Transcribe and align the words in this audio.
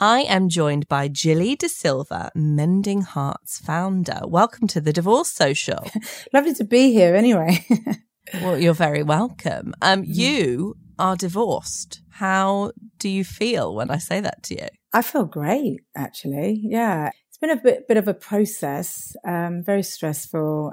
I 0.00 0.22
am 0.22 0.48
joined 0.48 0.88
by 0.88 1.06
Gilly 1.06 1.54
Da 1.54 1.68
Silva, 1.68 2.32
Mending 2.34 3.02
Hearts 3.02 3.60
founder. 3.60 4.22
Welcome 4.24 4.66
to 4.68 4.80
the 4.80 4.92
Divorce 4.92 5.30
Social. 5.30 5.88
Lovely 6.32 6.52
to 6.54 6.64
be 6.64 6.92
here 6.92 7.14
anyway. 7.14 7.64
well, 8.34 8.58
you're 8.58 8.74
very 8.74 9.04
welcome. 9.04 9.72
Um, 9.80 10.02
you 10.04 10.74
are 10.98 11.14
divorced. 11.14 12.00
How 12.10 12.72
do 12.98 13.08
you 13.08 13.22
feel 13.22 13.72
when 13.72 13.88
I 13.88 13.98
say 13.98 14.18
that 14.18 14.42
to 14.44 14.54
you? 14.54 14.66
I 14.92 15.00
feel 15.02 15.26
great, 15.26 15.82
actually. 15.94 16.60
Yeah. 16.64 17.10
It's 17.28 17.38
been 17.38 17.50
a 17.50 17.62
bit, 17.62 17.86
bit 17.86 17.96
of 17.96 18.08
a 18.08 18.14
process, 18.14 19.14
um, 19.24 19.62
very 19.62 19.84
stressful. 19.84 20.72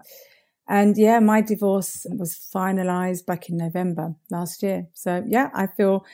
And 0.67 0.97
yeah, 0.97 1.19
my 1.19 1.41
divorce 1.41 2.07
was 2.09 2.39
finalized 2.55 3.27
back 3.27 3.49
in 3.49 3.57
November 3.57 4.15
last 4.31 4.63
year. 4.63 4.87
So 4.95 5.23
yeah, 5.27 5.49
I 5.53 5.67
feel 5.67 6.05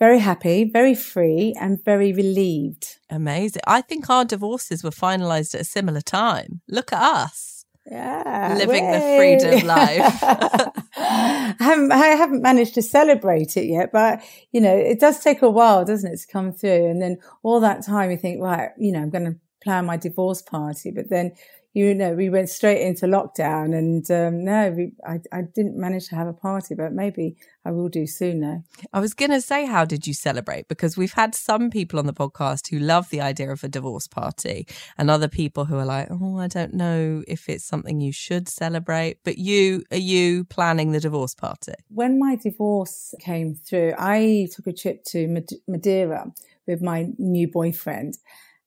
very 0.00 0.18
happy, 0.18 0.64
very 0.64 0.94
free, 0.94 1.54
and 1.60 1.84
very 1.84 2.12
relieved. 2.12 2.98
Amazing. 3.10 3.62
I 3.66 3.82
think 3.82 4.08
our 4.08 4.24
divorces 4.24 4.82
were 4.82 4.90
finalized 4.90 5.54
at 5.54 5.60
a 5.60 5.64
similar 5.64 6.00
time. 6.00 6.62
Look 6.68 6.92
at 6.92 7.00
us. 7.00 7.66
Yeah. 7.86 8.54
Living 8.56 8.86
way. 8.86 9.36
the 9.36 9.44
freedom 9.44 9.66
life. 9.66 10.22
I, 10.96 11.54
haven't, 11.60 11.92
I 11.92 11.98
haven't 11.98 12.40
managed 12.40 12.74
to 12.74 12.82
celebrate 12.82 13.56
it 13.56 13.66
yet, 13.66 13.90
but 13.92 14.22
you 14.52 14.60
know, 14.60 14.74
it 14.74 15.00
does 15.00 15.20
take 15.20 15.42
a 15.42 15.50
while, 15.50 15.84
doesn't 15.84 16.10
it, 16.10 16.20
to 16.20 16.26
come 16.26 16.52
through? 16.52 16.86
And 16.86 17.02
then 17.02 17.18
all 17.42 17.60
that 17.60 17.84
time 17.84 18.10
you 18.10 18.16
think, 18.16 18.40
right, 18.40 18.70
you 18.78 18.92
know, 18.92 19.00
I'm 19.00 19.10
going 19.10 19.26
to 19.26 19.36
plan 19.62 19.84
my 19.84 19.98
divorce 19.98 20.40
party, 20.40 20.90
but 20.90 21.10
then 21.10 21.32
you 21.72 21.94
know, 21.94 22.14
we 22.14 22.28
went 22.28 22.48
straight 22.48 22.82
into 22.82 23.06
lockdown 23.06 23.76
and, 23.76 24.10
um, 24.10 24.44
no, 24.44 24.70
we, 24.70 24.92
I, 25.06 25.20
I 25.30 25.42
didn't 25.42 25.76
manage 25.76 26.08
to 26.08 26.16
have 26.16 26.26
a 26.26 26.32
party, 26.32 26.74
but 26.74 26.92
maybe 26.92 27.36
I 27.64 27.70
will 27.70 27.88
do 27.88 28.08
soon 28.08 28.40
now. 28.40 28.64
I 28.92 28.98
was 28.98 29.14
going 29.14 29.30
to 29.30 29.40
say, 29.40 29.66
how 29.66 29.84
did 29.84 30.04
you 30.04 30.12
celebrate? 30.12 30.66
Because 30.66 30.96
we've 30.96 31.12
had 31.12 31.32
some 31.34 31.70
people 31.70 32.00
on 32.00 32.06
the 32.06 32.12
podcast 32.12 32.70
who 32.70 32.80
love 32.80 33.08
the 33.10 33.20
idea 33.20 33.52
of 33.52 33.62
a 33.62 33.68
divorce 33.68 34.08
party 34.08 34.66
and 34.98 35.08
other 35.08 35.28
people 35.28 35.66
who 35.66 35.76
are 35.76 35.84
like, 35.84 36.08
oh, 36.10 36.38
I 36.38 36.48
don't 36.48 36.74
know 36.74 37.22
if 37.28 37.48
it's 37.48 37.64
something 37.64 38.00
you 38.00 38.12
should 38.12 38.48
celebrate. 38.48 39.18
But 39.22 39.38
you, 39.38 39.84
are 39.92 39.96
you 39.96 40.44
planning 40.44 40.90
the 40.90 41.00
divorce 41.00 41.36
party? 41.36 41.74
When 41.88 42.18
my 42.18 42.34
divorce 42.34 43.14
came 43.20 43.54
through, 43.54 43.94
I 43.96 44.48
took 44.52 44.66
a 44.66 44.72
trip 44.72 45.04
to 45.10 45.44
Madeira 45.68 46.32
with 46.66 46.82
my 46.82 47.10
new 47.16 47.46
boyfriend. 47.46 48.16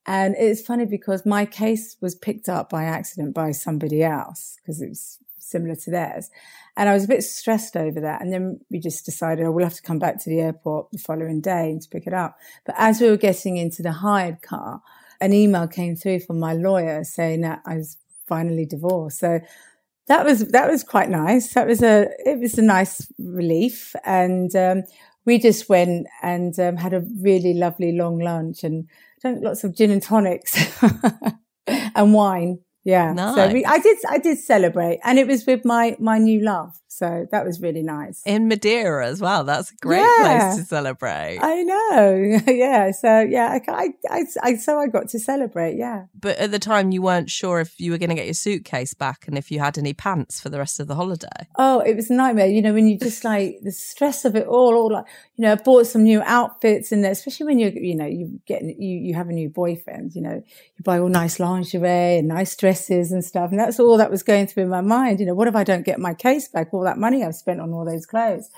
And 0.05 0.35
it's 0.37 0.61
funny 0.61 0.85
because 0.85 1.25
my 1.25 1.45
case 1.45 1.95
was 2.01 2.15
picked 2.15 2.49
up 2.49 2.69
by 2.69 2.83
accident 2.83 3.33
by 3.33 3.51
somebody 3.51 4.03
else 4.03 4.57
because 4.61 4.81
it 4.81 4.89
was 4.89 5.19
similar 5.37 5.75
to 5.75 5.91
theirs. 5.91 6.29
And 6.75 6.89
I 6.89 6.93
was 6.93 7.05
a 7.05 7.07
bit 7.07 7.23
stressed 7.23 7.77
over 7.77 8.01
that. 8.01 8.21
And 8.21 8.33
then 8.33 8.59
we 8.69 8.79
just 8.79 9.05
decided, 9.05 9.45
oh, 9.45 9.51
we'll 9.51 9.65
have 9.65 9.75
to 9.75 9.81
come 9.81 9.99
back 9.99 10.21
to 10.23 10.29
the 10.29 10.41
airport 10.41 10.91
the 10.91 10.97
following 10.97 11.39
day 11.39 11.69
and 11.69 11.81
to 11.81 11.89
pick 11.89 12.07
it 12.07 12.13
up. 12.13 12.37
But 12.65 12.75
as 12.77 12.99
we 12.99 13.09
were 13.09 13.17
getting 13.17 13.57
into 13.57 13.83
the 13.83 13.91
hired 13.91 14.41
car, 14.41 14.81
an 15.21 15.33
email 15.33 15.67
came 15.67 15.95
through 15.95 16.21
from 16.21 16.39
my 16.39 16.53
lawyer 16.53 17.03
saying 17.03 17.41
that 17.41 17.61
I 17.65 17.77
was 17.77 17.97
finally 18.27 18.65
divorced. 18.65 19.19
So 19.19 19.39
that 20.07 20.25
was, 20.25 20.47
that 20.49 20.69
was 20.69 20.83
quite 20.83 21.09
nice. 21.09 21.53
That 21.53 21.67
was 21.67 21.81
a, 21.81 22.09
it 22.25 22.39
was 22.39 22.57
a 22.57 22.63
nice 22.63 23.07
relief. 23.19 23.95
And, 24.03 24.53
um, 24.55 24.83
we 25.25 25.39
just 25.39 25.69
went 25.69 26.07
and 26.21 26.59
um, 26.59 26.75
had 26.75 26.93
a 26.93 27.05
really 27.21 27.53
lovely 27.53 27.93
long 27.93 28.19
lunch 28.19 28.63
and 28.63 28.89
drank 29.23 29.41
lots 29.41 29.63
of 29.63 29.75
gin 29.75 29.89
and 29.89 30.03
tonics 30.03 30.55
and 31.67 32.13
wine. 32.13 32.59
Yeah. 32.83 33.13
Nice. 33.13 33.35
So 33.35 33.53
we, 33.53 33.65
I 33.65 33.79
did, 33.79 33.97
I 34.09 34.17
did 34.17 34.37
celebrate 34.39 34.99
and 35.03 35.17
it 35.17 35.27
was 35.27 35.45
with 35.45 35.63
my, 35.65 35.95
my 35.99 36.17
new 36.17 36.41
love. 36.41 36.77
So 36.93 37.25
that 37.31 37.43
was 37.43 37.59
really 37.59 37.81
nice. 37.81 38.21
In 38.23 38.47
Madeira 38.47 39.07
as 39.07 39.19
well. 39.19 39.43
That's 39.43 39.71
a 39.71 39.75
great 39.77 40.05
yeah, 40.19 40.51
place 40.51 40.57
to 40.59 40.65
celebrate. 40.65 41.39
I 41.41 41.63
know. 41.63 42.39
yeah. 42.47 42.91
So 42.91 43.19
yeah, 43.21 43.57
I, 43.67 43.89
I, 44.11 44.23
I, 44.43 44.55
so 44.55 44.77
I 44.77 44.87
got 44.87 45.09
to 45.09 45.19
celebrate. 45.19 45.75
Yeah. 45.75 46.05
But 46.13 46.37
at 46.37 46.51
the 46.51 46.59
time 46.59 46.91
you 46.91 47.01
weren't 47.01 47.31
sure 47.31 47.59
if 47.59 47.79
you 47.79 47.91
were 47.91 47.97
going 47.97 48.11
to 48.11 48.15
get 48.15 48.25
your 48.25 48.35
suitcase 48.35 48.93
back 48.93 49.27
and 49.27 49.39
if 49.39 49.49
you 49.49 49.59
had 49.59 49.79
any 49.79 49.93
pants 49.93 50.39
for 50.39 50.49
the 50.49 50.59
rest 50.59 50.79
of 50.79 50.87
the 50.87 50.93
holiday. 50.93 51.47
Oh, 51.57 51.79
it 51.79 51.95
was 51.95 52.11
a 52.11 52.13
nightmare. 52.13 52.45
You 52.45 52.61
know, 52.61 52.73
when 52.73 52.87
you 52.87 52.99
just 52.99 53.23
like 53.23 53.57
the 53.63 53.71
stress 53.71 54.23
of 54.23 54.35
it 54.35 54.45
all, 54.45 54.75
all 54.75 54.91
like, 54.91 55.05
you 55.35 55.45
know, 55.45 55.53
I 55.53 55.55
bought 55.55 55.87
some 55.87 56.03
new 56.03 56.21
outfits 56.21 56.91
and 56.91 57.03
especially 57.07 57.47
when 57.47 57.57
you're, 57.57 57.71
you 57.71 57.95
know, 57.95 58.05
you 58.05 58.39
get, 58.45 58.61
you, 58.61 58.99
you 58.99 59.15
have 59.15 59.29
a 59.29 59.33
new 59.33 59.49
boyfriend, 59.49 60.13
you 60.13 60.21
know, 60.21 60.35
you 60.35 60.83
buy 60.83 60.99
all 60.99 61.09
nice 61.09 61.39
lingerie 61.39 62.19
and 62.19 62.27
nice 62.27 62.51
dresses 62.73 63.11
and 63.11 63.23
stuff. 63.23 63.51
And 63.51 63.59
that's 63.59 63.79
all 63.79 63.97
that 63.97 64.11
was 64.11 64.23
going 64.23 64.47
through 64.47 64.67
my 64.67 64.81
mind. 64.81 65.19
You 65.19 65.25
know, 65.25 65.35
what 65.35 65.47
if 65.47 65.55
I 65.55 65.63
don't 65.63 65.85
get 65.85 65.99
my 65.99 66.13
case 66.13 66.47
back? 66.47 66.73
all 66.73 66.83
that 66.83 66.97
money 66.97 67.23
I've 67.23 67.35
spent 67.35 67.61
on 67.61 67.71
all 67.73 67.85
those 67.85 68.05
clothes. 68.05 68.49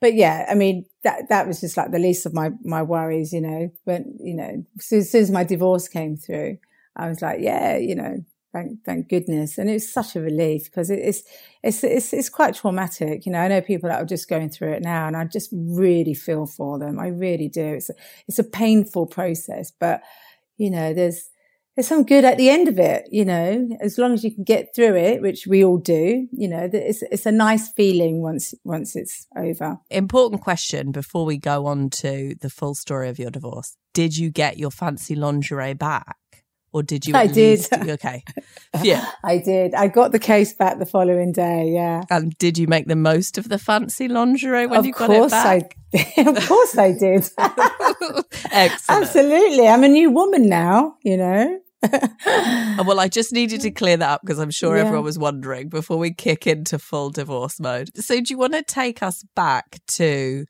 But 0.00 0.14
yeah, 0.14 0.46
I 0.48 0.54
mean, 0.54 0.84
that, 1.04 1.28
that 1.30 1.46
was 1.46 1.60
just 1.60 1.76
like 1.76 1.90
the 1.90 1.98
least 1.98 2.26
of 2.26 2.34
my, 2.34 2.50
my 2.62 2.82
worries, 2.82 3.32
you 3.32 3.40
know, 3.40 3.70
but, 3.86 4.02
you 4.20 4.34
know, 4.34 4.64
as 4.78 5.10
soon 5.10 5.22
as 5.22 5.30
my 5.30 5.42
divorce 5.42 5.88
came 5.88 6.16
through, 6.16 6.58
I 6.96 7.08
was 7.08 7.22
like, 7.22 7.38
yeah, 7.40 7.78
you 7.78 7.94
know, 7.94 8.22
thank, 8.52 8.84
thank 8.84 9.08
goodness. 9.08 9.56
And 9.56 9.70
it's 9.70 9.90
such 9.90 10.14
a 10.14 10.20
relief 10.20 10.64
because 10.66 10.90
it's, 10.90 11.22
it's, 11.62 11.82
it's, 11.82 12.12
it's 12.12 12.28
quite 12.28 12.54
traumatic. 12.54 13.24
You 13.24 13.32
know, 13.32 13.38
I 13.38 13.48
know 13.48 13.62
people 13.62 13.88
that 13.88 14.02
are 14.02 14.06
just 14.06 14.28
going 14.28 14.50
through 14.50 14.72
it 14.74 14.82
now 14.82 15.06
and 15.06 15.16
I 15.16 15.24
just 15.24 15.48
really 15.52 16.14
feel 16.14 16.46
for 16.46 16.78
them. 16.78 17.00
I 17.00 17.08
really 17.08 17.48
do. 17.48 17.64
It's 17.64 17.88
a, 17.88 17.94
it's 18.28 18.38
a 18.38 18.44
painful 18.44 19.06
process, 19.06 19.72
but 19.72 20.02
you 20.58 20.70
know, 20.70 20.92
there's, 20.92 21.30
there's 21.76 21.86
some 21.86 22.04
good 22.04 22.24
at 22.24 22.38
the 22.38 22.48
end 22.48 22.68
of 22.68 22.78
it, 22.78 23.06
you 23.10 23.24
know, 23.24 23.68
as 23.80 23.98
long 23.98 24.14
as 24.14 24.24
you 24.24 24.34
can 24.34 24.44
get 24.44 24.74
through 24.74 24.96
it, 24.96 25.20
which 25.20 25.46
we 25.46 25.62
all 25.62 25.76
do, 25.76 26.26
you 26.32 26.48
know, 26.48 26.68
it's, 26.72 27.02
it's 27.02 27.26
a 27.26 27.32
nice 27.32 27.70
feeling 27.72 28.22
once, 28.22 28.54
once 28.64 28.96
it's 28.96 29.26
over. 29.36 29.78
Important 29.90 30.40
question 30.40 30.90
before 30.90 31.26
we 31.26 31.36
go 31.36 31.66
on 31.66 31.90
to 31.90 32.34
the 32.40 32.48
full 32.48 32.74
story 32.74 33.10
of 33.10 33.18
your 33.18 33.30
divorce. 33.30 33.76
Did 33.92 34.16
you 34.16 34.30
get 34.30 34.56
your 34.56 34.70
fancy 34.70 35.14
lingerie 35.14 35.74
back? 35.74 36.16
Or 36.72 36.82
did 36.82 37.06
you? 37.06 37.14
I 37.14 37.26
did. 37.26 37.60
Least, 37.60 37.72
okay. 37.72 38.22
Yeah. 38.82 39.06
I 39.24 39.38
did. 39.38 39.74
I 39.74 39.88
got 39.88 40.12
the 40.12 40.18
case 40.18 40.52
back 40.52 40.78
the 40.78 40.84
following 40.84 41.32
day. 41.32 41.70
Yeah. 41.72 42.02
And 42.10 42.36
did 42.36 42.58
you 42.58 42.66
make 42.66 42.86
the 42.86 42.96
most 42.96 43.38
of 43.38 43.48
the 43.48 43.58
fancy 43.58 44.08
lingerie 44.08 44.66
when 44.66 44.80
of 44.80 44.84
you 44.84 44.92
got 44.92 45.08
it 45.10 45.30
back? 45.30 45.74
Of 45.94 46.00
course 46.12 46.16
I, 46.18 46.22
of 46.30 46.48
course 46.48 46.76
I 46.76 46.92
did. 46.92 47.30
Excellent. 48.50 49.02
Absolutely. 49.02 49.68
I'm 49.68 49.84
a 49.84 49.88
new 49.88 50.10
woman 50.10 50.50
now, 50.50 50.96
you 51.02 51.16
know. 51.16 51.60
well, 52.26 53.00
I 53.00 53.08
just 53.08 53.32
needed 53.32 53.60
to 53.62 53.70
clear 53.70 53.96
that 53.96 54.08
up 54.08 54.20
because 54.22 54.38
I'm 54.38 54.50
sure 54.50 54.76
yeah. 54.76 54.82
everyone 54.82 55.04
was 55.04 55.18
wondering 55.18 55.68
before 55.68 55.98
we 55.98 56.12
kick 56.12 56.46
into 56.46 56.78
full 56.78 57.10
divorce 57.10 57.60
mode. 57.60 57.90
So, 57.96 58.16
do 58.16 58.24
you 58.30 58.38
want 58.38 58.54
to 58.54 58.62
take 58.62 59.02
us 59.02 59.24
back 59.34 59.78
to 59.88 60.46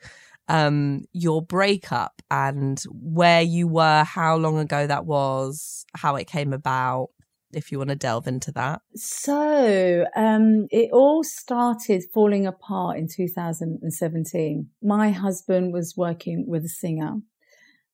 um, 0.48 1.04
your 1.12 1.42
breakup 1.42 2.22
and 2.30 2.82
where 2.90 3.42
you 3.42 3.66
were, 3.66 4.04
how 4.04 4.36
long 4.36 4.58
ago 4.58 4.86
that 4.86 5.04
was, 5.04 5.84
how 5.94 6.16
it 6.16 6.26
came 6.26 6.52
about? 6.52 7.08
If 7.52 7.72
you 7.72 7.78
want 7.78 7.90
to 7.90 7.96
delve 7.96 8.26
into 8.26 8.52
that. 8.52 8.82
So, 8.96 10.04
um, 10.14 10.66
it 10.70 10.90
all 10.92 11.24
started 11.24 12.02
falling 12.12 12.46
apart 12.46 12.98
in 12.98 13.08
2017. 13.08 14.68
My 14.82 15.10
husband 15.10 15.72
was 15.72 15.94
working 15.96 16.44
with 16.46 16.64
a 16.64 16.68
singer 16.68 17.20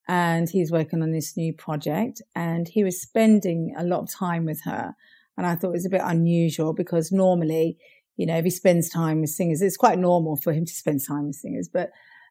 and 0.08 0.48
he's 0.48 0.72
working 0.72 1.02
on 1.02 1.12
this 1.12 1.36
new 1.36 1.52
project 1.52 2.22
and 2.34 2.68
he 2.68 2.84
was 2.84 3.00
spending 3.00 3.74
a 3.76 3.84
lot 3.84 4.00
of 4.00 4.10
time 4.10 4.44
with 4.44 4.62
her. 4.64 4.94
And 5.36 5.46
I 5.46 5.54
thought 5.54 5.68
it 5.68 5.72
was 5.72 5.86
a 5.86 5.90
bit 5.90 6.02
unusual 6.04 6.72
because 6.72 7.12
normally, 7.12 7.78
you 8.16 8.26
know, 8.26 8.36
if 8.36 8.44
he 8.44 8.50
spends 8.50 8.88
time 8.88 9.20
with 9.20 9.30
singers, 9.30 9.62
it's 9.62 9.76
quite 9.76 9.98
normal 9.98 10.36
for 10.36 10.52
him 10.52 10.66
to 10.66 10.72
spend 10.72 11.00
time 11.06 11.28
with 11.28 11.36
singers, 11.36 11.68
but 11.68 11.90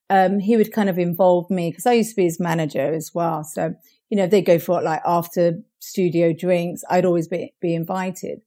um, 0.10 0.40
he 0.40 0.58
would 0.58 0.74
kind 0.74 0.90
of 0.90 1.00
involve 1.00 1.50
me 1.50 1.70
because 1.70 1.86
I 1.86 1.94
used 1.94 2.12
to 2.12 2.16
be 2.18 2.26
his 2.26 2.40
manager 2.40 2.94
as 2.94 3.12
well. 3.14 3.46
So, 3.46 3.74
you 4.10 4.18
know, 4.18 4.28
they 4.28 4.42
go 4.42 4.60
for 4.60 4.82
like 4.82 5.02
after 5.06 5.62
studio 5.80 6.34
drinks, 6.34 6.84
I'd 6.90 7.06
always 7.06 7.30
be, 7.30 7.54
be 7.62 7.74
invited. 7.74 8.42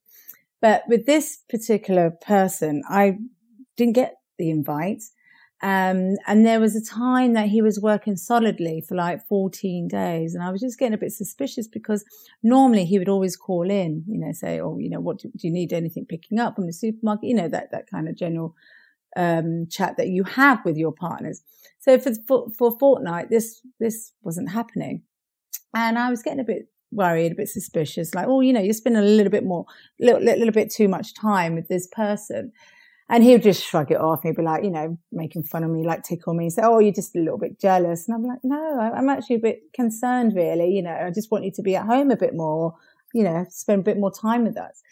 But 0.60 0.84
with 0.88 1.06
this 1.06 1.38
particular 1.48 2.10
person, 2.10 2.82
I 2.88 3.18
didn't 3.76 3.94
get 3.94 4.16
the 4.38 4.50
invite. 4.50 5.02
Um, 5.64 6.16
and 6.26 6.44
there 6.44 6.60
was 6.60 6.76
a 6.76 6.84
time 6.84 7.32
that 7.32 7.48
he 7.48 7.62
was 7.62 7.80
working 7.80 8.18
solidly 8.18 8.84
for 8.86 8.96
like 8.96 9.26
14 9.26 9.88
days. 9.88 10.34
And 10.34 10.44
I 10.44 10.50
was 10.50 10.60
just 10.60 10.78
getting 10.78 10.92
a 10.92 10.98
bit 10.98 11.12
suspicious 11.12 11.66
because 11.66 12.04
normally 12.42 12.84
he 12.84 12.98
would 12.98 13.08
always 13.08 13.34
call 13.34 13.70
in, 13.70 14.04
you 14.06 14.18
know, 14.20 14.32
say, 14.32 14.60
oh, 14.60 14.76
you 14.76 14.90
know, 14.90 15.00
what 15.00 15.20
do, 15.20 15.30
do 15.34 15.48
you 15.48 15.50
need 15.50 15.72
anything 15.72 16.04
picking 16.04 16.38
up 16.38 16.56
from 16.56 16.66
the 16.66 16.72
supermarket? 16.74 17.30
You 17.30 17.34
know, 17.34 17.48
that, 17.48 17.70
that 17.72 17.90
kind 17.90 18.10
of 18.10 18.14
general, 18.14 18.54
um, 19.16 19.66
chat 19.70 19.96
that 19.96 20.08
you 20.08 20.24
have 20.24 20.62
with 20.66 20.76
your 20.76 20.92
partners. 20.92 21.42
So 21.78 21.98
for, 21.98 22.12
for, 22.28 22.46
for 22.58 22.78
fortnight, 22.78 23.30
this, 23.30 23.62
this 23.80 24.12
wasn't 24.20 24.50
happening. 24.50 25.00
And 25.74 25.98
I 25.98 26.10
was 26.10 26.22
getting 26.22 26.40
a 26.40 26.44
bit 26.44 26.68
worried, 26.92 27.32
a 27.32 27.36
bit 27.36 27.48
suspicious, 27.48 28.14
like, 28.14 28.26
oh, 28.28 28.42
you 28.42 28.52
know, 28.52 28.60
you're 28.60 28.74
spending 28.74 29.02
a 29.02 29.06
little 29.06 29.32
bit 29.32 29.46
more, 29.46 29.64
little, 29.98 30.20
little 30.20 30.52
bit 30.52 30.70
too 30.70 30.88
much 30.88 31.14
time 31.14 31.54
with 31.54 31.68
this 31.68 31.88
person. 31.90 32.52
And 33.14 33.22
he 33.22 33.30
would 33.30 33.44
just 33.44 33.64
shrug 33.64 33.92
it 33.92 34.00
off. 34.00 34.24
He'd 34.24 34.34
be 34.34 34.42
like, 34.42 34.64
you 34.64 34.72
know, 34.72 34.98
making 35.12 35.44
fun 35.44 35.62
of 35.62 35.70
me, 35.70 35.86
like 35.86 36.02
tickle 36.02 36.34
me, 36.34 36.50
say, 36.50 36.62
"Oh, 36.64 36.80
you're 36.80 36.92
just 36.92 37.14
a 37.14 37.20
little 37.20 37.38
bit 37.38 37.60
jealous." 37.60 38.08
And 38.08 38.16
I'm 38.16 38.24
like, 38.24 38.40
"No, 38.42 38.80
I'm 38.80 39.08
actually 39.08 39.36
a 39.36 39.38
bit 39.38 39.72
concerned, 39.72 40.34
really. 40.34 40.72
You 40.72 40.82
know, 40.82 40.90
I 40.90 41.12
just 41.12 41.30
want 41.30 41.44
you 41.44 41.52
to 41.52 41.62
be 41.62 41.76
at 41.76 41.86
home 41.86 42.10
a 42.10 42.16
bit 42.16 42.34
more. 42.34 42.74
You 43.12 43.22
know, 43.22 43.46
spend 43.50 43.78
a 43.78 43.84
bit 43.84 44.00
more 44.00 44.10
time 44.10 44.42
with 44.42 44.58
us." 44.58 44.82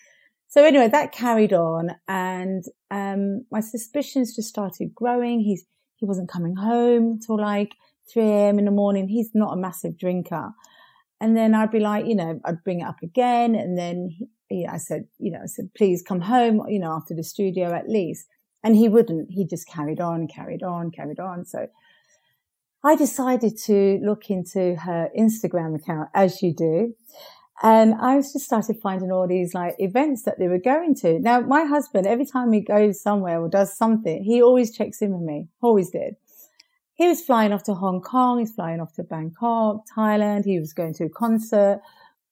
So 0.46 0.64
anyway, 0.64 0.86
that 0.86 1.10
carried 1.10 1.52
on, 1.52 1.96
and 2.06 2.62
um, 2.92 3.44
my 3.50 3.58
suspicions 3.58 4.36
just 4.36 4.50
started 4.50 4.94
growing. 4.94 5.40
He's 5.40 5.64
he 5.96 6.06
wasn't 6.06 6.28
coming 6.28 6.54
home 6.54 7.18
till 7.18 7.40
like 7.40 7.72
3 8.12 8.22
a.m. 8.22 8.60
in 8.60 8.66
the 8.66 8.70
morning. 8.70 9.08
He's 9.08 9.32
not 9.34 9.52
a 9.52 9.60
massive 9.60 9.98
drinker. 9.98 10.52
And 11.20 11.36
then 11.36 11.56
I'd 11.56 11.72
be 11.72 11.80
like, 11.80 12.06
you 12.06 12.14
know, 12.14 12.40
I'd 12.44 12.62
bring 12.62 12.82
it 12.82 12.86
up 12.86 13.02
again. 13.02 13.56
And 13.56 13.76
then 13.76 14.10
he, 14.10 14.28
I 14.70 14.76
said, 14.76 15.06
you 15.18 15.30
know, 15.32 15.40
I 15.42 15.46
said, 15.46 15.70
please 15.74 16.02
come 16.02 16.20
home, 16.20 16.62
you 16.68 16.78
know, 16.78 16.92
after 16.92 17.14
the 17.14 17.24
studio 17.24 17.72
at 17.72 17.88
least. 17.88 18.26
And 18.64 18.76
he 18.76 18.88
wouldn't. 18.88 19.30
He 19.30 19.44
just 19.46 19.66
carried 19.66 20.00
on, 20.00 20.28
carried 20.28 20.62
on, 20.62 20.90
carried 20.90 21.18
on. 21.18 21.44
So 21.44 21.66
I 22.84 22.96
decided 22.96 23.56
to 23.64 23.98
look 24.02 24.30
into 24.30 24.76
her 24.76 25.08
Instagram 25.18 25.76
account 25.76 26.10
as 26.14 26.42
you 26.42 26.54
do. 26.54 26.94
And 27.62 27.94
I 27.94 28.16
just 28.18 28.40
started 28.40 28.76
finding 28.82 29.12
all 29.12 29.28
these 29.28 29.54
like 29.54 29.76
events 29.78 30.22
that 30.24 30.38
they 30.38 30.48
were 30.48 30.58
going 30.58 30.96
to. 30.96 31.20
Now, 31.20 31.40
my 31.40 31.64
husband, 31.64 32.06
every 32.06 32.26
time 32.26 32.52
he 32.52 32.60
goes 32.60 33.00
somewhere 33.00 33.40
or 33.40 33.48
does 33.48 33.76
something, 33.76 34.24
he 34.24 34.42
always 34.42 34.76
checks 34.76 35.00
in 35.00 35.12
with 35.12 35.22
me. 35.22 35.48
Always 35.60 35.90
did. 35.90 36.16
He 36.94 37.06
was 37.06 37.22
flying 37.22 37.52
off 37.52 37.62
to 37.64 37.74
Hong 37.74 38.00
Kong. 38.00 38.40
He's 38.40 38.52
flying 38.52 38.80
off 38.80 38.92
to 38.94 39.04
Bangkok, 39.04 39.84
Thailand. 39.96 40.44
He 40.44 40.58
was 40.58 40.72
going 40.72 40.94
to 40.94 41.04
a 41.04 41.08
concert. 41.08 41.80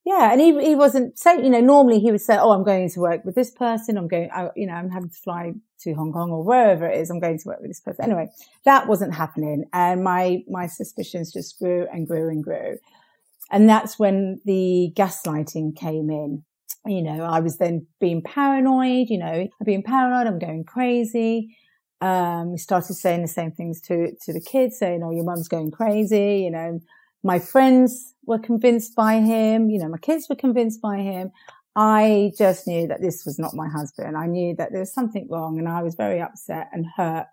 Yeah. 0.05 0.32
And 0.32 0.41
he, 0.41 0.58
he 0.64 0.75
wasn't 0.75 1.19
saying, 1.19 1.44
you 1.44 1.50
know, 1.50 1.61
normally 1.61 2.00
he 2.00 2.11
would 2.11 2.20
say, 2.20 2.37
Oh, 2.38 2.52
I'm 2.52 2.64
going 2.64 2.88
to 2.91 3.00
work 3.00 3.25
with 3.25 3.35
this 3.35 3.50
person. 3.50 3.97
I'm 3.97 4.08
going, 4.08 4.31
I, 4.32 4.49
you 4.56 4.67
know, 4.67 4.73
I'm 4.73 4.91
having 4.91 5.11
to 5.11 5.17
fly 5.17 5.52
to 5.82 5.94
Hong 5.94 6.12
Kong 6.12 6.31
or 6.31 6.43
wherever 6.43 6.87
it 6.87 6.99
is. 6.99 7.11
I'm 7.11 7.20
going 7.20 7.38
to 7.38 7.49
work 7.49 7.61
with 7.61 7.70
this 7.70 7.81
person. 7.81 8.05
Anyway, 8.05 8.29
that 8.64 8.87
wasn't 8.87 9.14
happening. 9.14 9.64
And 9.73 10.02
my, 10.02 10.43
my 10.49 10.67
suspicions 10.67 11.32
just 11.32 11.58
grew 11.58 11.87
and 11.93 12.06
grew 12.06 12.29
and 12.29 12.43
grew. 12.43 12.79
And 13.50 13.69
that's 13.69 13.99
when 13.99 14.41
the 14.44 14.93
gaslighting 14.94 15.76
came 15.76 16.08
in. 16.11 16.44
You 16.87 17.02
know, 17.02 17.25
I 17.25 17.41
was 17.41 17.58
then 17.58 17.87
being 18.00 18.23
paranoid, 18.23 19.11
you 19.11 19.19
know, 19.19 19.26
I'm 19.26 19.64
being 19.64 19.82
paranoid. 19.82 20.26
I'm 20.26 20.38
going 20.38 20.64
crazy. 20.64 21.55
Um, 22.00 22.52
we 22.52 22.58
started 22.58 22.94
saying 22.94 23.20
the 23.20 23.29
same 23.29 23.52
things 23.52 23.82
to, 23.82 24.12
to 24.25 24.32
the 24.32 24.41
kids 24.41 24.79
saying, 24.79 25.02
Oh, 25.05 25.11
your 25.11 25.25
mum's 25.25 25.49
going 25.49 25.70
crazy. 25.73 26.41
You 26.44 26.50
know, 26.50 26.81
my 27.22 27.38
friends 27.38 28.14
were 28.25 28.38
convinced 28.38 28.94
by 28.94 29.20
him. 29.20 29.70
You 29.70 29.78
know, 29.78 29.88
my 29.88 29.99
kids 29.99 30.28
were 30.28 30.37
convinced 30.37 30.81
by 30.81 30.99
him. 30.99 31.32
I 31.76 32.32
just 32.37 32.67
knew 32.67 32.88
that 32.88 33.00
this 33.00 33.25
was 33.25 33.38
not 33.38 33.55
my 33.55 33.69
husband. 33.69 34.17
I 34.17 34.26
knew 34.26 34.55
that 34.56 34.72
there 34.72 34.81
was 34.81 34.93
something 34.93 35.28
wrong 35.31 35.58
and 35.58 35.69
I 35.69 35.82
was 35.82 35.94
very 35.94 36.20
upset 36.20 36.69
and 36.72 36.87
hurt 36.96 37.26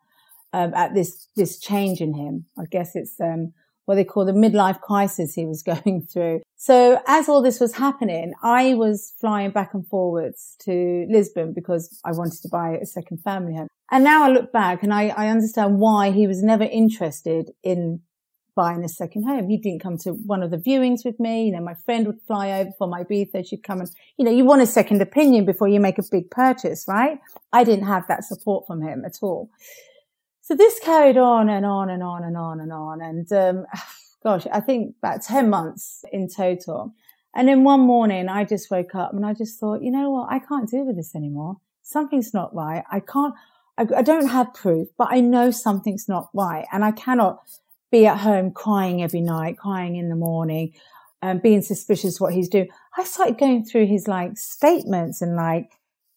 um, 0.54 0.74
at 0.74 0.94
this, 0.94 1.28
this 1.36 1.60
change 1.60 2.02
in 2.02 2.14
him. 2.14 2.45
I 2.57 2.66
guess 2.66 2.95
it's, 2.95 3.19
um, 3.19 3.54
what 3.85 3.95
they 3.95 4.04
call 4.04 4.26
the 4.26 4.33
midlife 4.33 4.81
crisis 4.81 5.33
he 5.33 5.45
was 5.45 5.64
going 5.71 6.06
through. 6.12 6.42
So 6.57 7.02
as 7.07 7.30
all 7.30 7.42
this 7.42 7.59
was 7.59 7.73
happening, 7.73 8.33
I 8.44 8.76
was 8.76 9.14
flying 9.19 9.52
back 9.52 9.73
and 9.73 9.88
forwards 9.88 10.56
to 10.62 11.07
Lisbon 11.09 11.54
because 11.54 12.00
I 12.06 12.12
wanted 12.12 12.42
to 12.42 12.50
buy 12.50 12.78
a 12.81 12.85
second 12.85 13.23
family 13.23 13.56
home. 13.56 13.68
And 13.90 14.04
now 14.04 14.23
I 14.23 14.30
look 14.30 14.52
back 14.52 14.83
and 14.83 14.94
I, 14.94 15.07
I 15.09 15.30
understand 15.30 15.80
why 15.80 16.12
he 16.12 16.28
was 16.28 16.44
never 16.44 16.66
interested 16.66 17.52
in 17.64 18.02
buying 18.57 18.83
a 18.83 18.90
second 18.90 19.23
home. 19.23 19.47
He 19.47 19.57
didn't 19.57 19.83
come 19.83 19.97
to 19.99 20.14
one 20.14 20.42
of 20.42 20.49
the 20.49 20.57
viewings 20.57 21.06
with 21.06 21.19
me. 21.19 21.45
You 21.45 21.52
know, 21.54 21.61
my 21.61 21.76
friend 21.85 22.07
would 22.07 22.19
fly 22.26 22.52
over 22.59 22.71
for 22.78 22.87
my 22.87 23.04
Ibiza. 23.04 23.47
She'd 23.47 23.64
come 23.64 23.80
and, 23.80 23.90
you 24.18 24.26
know, 24.26 24.31
you 24.31 24.44
want 24.44 24.64
a 24.64 24.66
second 24.66 25.02
opinion 25.02 25.45
before 25.45 25.68
you 25.68 25.80
make 25.80 25.99
a 25.99 26.04
big 26.11 26.31
purchase, 26.31 26.85
right? 26.87 27.19
I 27.54 27.64
didn't 27.64 27.85
have 27.85 28.07
that 28.07 28.23
support 28.23 28.66
from 28.66 28.81
him 28.81 29.06
at 29.06 29.19
all. 29.21 29.52
So 30.42 30.56
this 30.56 30.80
carried 30.80 31.18
on 31.18 31.49
and 31.49 31.66
on 31.66 31.90
and 31.90 32.02
on 32.02 32.23
and 32.23 32.35
on 32.35 32.59
and 32.59 32.73
on. 32.73 33.02
And, 33.02 33.31
um, 33.31 33.66
gosh, 34.23 34.47
I 34.52 34.59
think 34.59 34.95
about 34.97 35.21
10 35.21 35.49
months 35.49 36.04
in 36.11 36.28
total. 36.28 36.95
And 37.35 37.47
then 37.47 37.64
one 37.64 37.81
morning 37.81 38.28
I 38.28 38.44
just 38.44 38.71
woke 38.71 38.95
up 38.95 39.14
and 39.14 39.23
I 39.23 39.35
just 39.35 39.59
thought, 39.59 39.83
you 39.83 39.92
know 39.92 40.09
what? 40.09 40.31
I 40.31 40.40
can't 40.40 40.68
deal 40.68 40.85
with 40.85 40.95
this 40.95 41.16
anymore. 41.16 41.57
Something's 41.83 42.33
not 42.33 42.56
right. 42.56 42.83
I 42.92 43.02
can't, 43.02 43.35
I, 43.78 43.85
I 43.97 44.02
don't 44.02 44.30
have 44.30 44.56
proof, 44.56 44.87
but 44.97 45.09
I 45.11 45.19
know 45.19 45.52
something's 45.52 46.09
not 46.09 46.30
right 46.33 46.66
and 46.73 46.83
I 46.83 46.92
cannot 46.92 47.44
be 47.92 48.06
at 48.06 48.20
home 48.20 48.52
crying 48.52 49.02
every 49.02 49.22
night, 49.22 49.58
crying 49.58 49.96
in 49.96 50.10
the 50.10 50.16
morning, 50.16 50.74
and 51.22 51.38
um, 51.38 51.42
being 51.42 51.62
suspicious 51.62 52.20
what 52.20 52.34
he's 52.34 52.50
doing. 52.50 52.70
I 52.98 53.04
started 53.04 53.38
going 53.38 53.66
through 53.66 53.88
his 53.88 54.08
like 54.08 54.38
statements 54.38 55.22
and 55.22 55.36
like, 55.36 55.72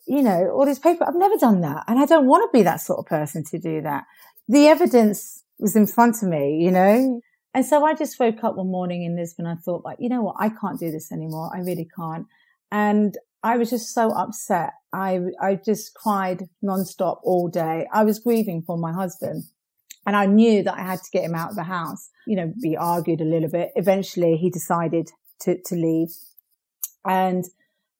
you 0.06 0.22
know, 0.22 0.50
all 0.50 0.66
this 0.66 0.78
paper. 0.78 1.04
I've 1.06 1.14
never 1.14 1.36
done 1.36 1.60
that. 1.62 1.84
And 1.86 1.98
I 1.98 2.06
don't 2.06 2.26
want 2.26 2.50
to 2.50 2.58
be 2.58 2.62
that 2.64 2.80
sort 2.80 2.98
of 2.98 3.06
person 3.06 3.44
to 3.44 3.58
do 3.58 3.80
that. 3.82 4.04
The 4.48 4.66
evidence 4.66 5.44
was 5.58 5.76
in 5.76 5.86
front 5.86 6.22
of 6.22 6.28
me, 6.28 6.62
you 6.62 6.70
know? 6.70 7.20
And 7.54 7.64
so 7.64 7.84
I 7.84 7.94
just 7.94 8.18
woke 8.18 8.44
up 8.44 8.56
one 8.56 8.70
morning 8.70 9.04
in 9.04 9.16
Lisbon. 9.16 9.46
I 9.46 9.56
thought 9.56 9.84
like, 9.84 9.98
you 10.00 10.08
know 10.08 10.22
what? 10.22 10.36
I 10.38 10.50
can't 10.50 10.78
do 10.78 10.90
this 10.90 11.10
anymore. 11.12 11.50
I 11.54 11.60
really 11.60 11.88
can't. 11.96 12.26
And 12.70 13.16
I 13.42 13.56
was 13.56 13.70
just 13.70 13.94
so 13.94 14.10
upset. 14.10 14.72
I, 14.92 15.20
I 15.40 15.54
just 15.54 15.94
cried 15.94 16.48
nonstop 16.62 17.20
all 17.22 17.48
day. 17.48 17.86
I 17.92 18.04
was 18.04 18.18
grieving 18.18 18.62
for 18.62 18.76
my 18.76 18.92
husband. 18.92 19.44
And 20.06 20.16
I 20.16 20.26
knew 20.26 20.62
that 20.62 20.78
I 20.78 20.82
had 20.82 20.98
to 21.00 21.10
get 21.12 21.24
him 21.24 21.34
out 21.34 21.50
of 21.50 21.56
the 21.56 21.64
house. 21.64 22.10
You 22.26 22.36
know, 22.36 22.52
we 22.62 22.76
argued 22.76 23.20
a 23.20 23.24
little 23.24 23.50
bit. 23.50 23.70
Eventually 23.76 24.36
he 24.36 24.50
decided 24.50 25.10
to, 25.42 25.58
to 25.66 25.74
leave. 25.74 26.08
And 27.04 27.44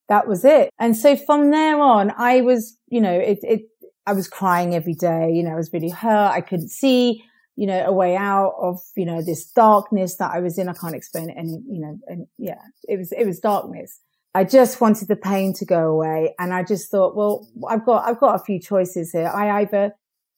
that 0.08 0.26
was 0.26 0.44
it. 0.44 0.70
And 0.78 0.96
so 0.96 1.16
from 1.16 1.50
there 1.50 1.80
on, 1.80 2.12
I 2.16 2.40
was, 2.40 2.76
you 2.88 3.00
know, 3.00 3.12
it, 3.12 3.38
it, 3.42 3.62
I 4.06 4.12
was 4.12 4.28
crying 4.28 4.74
every 4.74 4.94
day. 4.94 5.30
You 5.32 5.42
know, 5.42 5.52
I 5.52 5.56
was 5.56 5.72
really 5.72 5.90
hurt. 5.90 6.32
I 6.32 6.40
couldn't 6.40 6.70
see 6.70 7.22
you 7.60 7.66
know, 7.66 7.84
a 7.84 7.92
way 7.92 8.16
out 8.16 8.54
of, 8.58 8.80
you 8.96 9.04
know, 9.04 9.20
this 9.20 9.44
darkness 9.44 10.16
that 10.16 10.30
I 10.32 10.40
was 10.40 10.56
in. 10.56 10.70
I 10.70 10.72
can't 10.72 10.94
explain 10.94 11.28
it 11.28 11.36
any, 11.36 11.60
you 11.68 11.78
know, 11.78 11.98
and 12.06 12.26
yeah, 12.38 12.62
it 12.84 12.96
was, 12.96 13.12
it 13.12 13.26
was 13.26 13.38
darkness. 13.38 14.00
I 14.34 14.44
just 14.44 14.80
wanted 14.80 15.08
the 15.08 15.16
pain 15.16 15.52
to 15.58 15.66
go 15.66 15.90
away. 15.90 16.34
And 16.38 16.54
I 16.54 16.62
just 16.62 16.90
thought, 16.90 17.14
well, 17.14 17.46
I've 17.68 17.84
got, 17.84 18.08
I've 18.08 18.18
got 18.18 18.36
a 18.36 18.44
few 18.44 18.60
choices 18.60 19.12
here. 19.12 19.26
I 19.26 19.60
either, 19.60 19.92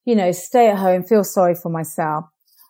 you 0.05 0.15
know, 0.15 0.33
stay 0.33 0.69
at 0.69 0.79
home, 0.79 1.05
feel 1.05 1.25
sorry 1.25 1.55
for 1.55 1.69
myself. 1.69 2.25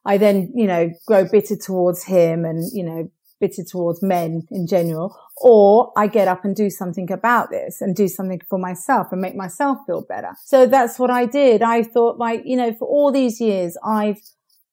I 0.05 0.19
then, 0.19 0.53
you 0.55 0.67
know, 0.67 0.91
grow 1.07 1.25
bitter 1.31 1.57
towards 1.57 2.05
him 2.05 2.45
and, 2.45 2.63
you 2.73 2.83
know, 2.83 3.11
bitter 3.41 3.65
towards 3.65 4.03
men 4.03 4.43
in 4.51 4.67
general, 4.67 5.17
or 5.37 5.93
I 5.97 6.07
get 6.07 6.29
up 6.29 6.45
and 6.45 6.55
do 6.55 6.71
something 6.71 7.11
about 7.11 7.51
this 7.51 7.81
and 7.81 7.95
do 7.95 8.09
something 8.09 8.41
for 8.49 8.59
myself 8.59 9.09
and 9.11 9.21
make 9.21 9.35
myself 9.35 9.79
feel 9.87 10.05
better. 10.09 10.31
So 10.45 10.67
that's 10.67 10.99
what 10.99 11.11
I 11.11 11.27
did. 11.27 11.61
I 11.63 11.83
thought 11.83 12.19
like, 12.19 12.43
you 12.45 12.57
know, 12.57 12.73
for 12.73 12.87
all 12.87 13.11
these 13.11 13.41
years, 13.41 13.77
I've 13.85 14.21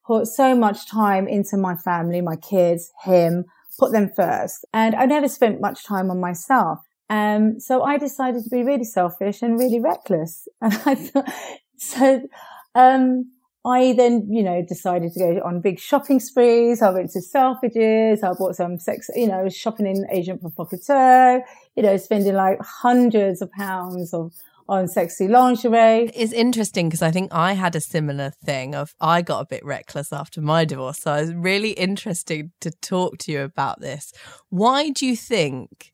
put 0.05 0.27
so 0.27 0.55
much 0.55 0.87
time 0.89 1.27
into 1.27 1.57
my 1.57 1.75
family, 1.75 2.21
my 2.21 2.35
kids, 2.35 2.91
him, 3.03 3.45
put 3.79 3.91
them 3.91 4.11
first. 4.15 4.65
And 4.73 4.95
I 4.95 5.05
never 5.05 5.27
spent 5.27 5.61
much 5.61 5.83
time 5.83 6.11
on 6.11 6.19
myself. 6.19 6.79
Um, 7.09 7.59
so 7.59 7.81
I 7.81 7.97
decided 7.97 8.43
to 8.43 8.49
be 8.49 8.63
really 8.63 8.83
selfish 8.83 9.41
and 9.41 9.57
really 9.57 9.79
reckless. 9.79 10.47
And 10.61 10.73
I 10.85 10.95
thought, 10.95 11.33
so, 11.79 12.21
um, 12.75 13.31
I 13.65 13.93
then, 13.93 14.27
you 14.31 14.41
know, 14.41 14.61
decided 14.61 15.11
to 15.13 15.19
go 15.19 15.41
on 15.43 15.59
big 15.59 15.79
shopping 15.79 16.19
sprees. 16.19 16.81
I 16.81 16.91
went 16.91 17.11
to 17.11 17.19
Selfridges. 17.19 18.23
I 18.23 18.33
bought 18.33 18.55
some 18.55 18.79
sex, 18.79 19.09
you 19.15 19.27
know, 19.27 19.49
shopping 19.49 19.85
in 19.85 20.05
Agent 20.11 20.41
Provocateur, 20.41 21.43
you 21.75 21.83
know, 21.83 21.97
spending 21.97 22.35
like 22.35 22.59
hundreds 22.61 23.41
of 23.41 23.51
pounds 23.51 24.13
of, 24.13 24.33
on 24.69 24.87
sexy 24.87 25.27
lingerie. 25.27 26.09
It's 26.13 26.31
interesting 26.31 26.87
because 26.87 27.01
I 27.01 27.11
think 27.11 27.33
I 27.33 27.53
had 27.53 27.75
a 27.75 27.81
similar 27.81 28.31
thing 28.45 28.75
of 28.75 28.93
I 29.01 29.21
got 29.21 29.41
a 29.41 29.45
bit 29.45 29.65
reckless 29.65 30.13
after 30.13 30.41
my 30.41 30.63
divorce. 30.63 30.99
So 30.99 31.15
it's 31.15 31.31
really 31.31 31.71
interesting 31.71 32.51
to 32.61 32.71
talk 32.71 33.17
to 33.19 33.31
you 33.31 33.41
about 33.41 33.81
this. 33.81 34.13
Why 34.49 34.91
do 34.91 35.05
you 35.05 35.15
think 35.15 35.91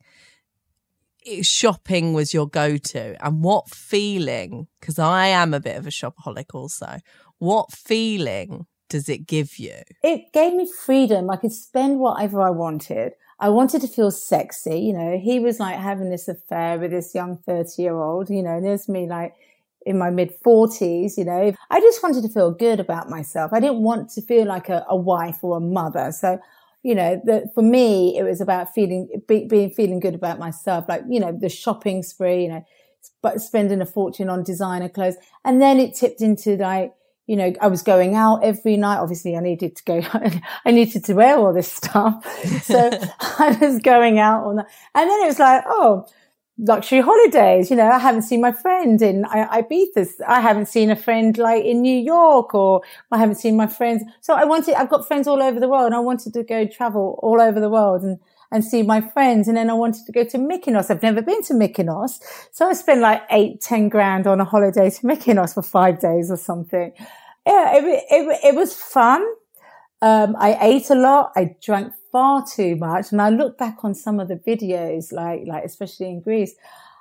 shopping 1.42 2.12
was 2.12 2.32
your 2.32 2.48
go-to 2.48 3.16
and 3.24 3.42
what 3.42 3.68
feeling 3.70 4.68
because 4.80 4.98
I 4.98 5.26
am 5.26 5.54
a 5.54 5.60
bit 5.60 5.76
of 5.76 5.86
a 5.86 5.90
shopaholic 5.90 6.54
also. 6.54 6.98
What 7.38 7.72
feeling 7.72 8.66
does 8.88 9.08
it 9.08 9.26
give 9.26 9.58
you? 9.58 9.74
It 10.02 10.32
gave 10.32 10.54
me 10.54 10.70
freedom. 10.84 11.30
I 11.30 11.36
could 11.36 11.52
spend 11.52 11.98
whatever 11.98 12.40
I 12.42 12.50
wanted. 12.50 13.12
I 13.38 13.50
wanted 13.50 13.82
to 13.82 13.88
feel 13.88 14.10
sexy. 14.10 14.78
You 14.78 14.94
know, 14.94 15.18
he 15.18 15.40
was 15.40 15.60
like 15.60 15.78
having 15.78 16.10
this 16.10 16.28
affair 16.28 16.78
with 16.78 16.90
this 16.90 17.14
young 17.14 17.36
30 17.36 17.82
year 17.82 17.96
old, 17.96 18.30
you 18.30 18.42
know, 18.42 18.56
and 18.56 18.64
there's 18.64 18.88
me 18.88 19.06
like 19.06 19.34
in 19.84 19.96
my 19.96 20.10
mid 20.10 20.32
forties, 20.42 21.16
you 21.16 21.24
know, 21.24 21.54
I 21.70 21.80
just 21.80 22.02
wanted 22.02 22.22
to 22.22 22.28
feel 22.28 22.50
good 22.50 22.80
about 22.80 23.08
myself. 23.08 23.52
I 23.52 23.60
didn't 23.60 23.82
want 23.82 24.10
to 24.10 24.22
feel 24.22 24.44
like 24.44 24.68
a, 24.68 24.84
a 24.88 24.96
wife 24.96 25.42
or 25.42 25.58
a 25.58 25.60
mother. 25.60 26.10
So, 26.12 26.38
you 26.86 26.94
know, 26.94 27.20
the, 27.24 27.50
for 27.52 27.62
me, 27.62 28.16
it 28.16 28.22
was 28.22 28.40
about 28.40 28.72
feeling, 28.72 29.08
be, 29.26 29.44
being, 29.44 29.70
feeling 29.70 29.98
good 29.98 30.14
about 30.14 30.38
myself. 30.38 30.84
Like, 30.88 31.02
you 31.08 31.18
know, 31.18 31.36
the 31.36 31.48
shopping 31.48 32.04
spree, 32.04 32.44
you 32.44 32.48
know, 32.48 32.64
but 33.22 33.40
spending 33.40 33.80
a 33.80 33.86
fortune 33.86 34.28
on 34.28 34.44
designer 34.44 34.88
clothes. 34.88 35.16
And 35.44 35.60
then 35.60 35.80
it 35.80 35.96
tipped 35.96 36.20
into 36.20 36.56
like, 36.56 36.94
you 37.26 37.34
know, 37.34 37.52
I 37.60 37.66
was 37.66 37.82
going 37.82 38.14
out 38.14 38.44
every 38.44 38.76
night. 38.76 38.98
Obviously, 38.98 39.36
I 39.36 39.40
needed 39.40 39.74
to 39.74 39.82
go, 39.82 40.00
I 40.64 40.70
needed 40.70 41.04
to 41.06 41.14
wear 41.14 41.36
all 41.36 41.52
this 41.52 41.72
stuff. 41.72 42.24
So 42.62 42.78
I 43.20 43.58
was 43.60 43.80
going 43.80 44.20
out 44.20 44.44
on 44.44 44.56
that. 44.56 44.66
And 44.94 45.10
then 45.10 45.22
it 45.22 45.26
was 45.26 45.40
like, 45.40 45.64
oh, 45.66 46.06
luxury 46.58 47.00
holidays. 47.00 47.70
You 47.70 47.76
know, 47.76 47.88
I 47.88 47.98
haven't 47.98 48.22
seen 48.22 48.40
my 48.40 48.52
friend 48.52 49.00
in 49.02 49.24
I- 49.26 49.62
Ibiza. 49.62 50.20
I 50.26 50.40
haven't 50.40 50.66
seen 50.66 50.90
a 50.90 50.96
friend 50.96 51.36
like 51.36 51.64
in 51.64 51.82
New 51.82 51.96
York 51.96 52.54
or 52.54 52.82
I 53.12 53.18
haven't 53.18 53.36
seen 53.36 53.56
my 53.56 53.66
friends. 53.66 54.02
So 54.20 54.34
I 54.34 54.44
wanted, 54.44 54.74
I've 54.74 54.88
got 54.88 55.06
friends 55.06 55.28
all 55.28 55.42
over 55.42 55.60
the 55.60 55.68
world 55.68 55.86
and 55.86 55.94
I 55.94 56.00
wanted 56.00 56.32
to 56.34 56.42
go 56.42 56.66
travel 56.66 57.18
all 57.22 57.40
over 57.40 57.60
the 57.60 57.68
world 57.68 58.02
and, 58.02 58.18
and 58.50 58.64
see 58.64 58.82
my 58.82 59.00
friends. 59.00 59.48
And 59.48 59.56
then 59.56 59.68
I 59.68 59.74
wanted 59.74 60.06
to 60.06 60.12
go 60.12 60.24
to 60.24 60.38
Mykonos. 60.38 60.90
I've 60.90 61.02
never 61.02 61.20
been 61.20 61.42
to 61.42 61.54
Mykonos. 61.54 62.20
So 62.52 62.68
I 62.68 62.72
spent 62.72 63.00
like 63.00 63.22
eight, 63.30 63.60
ten 63.60 63.88
grand 63.88 64.26
on 64.26 64.40
a 64.40 64.44
holiday 64.44 64.88
to 64.90 65.00
Mykonos 65.02 65.54
for 65.54 65.62
five 65.62 66.00
days 66.00 66.30
or 66.30 66.36
something. 66.36 66.92
Yeah, 67.46 67.76
it, 67.76 67.84
it, 68.10 68.40
it 68.44 68.54
was 68.54 68.74
fun. 68.74 69.24
Um, 70.02 70.36
I 70.38 70.56
ate 70.60 70.90
a 70.90 70.94
lot. 70.94 71.32
I 71.36 71.56
drank 71.62 71.92
far 72.16 72.42
too 72.46 72.76
much. 72.76 73.12
And 73.12 73.20
I 73.20 73.28
look 73.28 73.58
back 73.58 73.84
on 73.84 73.92
some 73.94 74.20
of 74.20 74.28
the 74.28 74.36
videos, 74.36 75.12
like, 75.12 75.42
like, 75.46 75.64
especially 75.64 76.06
in 76.06 76.20
Greece, 76.20 76.54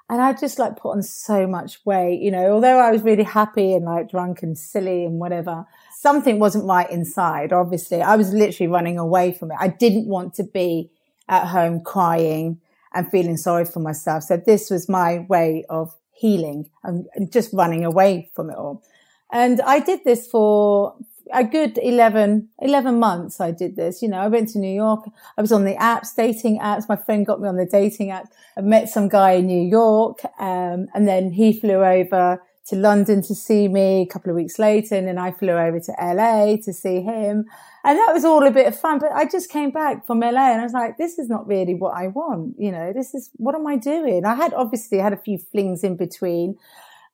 and 0.10 0.22
I 0.22 0.34
just 0.34 0.60
like 0.60 0.76
put 0.76 0.92
on 0.92 1.04
so 1.04 1.48
much 1.48 1.80
weight, 1.86 2.22
you 2.22 2.32
know, 2.32 2.52
although 2.52 2.80
I 2.80 2.92
was 2.92 3.02
really 3.02 3.24
happy 3.24 3.74
and 3.74 3.86
like 3.86 4.12
drunk 4.12 4.44
and 4.44 4.58
silly 4.58 5.06
and 5.06 5.18
whatever, 5.18 5.66
something 5.98 6.38
wasn't 6.38 6.66
right 6.66 6.90
inside. 6.92 7.54
Obviously, 7.54 8.02
I 8.02 8.18
was 8.18 8.34
literally 8.34 8.68
running 8.68 9.00
away 9.00 9.32
from 9.32 9.52
it. 9.52 9.58
I 9.58 9.70
didn't 9.70 10.08
want 10.08 10.34
to 10.34 10.44
be 10.44 10.92
at 11.30 11.48
home 11.48 11.82
crying 11.82 12.60
and 12.94 13.10
feeling 13.10 13.38
sorry 13.38 13.64
for 13.64 13.80
myself. 13.80 14.24
So 14.24 14.36
this 14.36 14.70
was 14.70 14.90
my 14.90 15.20
way 15.30 15.64
of 15.70 15.96
healing 16.12 16.70
and 16.84 17.08
just 17.32 17.54
running 17.54 17.86
away 17.86 18.30
from 18.36 18.50
it 18.50 18.58
all. 18.58 18.84
And 19.32 19.62
I 19.62 19.80
did 19.80 20.02
this 20.04 20.28
for 20.28 20.96
a 21.34 21.44
good 21.44 21.80
11, 21.82 22.50
11 22.60 23.00
months. 23.00 23.40
I 23.40 23.52
did 23.52 23.76
this. 23.76 24.02
You 24.02 24.10
know, 24.10 24.20
I 24.20 24.28
went 24.28 24.50
to 24.50 24.60
New 24.60 24.74
York. 24.74 25.10
I 25.38 25.42
was 25.42 25.52
on 25.52 25.66
the 25.66 25.76
apps, 25.76 26.16
dating 26.16 26.60
apps. 26.60 26.88
My 26.88 26.96
friend 26.96 27.26
got 27.26 27.42
me 27.42 27.48
on 27.48 27.58
the 27.58 27.66
dating 27.66 28.12
app. 28.12 28.32
I 28.58 28.62
met 28.62 28.90
some 28.90 29.10
guy 29.10 29.34
in 29.34 29.48
New 29.48 29.62
York. 29.62 30.22
Um, 30.40 30.88
and 30.94 31.08
then 31.08 31.32
he 31.32 31.60
flew 31.60 31.84
over 31.84 32.42
to 32.68 32.76
London 32.76 33.22
to 33.22 33.36
see 33.36 33.68
me 33.68 34.02
a 34.02 34.06
couple 34.08 34.32
of 34.32 34.36
weeks 34.36 34.58
later. 34.58 34.96
And 34.96 35.08
then 35.08 35.18
I 35.18 35.32
flew 35.32 35.52
over 35.52 35.80
to 35.80 35.94
LA 36.02 36.58
to 36.64 36.74
see 36.74 37.02
him. 37.02 37.46
And 37.84 38.00
that 38.00 38.12
was 38.14 38.26
all 38.26 38.46
a 38.46 38.52
bit 38.52 38.68
of 38.68 38.80
fun. 38.80 39.00
But 39.00 39.12
I 39.12 39.26
just 39.26 39.50
came 39.50 39.72
back 39.72 40.08
from 40.08 40.20
LA 40.20 40.52
and 40.52 40.62
I 40.62 40.64
was 40.64 40.74
like, 40.74 40.98
this 40.98 41.20
is 41.20 41.30
not 41.30 41.48
really 41.48 41.76
what 41.76 41.96
I 41.96 42.08
want. 42.08 42.56
You 42.58 42.72
know, 42.72 42.92
this 42.94 43.14
is, 43.14 43.30
what 43.36 43.54
am 43.56 43.68
I 43.68 43.76
doing? 43.76 44.26
I 44.26 44.36
had 44.36 44.54
obviously 44.54 44.98
had 44.98 45.14
a 45.14 45.18
few 45.18 45.38
flings 45.38 45.84
in 45.84 45.96
between 45.96 46.58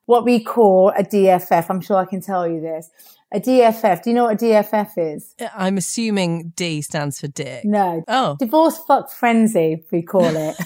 what 0.05 0.25
we 0.25 0.43
call 0.43 0.93
a 0.97 1.03
DFF. 1.03 1.67
I'm 1.69 1.81
sure 1.81 1.97
I 1.97 2.05
can 2.05 2.21
tell 2.21 2.47
you 2.47 2.61
this. 2.61 2.89
A 3.33 3.39
DFF. 3.39 4.03
Do 4.03 4.09
you 4.09 4.15
know 4.15 4.25
what 4.25 4.41
a 4.41 4.45
DFF 4.45 5.15
is? 5.15 5.35
I'm 5.55 5.77
assuming 5.77 6.51
D 6.55 6.81
stands 6.81 7.19
for 7.19 7.27
dick. 7.27 7.63
No. 7.63 8.03
Oh. 8.07 8.35
Divorce 8.39 8.77
fuck 8.77 9.09
frenzy, 9.11 9.85
we 9.91 10.01
call 10.01 10.35
it. 10.35 10.55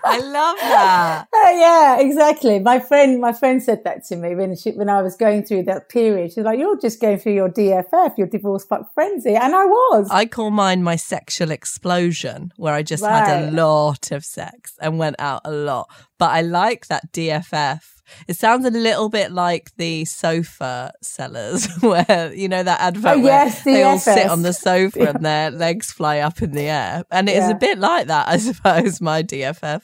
I 0.04 0.18
love 0.18 0.56
that. 0.58 1.26
Uh, 1.32 1.50
yeah, 1.52 2.00
exactly. 2.00 2.58
My 2.58 2.80
friend, 2.80 3.20
my 3.20 3.32
friend 3.32 3.62
said 3.62 3.84
that 3.84 4.04
to 4.06 4.16
me 4.16 4.34
when 4.34 4.56
she, 4.56 4.72
when 4.72 4.88
I 4.88 5.02
was 5.02 5.16
going 5.16 5.44
through 5.44 5.64
that 5.64 5.88
period. 5.88 6.32
She's 6.32 6.44
like, 6.44 6.58
"You're 6.58 6.78
just 6.78 7.00
going 7.00 7.18
through 7.18 7.34
your 7.34 7.48
DFF, 7.48 8.18
your 8.18 8.26
divorce 8.26 8.64
fuck 8.64 8.92
frenzy," 8.94 9.36
and 9.36 9.54
I 9.54 9.64
was. 9.66 10.08
I 10.10 10.26
call 10.26 10.50
mine 10.50 10.82
my 10.82 10.96
sexual 10.96 11.50
explosion, 11.50 12.52
where 12.56 12.74
I 12.74 12.82
just 12.82 13.02
right. 13.02 13.26
had 13.26 13.48
a 13.48 13.50
lot 13.52 14.10
of 14.10 14.24
sex 14.24 14.76
and 14.80 14.98
went 14.98 15.16
out 15.18 15.42
a 15.44 15.52
lot. 15.52 15.88
But 16.18 16.30
I 16.30 16.42
like 16.42 16.86
that 16.88 17.12
DFF 17.12 17.99
it 18.28 18.36
sounds 18.36 18.64
a 18.66 18.70
little 18.70 19.08
bit 19.08 19.32
like 19.32 19.70
the 19.76 20.04
sofa 20.04 20.92
sellers, 21.02 21.66
where 21.80 22.32
you 22.34 22.48
know 22.48 22.62
that 22.62 22.80
advert 22.80 23.18
oh, 23.18 23.22
yes, 23.22 23.64
where 23.64 23.74
they 23.74 23.82
all 23.82 23.98
sit 23.98 24.28
on 24.28 24.42
the 24.42 24.52
sofa 24.52 24.98
yeah. 24.98 25.10
and 25.10 25.24
their 25.24 25.50
legs 25.50 25.92
fly 25.92 26.18
up 26.18 26.42
in 26.42 26.52
the 26.52 26.68
air, 26.68 27.04
and 27.10 27.28
it 27.28 27.36
yeah. 27.36 27.44
is 27.46 27.50
a 27.50 27.54
bit 27.54 27.78
like 27.78 28.06
that, 28.08 28.28
I 28.28 28.36
suppose. 28.38 29.00
My 29.00 29.22
DFF. 29.22 29.82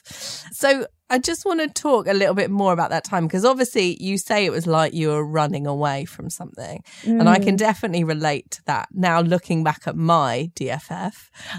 So 0.53 0.87
I 1.09 1.19
just 1.19 1.45
want 1.45 1.61
to 1.61 1.69
talk 1.69 2.09
a 2.09 2.13
little 2.13 2.35
bit 2.35 2.51
more 2.51 2.73
about 2.73 2.91
that 2.91 3.05
time 3.05 3.27
because 3.27 3.45
obviously 3.45 3.97
you 4.03 4.19
say 4.19 4.45
it 4.45 4.51
was 4.51 4.67
like 4.67 4.93
you 4.93 5.09
were 5.09 5.25
running 5.25 5.67
away 5.67 6.05
from 6.05 6.31
something. 6.31 6.83
Mm. 7.03 7.21
And 7.21 7.29
I 7.29 7.39
can 7.39 7.55
mm. 7.55 7.59
definitely 7.59 8.03
relate 8.03 8.51
to 8.53 8.65
that. 8.65 8.89
Now, 8.93 9.21
looking 9.21 9.63
back 9.63 9.83
at 9.87 9.97
my 9.97 10.51
DFF, 10.57 11.15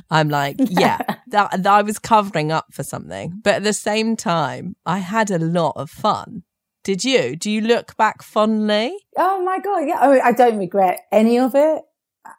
I'm 0.09 0.27
like, 0.27 0.57
yeah, 0.59 0.99
that, 1.27 1.63
that 1.63 1.67
I 1.67 1.81
was 1.81 1.97
covering 1.97 2.51
up 2.51 2.73
for 2.73 2.83
something. 2.83 3.39
But 3.41 3.55
at 3.55 3.63
the 3.63 3.73
same 3.73 4.17
time, 4.17 4.75
I 4.85 4.99
had 4.99 5.31
a 5.31 5.39
lot 5.39 5.73
of 5.77 5.89
fun. 5.89 6.43
Did 6.87 7.03
you? 7.03 7.35
Do 7.35 7.51
you 7.51 7.59
look 7.59 7.97
back 7.97 8.23
fondly? 8.23 8.97
Oh 9.17 9.43
my 9.43 9.59
God. 9.59 9.79
Yeah. 9.79 9.99
I, 9.99 10.07
mean, 10.09 10.21
I 10.23 10.31
don't 10.31 10.57
regret 10.57 11.01
any 11.11 11.37
of 11.37 11.53
it. 11.53 11.81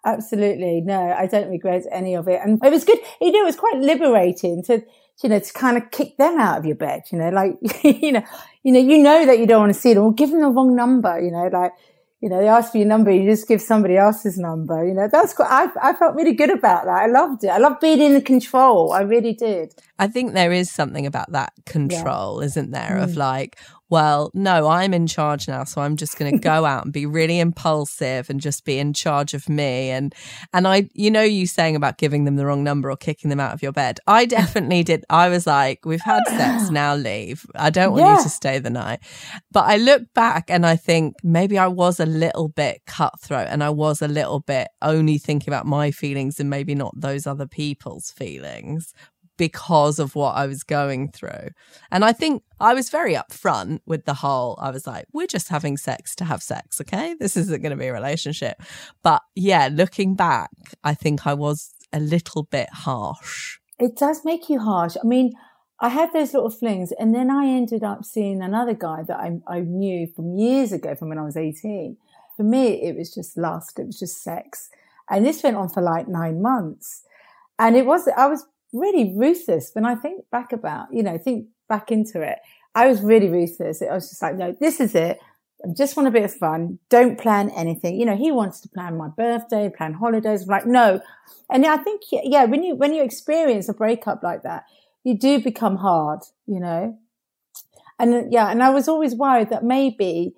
Absolutely. 0.07 0.81
No, 0.81 0.99
I 0.99 1.27
don't 1.27 1.51
regret 1.51 1.85
any 1.93 2.15
of 2.15 2.29
it. 2.29 2.41
And 2.43 2.59
it 2.65 2.71
was 2.71 2.83
good. 2.83 2.99
You 3.21 3.31
know, 3.31 3.43
it 3.43 3.45
was 3.45 3.57
quite 3.57 3.77
liberating 3.77 4.63
to, 4.63 4.83
you 5.23 5.29
know, 5.29 5.39
to 5.39 5.53
kind 5.53 5.77
of 5.77 5.91
kick 5.91 6.17
them 6.17 6.41
out 6.41 6.61
of 6.61 6.65
your 6.65 6.77
bed, 6.77 7.03
you 7.13 7.19
know, 7.19 7.29
like, 7.29 7.59
you 7.85 8.11
know, 8.11 8.23
you 8.63 8.73
know, 8.73 8.81
you 8.81 8.97
know 8.97 9.27
that 9.27 9.39
you 9.39 9.47
don't 9.47 9.61
want 9.61 9.75
to 9.75 9.79
see 9.79 9.93
them 9.93 10.05
or 10.05 10.15
give 10.15 10.31
them 10.31 10.41
the 10.41 10.49
wrong 10.49 10.75
number, 10.75 11.21
you 11.21 11.31
know, 11.31 11.51
like, 11.53 11.73
you 12.21 12.29
know, 12.29 12.39
they 12.39 12.49
ask 12.49 12.73
for 12.73 12.79
your 12.79 12.87
number, 12.87 13.13
you 13.13 13.31
just 13.31 13.47
give 13.47 13.61
somebody 13.61 13.97
else's 13.97 14.39
number. 14.39 14.85
You 14.85 14.93
know, 14.93 15.09
that's 15.11 15.35
quite, 15.35 15.51
I, 15.51 15.91
I 15.91 15.93
felt 15.93 16.17
really 16.17 16.33
good 16.33 16.51
about 16.51 16.87
that. 16.87 17.03
I 17.03 17.07
loved 17.07 17.45
it. 17.45 17.49
I 17.49 17.59
love 17.59 17.79
being 17.81 18.01
in 18.01 18.21
control. 18.23 18.93
I 18.93 19.03
really 19.03 19.35
did. 19.35 19.75
I 20.01 20.09
think 20.09 20.33
there 20.33 20.53
is 20.53 20.69
something 20.71 21.07
about 21.07 21.31
that 21.33 21.53
control, 21.65 22.41
yeah. 22.41 22.47
isn't 22.47 22.71
there? 22.73 22.97
Mm. 22.97 23.05
Of 23.05 23.17
like, 23.17 23.57
well, 23.91 24.31
no, 24.35 24.69
I'm 24.69 24.93
in 24.93 25.07
charge 25.07 25.49
now, 25.49 25.65
so 25.65 25.81
I'm 25.81 25.97
just 25.97 26.19
going 26.19 26.33
to 26.33 26.39
go 26.39 26.65
out 26.67 26.85
and 26.85 26.93
be 26.93 27.07
really 27.07 27.41
impulsive 27.41 28.29
and 28.29 28.41
just 28.41 28.65
be 28.65 28.79
in 28.79 28.93
charge 28.93 29.33
of 29.33 29.49
me. 29.49 29.91
And 29.91 30.15
and 30.53 30.69
I, 30.69 30.89
you 30.93 31.11
know, 31.11 31.23
you 31.23 31.47
saying 31.47 31.75
about 31.75 31.99
giving 31.99 32.25
them 32.25 32.37
the 32.37 32.45
wrong 32.45 32.63
number 32.63 32.91
or 32.91 32.97
kicking 32.97 33.31
them 33.31 33.41
out 33.41 33.55
of 33.55 33.63
your 33.63 33.73
bed. 33.73 33.99
I 34.07 34.27
definitely 34.27 34.83
did. 34.83 35.05
I 35.09 35.29
was 35.29 35.47
like, 35.47 35.85
we've 35.87 36.03
had 36.03 36.27
sex, 36.27 36.71
now 36.71 36.95
leave. 36.95 37.47
I 37.55 37.71
don't 37.71 37.93
want 37.93 38.05
yeah. 38.05 38.17
you 38.19 38.23
to 38.25 38.29
stay 38.29 38.59
the 38.59 38.71
night. 38.71 39.01
But 39.53 39.65
I 39.65 39.77
look 39.77 40.03
back 40.15 40.51
and 40.51 40.67
I 40.67 40.77
think 40.77 41.15
maybe 41.23 41.59
I 41.59 41.69
was 41.69 41.99
a 41.99 42.07
little 42.07 42.49
bit 42.49 42.83
cutthroat 42.87 43.49
and 43.49 43.65
I 43.65 43.71
was 43.71 44.03
a 44.03 44.09
little 44.09 44.41
bit 44.41 44.69
only 44.83 45.19
thinking 45.19 45.53
about 45.53 45.67
my 45.67 45.91
feelings 45.91 46.39
and 46.39 46.51
maybe 46.51 46.75
not 46.75 46.99
those 47.01 47.27
other 47.27 47.47
people's 47.47 48.11
feelings 48.11 48.93
because 49.39 49.99
of 49.99 50.15
what 50.15 50.33
I 50.33 50.47
was 50.47 50.63
going 50.63 51.11
through. 51.11 51.49
And 51.91 52.05
I 52.05 52.13
think 52.13 52.43
I 52.61 52.75
was 52.75 52.91
very 52.91 53.15
upfront 53.15 53.79
with 53.87 54.05
the 54.05 54.15
whole, 54.15 54.59
I 54.61 54.71
was 54.71 54.87
like, 54.87 55.07
we're 55.15 55.27
just 55.27 55.49
having 55.49 55.79
sex 55.79 56.15
to 56.17 56.27
have 56.27 56.43
sex, 56.43 56.81
okay? 56.83 57.15
This 57.19 57.37
isn't 57.39 57.63
going 57.63 57.71
to 57.71 57.77
be 57.77 57.87
a 57.87 57.93
relationship. 57.93 58.61
But 59.03 59.23
yeah, 59.35 59.71
looking 59.73 60.15
back, 60.15 60.51
I 60.85 60.93
think 60.93 61.27
I 61.27 61.33
was 61.33 61.73
a 61.93 62.01
little 62.01 62.43
bit 62.43 62.69
harsh. 62.71 63.59
It 63.79 63.97
does 63.97 64.25
make 64.25 64.51
you 64.51 64.59
harsh. 64.59 64.97
I 65.03 65.07
mean, 65.07 65.33
I 65.81 65.89
had 65.89 66.13
those 66.13 66.35
little 66.35 66.51
flings 66.51 66.93
and 66.99 67.15
then 67.15 67.31
I 67.31 67.47
ended 67.47 67.85
up 67.85 68.05
seeing 68.05 68.43
another 68.43 68.75
guy 68.75 69.05
that 69.07 69.19
I, 69.19 69.39
I 69.47 69.61
knew 69.61 70.09
from 70.15 70.37
years 70.37 70.73
ago, 70.73 70.97
from 70.97 71.09
when 71.09 71.19
I 71.19 71.25
was 71.25 71.37
18. 71.37 71.97
For 72.37 72.43
me, 72.43 72.83
it 72.83 72.97
was 72.97 73.15
just 73.15 73.39
lust. 73.39 73.79
It 73.79 73.87
was 73.87 73.99
just 73.99 74.23
sex. 74.23 74.69
And 75.09 75.25
this 75.25 75.43
went 75.43 75.57
on 75.57 75.69
for 75.69 75.81
like 75.81 76.09
nine 76.09 76.43
months. 76.43 77.05
And 77.59 77.77
it 77.77 77.87
was, 77.87 78.09
I 78.17 78.27
was 78.27 78.45
really 78.73 79.15
ruthless 79.17 79.71
when 79.73 79.85
I 79.85 79.95
think 79.95 80.25
back 80.31 80.53
about, 80.53 80.89
you 80.93 81.03
know, 81.03 81.19
think 81.19 81.47
back 81.69 81.91
into 81.91 82.23
it. 82.23 82.39
I 82.75 82.87
was 82.87 83.01
really 83.01 83.29
ruthless. 83.29 83.83
I 83.83 83.95
was 83.95 84.09
just 84.09 84.23
like, 84.23 84.37
no, 84.37 84.57
this 84.61 84.81
is 84.81 84.95
it. 84.95 85.19
I 85.65 85.73
just 85.77 85.97
want 85.97 86.07
a 86.07 86.13
bit 86.13 86.25
of 86.25 86.33
fun. 86.33 86.79
Don't 86.89 87.19
plan 87.19 87.51
anything. 87.51 87.99
You 87.99 88.07
know, 88.07 88.17
he 88.17 88.31
wants 88.31 88.61
to 88.61 88.69
plan 88.69 88.97
my 88.97 89.09
birthday, 89.09 89.71
plan 89.77 89.95
holidays. 89.95 90.43
I'm 90.43 90.49
like, 90.49 90.67
no. 90.67 91.01
And 91.51 91.67
I 91.67 91.79
think, 91.79 92.03
yeah, 92.11 92.45
when 92.45 92.63
you, 92.63 92.77
when 92.77 92.95
you 92.95 93.03
experience 93.03 93.69
a 93.69 93.75
breakup 93.75 94.23
like 94.23 94.45
that, 94.45 94.65
you 95.03 95.19
do 95.19 95.43
become 95.43 95.77
hard, 95.77 96.21
you 96.47 96.61
know? 96.61 96.97
And 97.99 98.15
uh, 98.15 98.23
yeah, 98.31 98.51
and 98.51 98.63
I 98.63 98.71
was 98.71 98.87
always 98.87 99.15
worried 99.15 99.51
that 99.51 99.65
maybe 99.65 100.37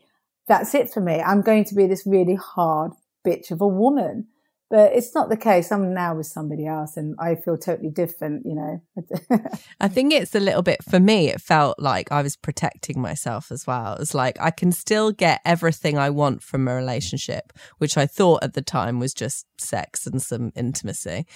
that's 0.49 0.75
it 0.75 0.91
for 0.91 1.01
me. 1.01 1.21
I'm 1.21 1.43
going 1.43 1.65
to 1.65 1.75
be 1.75 1.87
this 1.87 2.07
really 2.07 2.37
hard 2.37 2.93
bitch 3.27 3.51
of 3.51 3.61
a 3.61 3.67
woman 3.67 4.29
but 4.71 4.93
it's 4.95 5.15
not 5.17 5.29
the 5.29 5.37
case. 5.37 5.73
I'm 5.73 5.93
now 5.93 6.15
with 6.15 6.27
somebody 6.27 6.65
else 6.65 6.97
and 6.97 7.17
I 7.19 7.35
feel 7.35 7.59
totally 7.59 7.91
different, 7.91 8.47
you 8.47 8.55
know. 8.55 8.81
I 9.81 9.89
think 9.89 10.13
it's 10.13 10.35
a 10.37 10.41
little 10.41 10.63
bit 10.63 10.85
for 10.85 11.01
me, 11.01 11.29
it 11.29 11.41
felt 11.41 11.81
like 11.81 12.13
I 12.13 12.23
was 12.23 12.37
protecting 12.37 13.01
myself 13.01 13.51
as 13.51 13.67
well. 13.67 13.95
It's 13.95 14.15
like 14.15 14.41
I 14.41 14.53
can 14.53 14.71
still 14.71 15.11
get 15.11 15.41
everything 15.45 15.99
I 15.99 16.11
want 16.11 16.45
from 16.45 16.69
a 16.69 16.75
relationship, 16.75 17.53
which 17.79 17.97
I 17.97 18.07
thought 18.07 18.45
at 18.45 18.55
the 18.55 18.63
time 18.63 19.01
was 19.01 19.13
just 19.13 19.45
sex 19.59 20.07
and 20.07 20.23
some 20.23 20.53
intimacy, 20.55 21.27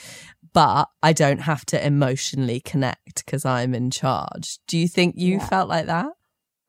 but 0.52 0.88
I 1.02 1.12
don't 1.12 1.40
have 1.40 1.66
to 1.66 1.84
emotionally 1.84 2.60
connect 2.60 3.24
because 3.26 3.44
I'm 3.44 3.74
in 3.74 3.90
charge. 3.90 4.60
Do 4.68 4.78
you 4.78 4.86
think 4.86 5.16
you 5.18 5.38
yeah. 5.38 5.48
felt 5.48 5.68
like 5.68 5.86
that? 5.86 6.06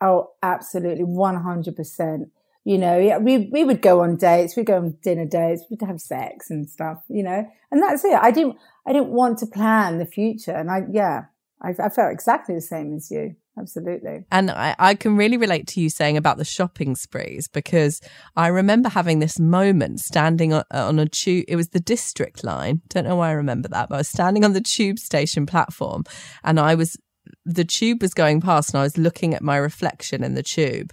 Oh, 0.01 0.31
absolutely. 0.41 1.05
100% 1.05 2.25
you 2.65 2.79
know, 2.79 3.19
we, 3.19 3.37
we 3.51 3.63
would 3.63 3.81
go 3.83 4.01
on 4.01 4.17
dates, 4.17 4.55
we'd 4.55 4.65
go 4.65 4.77
on 4.77 4.97
dinner 5.03 5.25
dates, 5.25 5.63
we'd 5.69 5.81
have 5.83 6.01
sex 6.01 6.49
and 6.49 6.67
stuff, 6.67 6.97
you 7.07 7.21
know, 7.21 7.47
and 7.71 7.81
that's 7.81 8.03
it. 8.03 8.15
I 8.19 8.31
didn't, 8.31 8.57
I 8.87 8.91
didn't 8.91 9.09
want 9.09 9.37
to 9.39 9.45
plan 9.45 9.99
the 9.99 10.05
future. 10.05 10.51
And 10.51 10.71
I, 10.71 10.81
yeah, 10.91 11.25
I, 11.61 11.69
I 11.79 11.89
felt 11.89 12.11
exactly 12.11 12.55
the 12.55 12.61
same 12.61 12.95
as 12.95 13.11
you. 13.11 13.35
Absolutely. 13.57 14.25
And 14.31 14.49
I, 14.49 14.75
I 14.79 14.95
can 14.95 15.15
really 15.15 15.37
relate 15.37 15.67
to 15.67 15.79
you 15.79 15.89
saying 15.89 16.17
about 16.17 16.37
the 16.37 16.43
shopping 16.43 16.95
sprees 16.95 17.47
because 17.47 18.01
I 18.35 18.47
remember 18.47 18.89
having 18.89 19.19
this 19.19 19.39
moment 19.39 19.99
standing 19.99 20.51
on, 20.51 20.63
on 20.71 20.97
a 20.97 21.07
tube. 21.07 21.45
It 21.47 21.55
was 21.55 21.69
the 21.69 21.79
district 21.79 22.43
line. 22.43 22.81
Don't 22.89 23.05
know 23.05 23.15
why 23.15 23.29
I 23.29 23.33
remember 23.33 23.69
that, 23.69 23.89
but 23.89 23.95
I 23.95 23.99
was 23.99 24.09
standing 24.09 24.43
on 24.43 24.53
the 24.53 24.59
tube 24.59 24.97
station 24.97 25.45
platform 25.45 26.03
and 26.43 26.59
I 26.59 26.73
was, 26.73 26.97
the 27.45 27.63
tube 27.63 28.01
was 28.01 28.15
going 28.15 28.41
past 28.41 28.73
and 28.73 28.79
I 28.79 28.83
was 28.83 28.97
looking 28.97 29.35
at 29.35 29.43
my 29.43 29.55
reflection 29.55 30.23
in 30.23 30.33
the 30.33 30.43
tube 30.43 30.91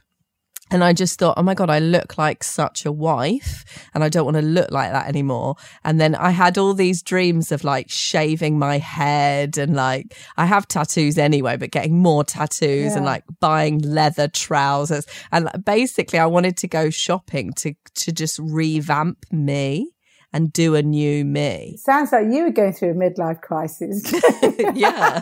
and 0.73 0.83
I 0.83 0.95
just 0.95 1.19
thought, 1.19 1.35
oh 1.37 1.43
my 1.43 1.53
God, 1.53 1.69
I 1.69 1.81
look 1.81 2.17
like 2.17 2.43
such 2.43 2.87
a 2.87 2.91
wife 2.91 3.65
and 3.93 4.03
I 4.03 4.09
don't 4.09 4.25
want 4.25 4.39
to 4.39 4.43
look 4.43 4.71
like 4.71 4.91
that 4.91 5.07
anymore. 5.07 5.57
And 5.85 6.01
then 6.01 6.15
I 6.15 6.31
had 6.31 6.57
all 6.57 6.73
these 6.73 7.03
dreams 7.03 7.53
of 7.53 7.63
like 7.63 7.91
shaving 7.91 8.59
my 8.59 8.79
head 8.79 9.59
and 9.59 9.77
like, 9.77 10.17
I 10.39 10.47
have 10.47 10.67
tattoos 10.67 11.19
anyway, 11.19 11.59
but 11.59 11.73
getting 11.73 11.99
more 11.99 12.25
tattoos 12.25 12.93
yeah. 12.93 12.97
and 12.97 13.05
like 13.05 13.25
buying 13.39 13.81
leather 13.81 14.29
trousers. 14.29 15.07
And 15.31 15.51
basically 15.63 16.19
I 16.19 16.27
wanted 16.27 16.57
to 16.59 16.69
go 16.69 16.89
shopping 16.89 17.53
to, 17.59 17.75
to 17.97 18.11
just 18.11 18.39
revamp 18.39 19.27
me 19.31 19.91
and 20.33 20.55
do 20.55 20.75
a 20.75 20.83
new 20.83 21.23
me. 21.27 21.77
Sounds 21.85 22.13
like 22.13 22.29
you 22.31 22.45
were 22.45 22.51
going 22.51 22.73
through 22.73 22.93
a 22.93 22.95
midlife 22.95 23.43
crisis. 23.43 24.11
yeah. 24.75 25.21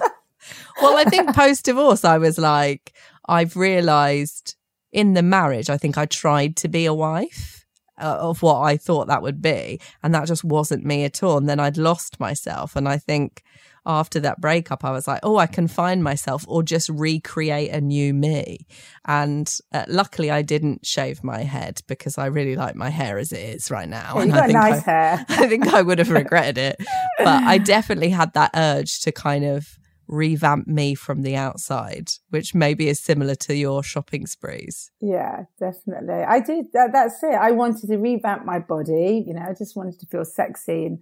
Well, 0.80 0.96
I 0.96 1.04
think 1.04 1.34
post 1.34 1.64
divorce, 1.64 2.04
I 2.04 2.18
was 2.18 2.38
like, 2.38 2.92
I've 3.26 3.56
realized 3.56 4.54
in 4.92 5.14
the 5.14 5.22
marriage, 5.22 5.70
I 5.70 5.76
think 5.76 5.96
I 5.96 6.06
tried 6.06 6.56
to 6.56 6.68
be 6.68 6.86
a 6.86 6.94
wife 6.94 7.66
uh, 8.00 8.16
of 8.20 8.42
what 8.42 8.60
I 8.60 8.76
thought 8.76 9.08
that 9.08 9.22
would 9.22 9.42
be. 9.42 9.80
And 10.02 10.14
that 10.14 10.26
just 10.26 10.44
wasn't 10.44 10.84
me 10.84 11.04
at 11.04 11.22
all. 11.22 11.36
And 11.36 11.48
then 11.48 11.60
I'd 11.60 11.76
lost 11.76 12.18
myself. 12.18 12.76
And 12.76 12.88
I 12.88 12.96
think 12.98 13.42
after 13.86 14.20
that 14.20 14.40
breakup, 14.40 14.84
I 14.84 14.90
was 14.90 15.06
like, 15.06 15.20
oh, 15.22 15.36
I 15.36 15.46
can 15.46 15.68
find 15.68 16.02
myself 16.02 16.44
or 16.48 16.62
just 16.62 16.88
recreate 16.88 17.70
a 17.70 17.80
new 17.80 18.12
me. 18.12 18.66
And 19.06 19.52
uh, 19.72 19.84
luckily, 19.88 20.30
I 20.30 20.42
didn't 20.42 20.84
shave 20.84 21.24
my 21.24 21.42
head 21.42 21.80
because 21.86 22.18
I 22.18 22.26
really 22.26 22.56
like 22.56 22.74
my 22.74 22.90
hair 22.90 23.18
as 23.18 23.32
it 23.32 23.40
is 23.40 23.70
right 23.70 23.88
now. 23.88 24.14
Yeah, 24.16 24.22
and 24.22 24.32
got 24.32 24.42
I 24.42 24.46
think 24.46 24.58
nice 24.58 24.88
I, 24.88 24.90
hair. 24.90 25.26
I 25.28 25.48
think 25.48 25.66
I 25.68 25.82
would 25.82 25.98
have 25.98 26.10
regretted 26.10 26.58
it. 26.58 26.76
But 27.18 27.42
I 27.44 27.58
definitely 27.58 28.10
had 28.10 28.34
that 28.34 28.50
urge 28.54 29.00
to 29.00 29.12
kind 29.12 29.44
of 29.44 29.78
revamp 30.10 30.66
me 30.66 30.94
from 30.94 31.22
the 31.22 31.36
outside, 31.36 32.10
which 32.30 32.54
maybe 32.54 32.88
is 32.88 32.98
similar 32.98 33.34
to 33.36 33.54
your 33.54 33.82
shopping 33.82 34.26
sprees. 34.26 34.90
Yeah, 35.00 35.44
definitely. 35.58 36.22
I 36.22 36.40
did. 36.40 36.66
That, 36.72 36.90
that's 36.92 37.22
it. 37.22 37.34
I 37.34 37.52
wanted 37.52 37.88
to 37.88 37.96
revamp 37.96 38.44
my 38.44 38.58
body. 38.58 39.24
You 39.26 39.34
know, 39.34 39.46
I 39.48 39.54
just 39.54 39.76
wanted 39.76 39.98
to 40.00 40.06
feel 40.06 40.24
sexy 40.24 40.86
and 40.86 40.98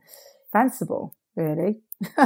fanciful, 0.53 1.17
really. 1.37 1.81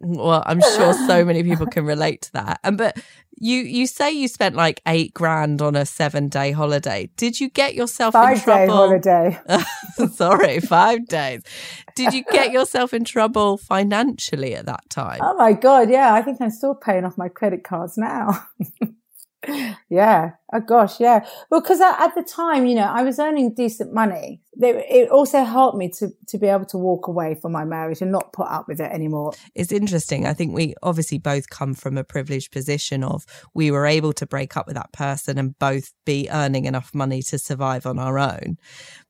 well, 0.00 0.42
I'm 0.46 0.60
sure 0.60 0.94
so 0.94 1.24
many 1.24 1.42
people 1.42 1.66
can 1.66 1.84
relate 1.84 2.22
to 2.22 2.32
that. 2.34 2.60
And 2.62 2.78
but 2.78 2.96
you 3.36 3.60
you 3.60 3.86
say 3.86 4.10
you 4.12 4.28
spent 4.28 4.54
like 4.54 4.80
eight 4.86 5.14
grand 5.14 5.60
on 5.62 5.76
a 5.76 5.86
seven 5.86 6.28
day 6.28 6.52
holiday. 6.52 7.10
Did 7.16 7.40
you 7.40 7.48
get 7.48 7.74
yourself 7.74 8.12
five 8.12 8.38
in 8.38 8.42
trouble? 8.42 8.74
holiday? 8.74 9.38
Sorry, 10.12 10.60
five 10.60 11.06
days. 11.06 11.42
Did 11.94 12.12
you 12.12 12.24
get 12.30 12.52
yourself 12.52 12.92
in 12.94 13.04
trouble 13.04 13.58
financially 13.58 14.54
at 14.54 14.66
that 14.66 14.88
time? 14.90 15.20
Oh 15.22 15.34
my 15.36 15.52
god, 15.52 15.90
yeah. 15.90 16.14
I 16.14 16.22
think 16.22 16.40
I'm 16.40 16.50
still 16.50 16.74
paying 16.74 17.04
off 17.04 17.18
my 17.18 17.28
credit 17.28 17.64
cards 17.64 17.96
now. 17.96 18.46
yeah. 19.88 20.32
Oh 20.52 20.60
gosh, 20.60 21.00
yeah. 21.00 21.26
Well, 21.50 21.60
because 21.60 21.80
at 21.80 22.14
the 22.14 22.22
time, 22.22 22.66
you 22.66 22.74
know, 22.74 22.84
I 22.84 23.02
was 23.02 23.18
earning 23.18 23.54
decent 23.54 23.92
money. 23.92 24.40
It 24.60 25.10
also 25.10 25.42
helped 25.42 25.76
me 25.76 25.88
to 25.98 26.10
to 26.28 26.38
be 26.38 26.46
able 26.46 26.66
to 26.66 26.78
walk 26.78 27.08
away 27.08 27.34
from 27.34 27.52
my 27.52 27.64
marriage 27.64 28.00
and 28.00 28.12
not 28.12 28.32
put 28.32 28.46
up 28.46 28.68
with 28.68 28.80
it 28.80 28.92
anymore. 28.92 29.32
It's 29.54 29.72
interesting. 29.72 30.26
I 30.26 30.32
think 30.32 30.54
we 30.54 30.74
obviously 30.82 31.18
both 31.18 31.50
come 31.50 31.74
from 31.74 31.98
a 31.98 32.04
privileged 32.04 32.52
position 32.52 33.02
of 33.02 33.26
we 33.52 33.70
were 33.70 33.86
able 33.86 34.12
to 34.12 34.26
break 34.26 34.56
up 34.56 34.66
with 34.66 34.76
that 34.76 34.92
person 34.92 35.38
and 35.38 35.58
both 35.58 35.92
be 36.04 36.28
earning 36.30 36.66
enough 36.66 36.94
money 36.94 37.22
to 37.22 37.38
survive 37.38 37.84
on 37.84 37.98
our 37.98 38.18
own. 38.18 38.58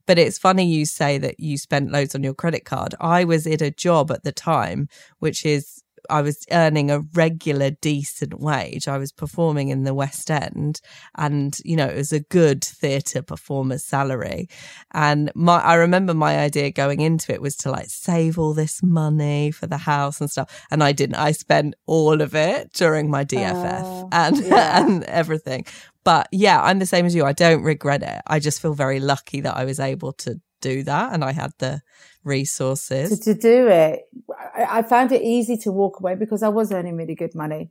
But 0.07 0.19
it's 0.19 0.39
funny 0.39 0.67
you 0.67 0.87
say 0.87 1.19
that 1.19 1.41
you 1.41 1.57
spent 1.59 1.93
loads 1.93 2.15
on 2.15 2.23
your 2.23 2.35
credit 2.35 2.65
card. 2.65 2.95
I 3.01 3.25
was 3.25 3.47
in 3.47 3.63
a 3.63 3.71
job 3.71 4.11
at 4.11 4.25
the 4.25 4.33
time, 4.33 4.89
which 5.19 5.47
is 5.47 5.84
I 6.11 6.23
was 6.23 6.45
earning 6.51 6.91
a 6.91 7.01
regular 7.15 7.71
decent 7.71 8.41
wage. 8.41 8.89
I 8.89 8.99
was 8.99 9.13
performing 9.13 9.69
in 9.69 9.85
the 9.85 9.95
West 9.95 10.31
End 10.31 10.81
and, 11.17 11.57
you 11.65 11.77
know, 11.77 11.87
it 11.87 11.97
was 11.97 12.13
a 12.13 12.21
good 12.21 12.65
theatre 12.65 13.23
performer's 13.23 13.85
salary. 13.85 14.49
And 14.93 15.31
my, 15.35 15.59
I 15.59 15.75
remember 15.75 16.15
my 16.15 16.39
idea 16.39 16.71
going 16.71 17.01
into 17.01 17.33
it 17.33 17.43
was 17.43 17.57
to 17.59 17.71
like 17.71 17.89
save 17.89 18.39
all 18.39 18.55
this 18.55 18.83
money 18.83 19.51
for 19.51 19.67
the 19.67 19.79
house 19.79 20.21
and 20.21 20.31
stuff. 20.31 20.67
And 20.71 20.83
I 20.83 20.93
didn't. 20.93 21.17
I 21.17 21.33
spent 21.33 21.75
all 21.87 22.21
of 22.21 22.35
it 22.35 22.73
during 22.73 23.11
my 23.11 23.25
DFF 23.25 24.05
uh, 24.05 24.09
and, 24.13 24.39
yeah. 24.47 24.81
and 24.85 25.05
everything. 25.05 25.67
But 26.05 26.29
yeah, 26.31 26.61
I'm 26.63 26.79
the 26.79 26.87
same 26.87 27.07
as 27.07 27.15
you. 27.15 27.25
I 27.25 27.33
don't 27.33 27.63
regret 27.63 28.03
it. 28.03 28.21
I 28.27 28.39
just 28.39 28.61
feel 28.61 28.75
very 28.75 29.01
lucky 29.01 29.41
that 29.41 29.57
I 29.57 29.65
was 29.65 29.81
able 29.81 30.13
to 30.13 30.41
do 30.61 30.83
that 30.83 31.13
and 31.13 31.23
I 31.23 31.33
had 31.33 31.53
the 31.59 31.83
resources 32.25 33.19
to, 33.19 33.35
to 33.35 33.41
do 33.41 33.69
it. 33.69 34.09
I, 34.57 34.79
I 34.79 34.83
found 34.83 35.13
it 35.13 35.23
easy 35.23 35.57
to 35.59 35.73
walk 35.73 36.01
away 36.01 36.15
because 36.15 36.43
I 36.43 36.49
was 36.49 36.73
earning 36.73 36.97
really 36.97 37.15
good 37.15 37.35
money. 37.35 37.71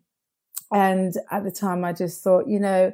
And 0.72 1.14
at 1.32 1.44
the 1.44 1.52
time 1.52 1.86
I 1.86 1.94
just 1.94 2.24
thought, 2.24 2.48
you 2.48 2.60
know, 2.60 2.94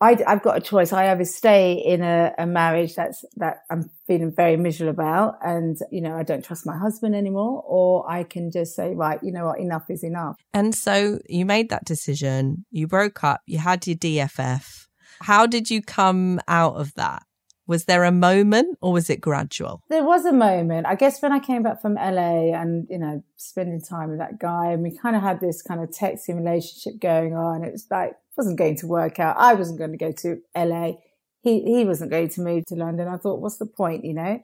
I, 0.00 0.22
have 0.26 0.42
got 0.42 0.56
a 0.56 0.60
choice. 0.60 0.92
I 0.92 1.10
either 1.10 1.24
stay 1.24 1.72
in 1.72 2.02
a, 2.02 2.34
a, 2.36 2.46
marriage 2.46 2.94
that's 2.94 3.24
that 3.36 3.58
I'm 3.70 3.90
feeling 4.06 4.32
very 4.32 4.56
miserable 4.56 4.90
about, 4.90 5.38
and 5.42 5.78
you 5.90 6.02
know 6.02 6.14
I 6.16 6.24
don't 6.24 6.44
trust 6.44 6.66
my 6.66 6.76
husband 6.76 7.14
anymore, 7.14 7.62
or 7.66 8.10
I 8.10 8.24
can 8.24 8.50
just 8.50 8.74
say, 8.74 8.94
right, 8.94 9.18
you 9.22 9.32
know 9.32 9.46
what, 9.46 9.60
enough 9.60 9.88
is 9.88 10.04
enough. 10.04 10.36
And 10.52 10.74
so 10.74 11.20
you 11.28 11.46
made 11.46 11.70
that 11.70 11.84
decision. 11.84 12.66
You 12.70 12.86
broke 12.86 13.24
up. 13.24 13.40
You 13.46 13.58
had 13.58 13.86
your 13.86 13.96
DFF. 13.96 14.88
How 15.22 15.46
did 15.46 15.70
you 15.70 15.80
come 15.80 16.40
out 16.48 16.74
of 16.74 16.92
that? 16.94 17.22
Was 17.66 17.86
there 17.86 18.04
a 18.04 18.12
moment 18.12 18.78
or 18.82 18.92
was 18.92 19.08
it 19.08 19.20
gradual? 19.20 19.82
There 19.88 20.04
was 20.04 20.26
a 20.26 20.32
moment. 20.32 20.86
I 20.86 20.94
guess 20.94 21.22
when 21.22 21.32
I 21.32 21.38
came 21.38 21.62
back 21.62 21.80
from 21.80 21.94
LA 21.94 22.52
and, 22.52 22.86
you 22.90 22.98
know, 22.98 23.24
spending 23.36 23.80
time 23.80 24.10
with 24.10 24.18
that 24.18 24.38
guy 24.38 24.72
and 24.72 24.82
we 24.82 24.90
kind 24.96 25.16
of 25.16 25.22
had 25.22 25.40
this 25.40 25.62
kind 25.62 25.82
of 25.82 25.90
texting 25.90 26.36
relationship 26.36 27.00
going 27.00 27.34
on. 27.34 27.64
It 27.64 27.72
was 27.72 27.86
like, 27.90 28.16
wasn't 28.36 28.58
going 28.58 28.76
to 28.76 28.86
work 28.86 29.18
out. 29.18 29.36
I 29.38 29.54
wasn't 29.54 29.78
going 29.78 29.92
to 29.92 29.96
go 29.96 30.12
to 30.12 30.40
LA. 30.54 30.92
He, 31.40 31.62
he 31.62 31.84
wasn't 31.84 32.10
going 32.10 32.28
to 32.30 32.40
move 32.40 32.64
to 32.66 32.74
London. 32.74 33.08
I 33.08 33.16
thought, 33.16 33.40
what's 33.40 33.58
the 33.58 33.66
point, 33.66 34.04
you 34.04 34.14
know? 34.14 34.42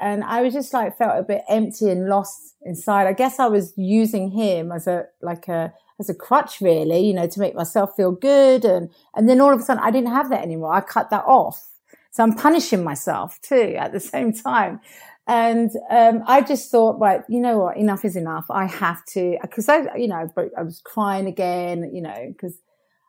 And 0.00 0.22
I 0.22 0.42
was 0.42 0.54
just 0.54 0.72
like, 0.72 0.96
felt 0.96 1.18
a 1.18 1.22
bit 1.22 1.42
empty 1.48 1.90
and 1.90 2.08
lost 2.08 2.54
inside. 2.62 3.06
I 3.06 3.12
guess 3.12 3.40
I 3.40 3.46
was 3.46 3.72
using 3.76 4.30
him 4.30 4.70
as 4.70 4.86
a, 4.86 5.06
like 5.20 5.48
a, 5.48 5.72
as 5.98 6.08
a 6.08 6.14
crutch 6.14 6.60
really, 6.60 7.00
you 7.00 7.14
know, 7.14 7.26
to 7.26 7.40
make 7.40 7.54
myself 7.54 7.96
feel 7.96 8.12
good. 8.12 8.64
And, 8.64 8.90
and 9.16 9.28
then 9.28 9.40
all 9.40 9.52
of 9.52 9.60
a 9.60 9.62
sudden 9.62 9.82
I 9.82 9.90
didn't 9.90 10.12
have 10.12 10.30
that 10.30 10.42
anymore. 10.42 10.72
I 10.72 10.80
cut 10.80 11.10
that 11.10 11.24
off 11.26 11.69
so 12.10 12.22
I'm 12.22 12.34
punishing 12.34 12.84
myself 12.84 13.40
too 13.42 13.74
at 13.78 13.92
the 13.92 14.00
same 14.14 14.32
time. 14.32 14.80
And 15.26 15.70
um, 15.90 16.24
I 16.26 16.40
just 16.40 16.70
thought, 16.70 16.98
right, 16.98 17.22
you 17.28 17.40
know 17.40 17.58
what, 17.58 17.76
enough 17.76 18.04
is 18.04 18.16
enough. 18.16 18.46
I 18.50 18.66
have 18.66 19.04
to, 19.12 19.38
because 19.42 19.68
I, 19.68 19.94
you 19.96 20.08
know, 20.08 20.28
I 20.56 20.62
was 20.62 20.80
crying 20.84 21.26
again, 21.26 21.90
you 21.94 22.02
know, 22.02 22.26
because 22.28 22.58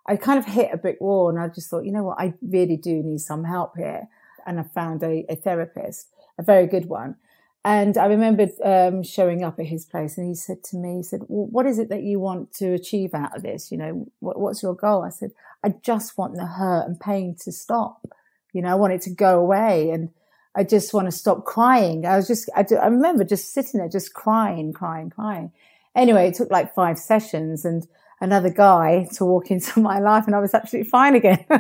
I 0.06 0.18
kind 0.18 0.38
of 0.38 0.46
hit 0.46 0.70
a 0.72 0.78
brick 0.78 1.02
wall 1.02 1.30
and 1.30 1.40
I 1.40 1.48
just 1.48 1.70
thought, 1.70 1.86
you 1.86 1.92
know 1.92 2.04
what, 2.04 2.20
I 2.20 2.34
really 2.42 2.78
do 2.78 3.02
need 3.02 3.20
some 3.20 3.44
help 3.44 3.76
here. 3.76 4.08
And 4.46 4.60
I 4.60 4.64
found 4.64 5.02
a, 5.04 5.26
a 5.30 5.36
therapist, 5.36 6.10
a 6.38 6.44
very 6.44 6.68
good 6.68 6.86
one. 6.86 7.16
And 7.64 7.98
I 7.98 8.06
remembered 8.06 8.52
um, 8.64 9.04
showing 9.04 9.44
up 9.44 9.60
at 9.60 9.68
his 9.68 9.86
place, 9.86 10.18
and 10.18 10.28
he 10.28 10.34
said 10.34 10.64
to 10.66 10.78
me, 10.78 10.98
"He 10.98 11.04
said, 11.04 11.22
well, 11.28 11.46
what 11.46 11.68
is 11.68 11.78
it 11.78 11.90
that 11.90 12.02
you 12.02 12.20
want 12.20 12.52
to 12.54 12.74
achieve 12.74 13.14
out 13.14 13.36
of 13.36 13.44
this? 13.44 13.72
You 13.72 13.78
know, 13.78 14.08
what, 14.20 14.40
what's 14.40 14.64
your 14.64 14.74
goal?" 14.74 15.04
I 15.04 15.10
said, 15.10 15.32
"I 15.64 15.76
just 15.84 16.18
want 16.18 16.36
the 16.36 16.48
hurt 16.48 16.88
and 16.88 17.00
pain 17.00 17.36
to 17.42 17.52
stop." 17.52 18.08
You 18.54 18.62
know, 18.62 18.70
I 18.70 18.76
want 18.76 18.94
it 18.94 19.02
to 19.04 19.10
go 19.10 19.40
away 19.40 19.90
and 19.92 20.10
I 20.56 20.64
just 20.64 20.94
want 20.94 21.08
to 21.08 21.12
stop 21.12 21.46
crying. 21.46 22.06
I 22.06 22.18
was 22.18 22.28
just, 22.28 22.50
I, 22.56 22.66
I 22.82 22.88
remember 22.88 23.24
just 23.24 23.54
sitting 23.54 23.80
there, 23.80 23.90
just 23.90 24.14
crying, 24.14 24.74
crying, 24.74 25.10
crying. 25.10 25.52
Anyway, 25.96 26.28
it 26.28 26.36
took 26.36 26.52
like 26.52 26.74
five 26.74 27.00
sessions 27.00 27.66
and 27.66 27.88
another 28.20 28.50
guy 28.50 29.08
to 29.14 29.26
walk 29.26 29.52
into 29.52 29.80
my 29.80 30.00
life 30.00 30.26
and 30.28 30.36
I 30.36 30.40
was 30.40 30.54
absolutely 30.54 30.90
fine 30.90 31.16
again. 31.16 31.46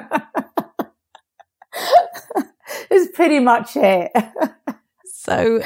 it's 2.89 3.15
pretty 3.15 3.39
much 3.39 3.75
it. 3.75 4.11
so 5.05 5.61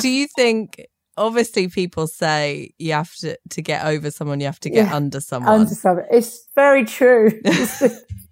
do 0.00 0.08
you 0.08 0.26
think 0.34 0.86
obviously 1.16 1.68
people 1.68 2.06
say 2.06 2.72
you 2.78 2.92
have 2.92 3.14
to 3.14 3.38
to 3.50 3.62
get 3.62 3.84
over 3.86 4.10
someone 4.10 4.40
you 4.40 4.46
have 4.46 4.60
to 4.60 4.70
get 4.70 4.88
yeah, 4.88 4.94
under 4.94 5.20
someone 5.20 5.60
under 5.60 5.74
someone 5.74 6.04
it's 6.10 6.48
very 6.54 6.84
true 6.84 7.30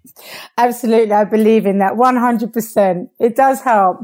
Absolutely. 0.57 1.11
I 1.11 1.23
believe 1.23 1.65
in 1.65 1.79
that 1.79 1.93
100%. 1.93 3.09
It 3.19 3.35
does 3.35 3.61
help. 3.61 3.99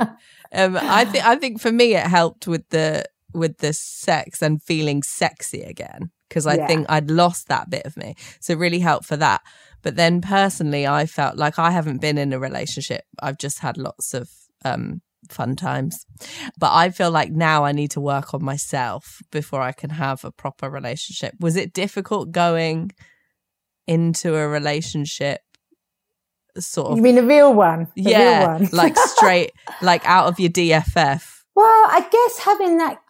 um, 0.00 0.78
I 0.80 1.04
think, 1.04 1.24
I 1.24 1.36
think 1.36 1.60
for 1.60 1.72
me, 1.72 1.94
it 1.94 2.06
helped 2.06 2.46
with 2.46 2.68
the, 2.70 3.04
with 3.32 3.58
the 3.58 3.72
sex 3.72 4.42
and 4.42 4.62
feeling 4.62 5.02
sexy 5.02 5.62
again. 5.62 6.10
Cause 6.30 6.46
I 6.46 6.56
yeah. 6.56 6.66
think 6.66 6.86
I'd 6.90 7.10
lost 7.10 7.48
that 7.48 7.70
bit 7.70 7.86
of 7.86 7.96
me. 7.96 8.14
So 8.40 8.52
it 8.52 8.58
really 8.58 8.80
helped 8.80 9.06
for 9.06 9.16
that. 9.16 9.40
But 9.82 9.96
then 9.96 10.20
personally, 10.20 10.86
I 10.86 11.06
felt 11.06 11.36
like 11.36 11.58
I 11.58 11.70
haven't 11.70 12.02
been 12.02 12.18
in 12.18 12.32
a 12.32 12.38
relationship. 12.38 13.04
I've 13.22 13.38
just 13.38 13.60
had 13.60 13.78
lots 13.78 14.12
of, 14.12 14.28
um, 14.64 15.00
fun 15.30 15.56
times. 15.56 16.04
But 16.58 16.72
I 16.72 16.90
feel 16.90 17.10
like 17.10 17.30
now 17.30 17.64
I 17.64 17.72
need 17.72 17.90
to 17.92 18.00
work 18.00 18.34
on 18.34 18.44
myself 18.44 19.22
before 19.30 19.60
I 19.60 19.72
can 19.72 19.90
have 19.90 20.24
a 20.24 20.30
proper 20.30 20.68
relationship. 20.68 21.34
Was 21.40 21.56
it 21.56 21.72
difficult 21.72 22.32
going 22.32 22.92
into 23.88 24.36
a 24.36 24.46
relationship 24.46 25.40
sort 26.58 26.92
of 26.92 26.96
You 26.96 27.02
mean 27.02 27.18
a 27.18 27.22
real 27.22 27.54
one? 27.54 27.88
The 27.94 28.02
yeah. 28.02 28.38
Real 28.38 28.48
one. 28.48 28.68
like 28.72 28.96
straight 28.96 29.52
like 29.82 30.04
out 30.06 30.26
of 30.26 30.38
your 30.38 30.50
DFF. 30.50 31.42
Well, 31.54 31.66
I 31.66 32.06
guess 32.10 32.38
having 32.38 32.78
that 32.78 33.00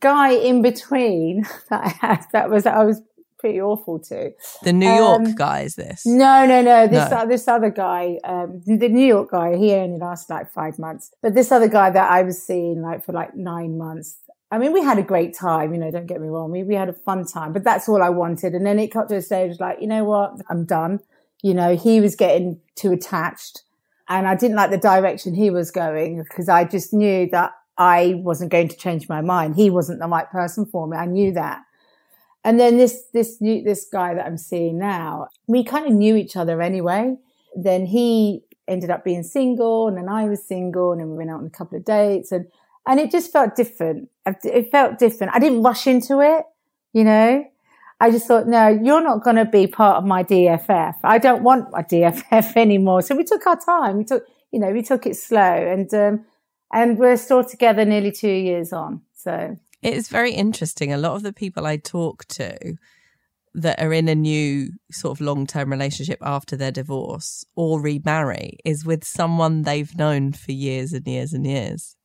guy 0.00 0.32
in 0.32 0.62
between 0.62 1.42
that 1.70 1.84
I 1.84 1.88
had 2.06 2.24
that 2.32 2.50
was 2.50 2.66
I 2.66 2.84
was 2.84 3.00
pretty 3.38 3.60
awful 3.60 3.98
to. 3.98 4.32
The 4.62 4.72
New 4.72 4.90
York 4.90 5.20
um, 5.20 5.34
guy 5.34 5.60
is 5.62 5.76
this? 5.76 6.06
No, 6.06 6.46
no, 6.46 6.62
no. 6.62 6.86
This 6.86 7.10
no. 7.10 7.16
Uh, 7.18 7.24
this 7.26 7.48
other 7.48 7.70
guy, 7.70 8.18
um, 8.24 8.62
the 8.66 8.88
New 8.88 9.06
York 9.06 9.30
guy, 9.30 9.56
he 9.56 9.72
only 9.72 9.98
lasted 9.98 10.32
like 10.32 10.50
five 10.50 10.78
months. 10.78 11.12
But 11.22 11.34
this 11.34 11.52
other 11.52 11.68
guy 11.68 11.90
that 11.90 12.10
I 12.10 12.22
was 12.22 12.42
seeing 12.42 12.82
like 12.82 13.04
for 13.04 13.12
like 13.12 13.34
nine 13.34 13.78
months, 13.78 14.16
I 14.50 14.58
mean, 14.58 14.72
we 14.72 14.82
had 14.82 14.98
a 14.98 15.02
great 15.02 15.34
time, 15.34 15.72
you 15.74 15.80
know, 15.80 15.90
don't 15.90 16.06
get 16.06 16.20
me 16.20 16.28
wrong. 16.28 16.52
We, 16.52 16.62
we 16.62 16.74
had 16.74 16.88
a 16.88 16.92
fun 16.92 17.26
time, 17.26 17.52
but 17.52 17.64
that's 17.64 17.88
all 17.88 18.02
I 18.02 18.10
wanted. 18.10 18.54
And 18.54 18.64
then 18.64 18.78
it 18.78 18.92
got 18.92 19.08
to 19.08 19.16
a 19.16 19.22
stage 19.22 19.58
like, 19.58 19.78
you 19.80 19.88
know 19.88 20.04
what? 20.04 20.40
I'm 20.48 20.64
done. 20.64 21.00
You 21.42 21.54
know, 21.54 21.76
he 21.76 22.00
was 22.00 22.14
getting 22.14 22.60
too 22.76 22.92
attached 22.92 23.62
and 24.08 24.28
I 24.28 24.36
didn't 24.36 24.56
like 24.56 24.70
the 24.70 24.78
direction 24.78 25.34
he 25.34 25.50
was 25.50 25.70
going 25.70 26.22
because 26.22 26.48
I 26.48 26.64
just 26.64 26.92
knew 26.92 27.28
that 27.30 27.52
I 27.76 28.14
wasn't 28.18 28.52
going 28.52 28.68
to 28.68 28.76
change 28.76 29.08
my 29.08 29.20
mind. 29.20 29.56
He 29.56 29.68
wasn't 29.68 30.00
the 30.00 30.06
right 30.06 30.30
person 30.30 30.64
for 30.64 30.86
me. 30.86 30.96
I 30.96 31.06
knew 31.06 31.32
that. 31.32 31.62
And 32.44 32.60
then 32.60 32.76
this, 32.76 33.02
this 33.12 33.40
new, 33.40 33.62
this 33.62 33.86
guy 33.92 34.14
that 34.14 34.24
I'm 34.24 34.38
seeing 34.38 34.78
now, 34.78 35.26
we 35.48 35.64
kind 35.64 35.86
of 35.86 35.92
knew 35.92 36.14
each 36.14 36.36
other 36.36 36.62
anyway. 36.62 37.16
Then 37.56 37.86
he 37.86 38.44
ended 38.68 38.90
up 38.90 39.04
being 39.04 39.24
single 39.24 39.88
and 39.88 39.96
then 39.96 40.08
I 40.08 40.24
was 40.28 40.44
single 40.44 40.92
and 40.92 41.00
then 41.00 41.10
we 41.10 41.16
went 41.16 41.30
out 41.30 41.40
on 41.40 41.46
a 41.46 41.50
couple 41.50 41.76
of 41.76 41.84
dates 41.84 42.30
and 42.30 42.46
and 42.86 43.00
it 43.00 43.10
just 43.10 43.32
felt 43.32 43.56
different. 43.56 44.08
It 44.44 44.70
felt 44.70 44.98
different. 44.98 45.34
I 45.34 45.38
didn't 45.38 45.62
rush 45.62 45.86
into 45.86 46.20
it, 46.20 46.44
you 46.92 47.04
know. 47.04 47.44
I 47.98 48.10
just 48.10 48.26
thought, 48.26 48.46
no, 48.46 48.68
you're 48.68 49.02
not 49.02 49.24
going 49.24 49.36
to 49.36 49.46
be 49.46 49.66
part 49.66 49.96
of 49.96 50.04
my 50.04 50.22
DFF. 50.22 50.96
I 51.02 51.18
don't 51.18 51.42
want 51.42 51.72
my 51.72 51.82
DFF 51.82 52.56
anymore. 52.56 53.00
So 53.02 53.16
we 53.16 53.24
took 53.24 53.46
our 53.46 53.58
time. 53.58 53.98
We 53.98 54.04
took, 54.04 54.24
you 54.52 54.60
know, 54.60 54.70
we 54.70 54.82
took 54.82 55.06
it 55.06 55.16
slow, 55.16 55.40
and 55.40 55.92
um, 55.94 56.24
and 56.72 56.98
we're 56.98 57.16
still 57.16 57.44
together 57.44 57.84
nearly 57.84 58.12
two 58.12 58.28
years 58.28 58.72
on. 58.72 59.02
So 59.14 59.56
it 59.82 59.94
is 59.94 60.08
very 60.08 60.32
interesting. 60.32 60.92
A 60.92 60.98
lot 60.98 61.16
of 61.16 61.22
the 61.22 61.32
people 61.32 61.66
I 61.66 61.76
talk 61.78 62.26
to 62.26 62.76
that 63.54 63.80
are 63.80 63.92
in 63.92 64.08
a 64.08 64.14
new 64.14 64.70
sort 64.90 65.16
of 65.16 65.20
long 65.24 65.46
term 65.46 65.70
relationship 65.70 66.18
after 66.20 66.56
their 66.56 66.70
divorce 66.70 67.44
or 67.56 67.80
remarry 67.80 68.58
is 68.64 68.84
with 68.84 69.04
someone 69.04 69.62
they've 69.62 69.96
known 69.96 70.32
for 70.32 70.52
years 70.52 70.92
and 70.92 71.06
years 71.06 71.32
and 71.32 71.46
years. 71.46 71.95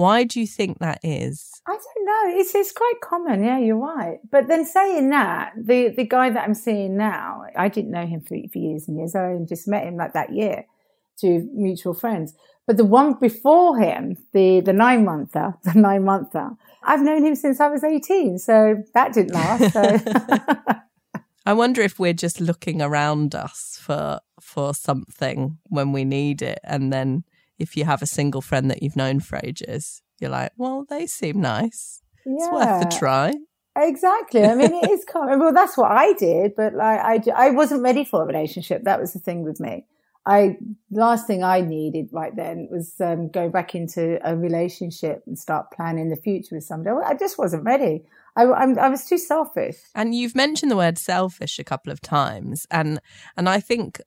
Why 0.00 0.24
do 0.24 0.40
you 0.40 0.46
think 0.46 0.78
that 0.78 0.98
is? 1.02 1.60
I 1.66 1.72
don't 1.72 2.06
know. 2.06 2.40
It's 2.40 2.54
it's 2.54 2.72
quite 2.72 3.02
common. 3.02 3.44
Yeah, 3.44 3.58
you're 3.58 3.76
right. 3.76 4.18
But 4.30 4.48
then 4.48 4.64
saying 4.64 5.10
that, 5.10 5.52
the 5.54 5.88
the 5.88 6.06
guy 6.06 6.30
that 6.30 6.42
I'm 6.42 6.54
seeing 6.54 6.96
now, 6.96 7.42
I 7.54 7.68
didn't 7.68 7.90
know 7.90 8.06
him 8.06 8.22
for, 8.22 8.34
for 8.50 8.58
years 8.58 8.88
and 8.88 8.96
years. 8.96 9.14
I 9.14 9.26
only 9.26 9.44
just 9.44 9.68
met 9.68 9.84
him 9.84 9.96
like 9.96 10.14
that 10.14 10.32
year 10.32 10.64
to 11.18 11.46
mutual 11.52 11.92
friends. 11.92 12.32
But 12.66 12.78
the 12.78 12.84
one 12.86 13.12
before 13.20 13.78
him, 13.78 14.16
the 14.32 14.60
the 14.60 14.72
nine 14.72 15.04
monther, 15.04 15.56
the 15.64 15.78
nine 15.78 16.04
monther, 16.04 16.52
I've 16.82 17.02
known 17.02 17.22
him 17.22 17.34
since 17.34 17.60
I 17.60 17.68
was 17.68 17.84
18. 17.84 18.38
So 18.38 18.82
that 18.94 19.12
didn't 19.12 19.34
last. 19.34 19.72
So. 19.74 19.98
I 21.46 21.52
wonder 21.52 21.82
if 21.82 21.98
we're 21.98 22.14
just 22.14 22.40
looking 22.40 22.80
around 22.80 23.34
us 23.34 23.78
for 23.82 24.20
for 24.40 24.72
something 24.72 25.58
when 25.68 25.92
we 25.92 26.04
need 26.04 26.40
it, 26.40 26.60
and 26.64 26.90
then 26.90 27.24
if 27.60 27.76
you 27.76 27.84
have 27.84 28.02
a 28.02 28.06
single 28.06 28.40
friend 28.40 28.70
that 28.70 28.82
you've 28.82 28.96
known 28.96 29.20
for 29.20 29.38
ages, 29.44 30.02
you're 30.18 30.30
like, 30.30 30.52
well, 30.56 30.86
they 30.88 31.06
seem 31.06 31.40
nice. 31.40 32.02
Yeah. 32.26 32.34
It's 32.36 32.52
worth 32.52 32.82
the 32.82 32.96
try. 32.98 33.34
Exactly. 33.76 34.44
I 34.44 34.54
mean, 34.54 34.72
it 34.72 34.90
is 34.90 35.04
common. 35.04 35.38
Well, 35.38 35.52
that's 35.52 35.76
what 35.76 35.90
I 35.90 36.12
did, 36.14 36.54
but 36.56 36.74
like, 36.74 37.00
I, 37.00 37.20
I 37.36 37.50
wasn't 37.50 37.82
ready 37.82 38.04
for 38.04 38.22
a 38.22 38.26
relationship. 38.26 38.84
That 38.84 39.00
was 39.00 39.12
the 39.12 39.20
thing 39.20 39.44
with 39.44 39.60
me. 39.60 39.86
I, 40.26 40.58
last 40.90 41.26
thing 41.26 41.42
I 41.42 41.62
needed 41.62 42.10
right 42.12 42.34
then 42.34 42.68
was 42.70 42.94
um, 43.00 43.28
go 43.28 43.48
back 43.48 43.74
into 43.74 44.18
a 44.28 44.36
relationship 44.36 45.22
and 45.26 45.38
start 45.38 45.70
planning 45.70 46.10
the 46.10 46.16
future 46.16 46.56
with 46.56 46.64
somebody. 46.64 46.96
I 47.04 47.14
just 47.14 47.38
wasn't 47.38 47.64
ready. 47.64 48.02
I, 48.36 48.44
I'm, 48.44 48.78
I 48.78 48.88
was 48.88 49.06
too 49.06 49.18
selfish. 49.18 49.76
And 49.94 50.14
you've 50.14 50.34
mentioned 50.34 50.70
the 50.70 50.76
word 50.76 50.98
selfish 50.98 51.58
a 51.58 51.64
couple 51.64 51.92
of 51.92 52.00
times, 52.00 52.66
and 52.70 53.00
and 53.36 53.48
I 53.48 53.60
think 53.60 54.00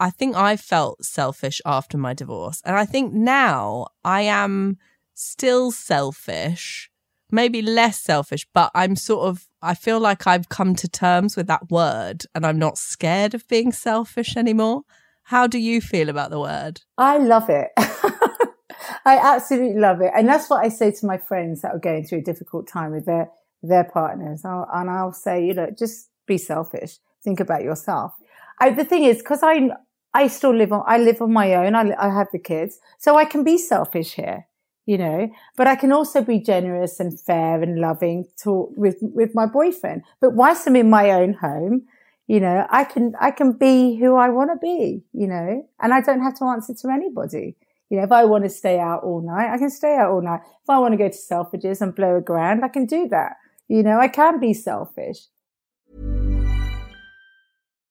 I 0.00 0.10
think 0.10 0.36
I 0.36 0.56
felt 0.56 1.04
selfish 1.04 1.60
after 1.66 1.98
my 1.98 2.14
divorce. 2.14 2.62
And 2.64 2.76
I 2.76 2.84
think 2.84 3.12
now 3.12 3.88
I 4.04 4.22
am 4.22 4.78
still 5.14 5.72
selfish, 5.72 6.90
maybe 7.30 7.62
less 7.62 8.00
selfish, 8.00 8.46
but 8.54 8.70
I'm 8.74 8.94
sort 8.94 9.26
of, 9.26 9.46
I 9.60 9.74
feel 9.74 9.98
like 9.98 10.26
I've 10.26 10.48
come 10.48 10.74
to 10.76 10.88
terms 10.88 11.36
with 11.36 11.48
that 11.48 11.70
word 11.70 12.24
and 12.34 12.46
I'm 12.46 12.58
not 12.58 12.78
scared 12.78 13.34
of 13.34 13.46
being 13.48 13.72
selfish 13.72 14.36
anymore. 14.36 14.82
How 15.24 15.46
do 15.46 15.58
you 15.58 15.80
feel 15.80 16.08
about 16.08 16.30
the 16.30 16.40
word? 16.40 16.80
I 16.96 17.18
love 17.18 17.50
it. 17.50 17.68
I 17.76 19.18
absolutely 19.18 19.78
love 19.80 20.00
it. 20.00 20.12
And 20.16 20.28
that's 20.28 20.48
what 20.48 20.64
I 20.64 20.68
say 20.68 20.92
to 20.92 21.06
my 21.06 21.18
friends 21.18 21.62
that 21.62 21.72
are 21.72 21.78
going 21.78 22.06
through 22.06 22.18
a 22.18 22.22
difficult 22.22 22.68
time 22.68 22.92
with 22.92 23.04
their, 23.04 23.30
their 23.62 23.84
partners. 23.84 24.42
I'll, 24.44 24.68
and 24.72 24.88
I'll 24.88 25.12
say, 25.12 25.44
you 25.44 25.54
know, 25.54 25.70
just 25.76 26.08
be 26.26 26.38
selfish. 26.38 26.98
Think 27.24 27.40
about 27.40 27.62
yourself. 27.62 28.12
I, 28.60 28.70
the 28.70 28.84
thing 28.84 29.04
is, 29.04 29.18
because 29.18 29.42
I 29.42 29.70
I 30.14 30.28
still 30.28 30.54
live 30.54 30.72
on 30.72 30.82
I 30.86 30.98
live 30.98 31.20
on 31.22 31.32
my 31.32 31.54
own. 31.54 31.74
I, 31.74 31.94
I 31.98 32.08
have 32.12 32.28
the 32.32 32.38
kids, 32.38 32.78
so 32.98 33.16
I 33.16 33.24
can 33.24 33.44
be 33.44 33.58
selfish 33.58 34.14
here, 34.14 34.46
you 34.86 34.98
know. 34.98 35.30
But 35.56 35.66
I 35.66 35.76
can 35.76 35.92
also 35.92 36.22
be 36.22 36.40
generous 36.40 36.98
and 37.00 37.18
fair 37.20 37.62
and 37.62 37.78
loving 37.80 38.26
to 38.42 38.72
with 38.76 38.96
with 39.00 39.34
my 39.34 39.46
boyfriend. 39.46 40.02
But 40.20 40.34
whilst 40.34 40.66
I'm 40.66 40.76
in 40.76 40.90
my 40.90 41.10
own 41.10 41.34
home, 41.34 41.82
you 42.26 42.40
know, 42.40 42.66
I 42.70 42.84
can 42.84 43.14
I 43.20 43.30
can 43.30 43.52
be 43.52 43.96
who 43.96 44.16
I 44.16 44.28
want 44.28 44.50
to 44.52 44.58
be, 44.60 45.04
you 45.12 45.26
know, 45.26 45.66
and 45.80 45.94
I 45.94 46.00
don't 46.00 46.22
have 46.22 46.38
to 46.38 46.44
answer 46.44 46.74
to 46.74 46.88
anybody. 46.88 47.56
You 47.90 47.96
know, 47.96 48.04
if 48.04 48.12
I 48.12 48.24
want 48.26 48.44
to 48.44 48.50
stay 48.50 48.78
out 48.78 49.02
all 49.02 49.22
night, 49.22 49.52
I 49.52 49.56
can 49.56 49.70
stay 49.70 49.96
out 49.96 50.10
all 50.10 50.20
night. 50.20 50.40
If 50.44 50.68
I 50.68 50.78
want 50.78 50.92
to 50.92 50.98
go 50.98 51.08
to 51.08 51.14
Selfridges 51.14 51.80
and 51.80 51.94
blow 51.94 52.16
a 52.16 52.20
grand, 52.20 52.64
I 52.64 52.68
can 52.68 52.84
do 52.84 53.08
that. 53.08 53.36
You 53.66 53.82
know, 53.82 53.98
I 53.98 54.08
can 54.08 54.40
be 54.40 54.52
selfish. 54.52 55.26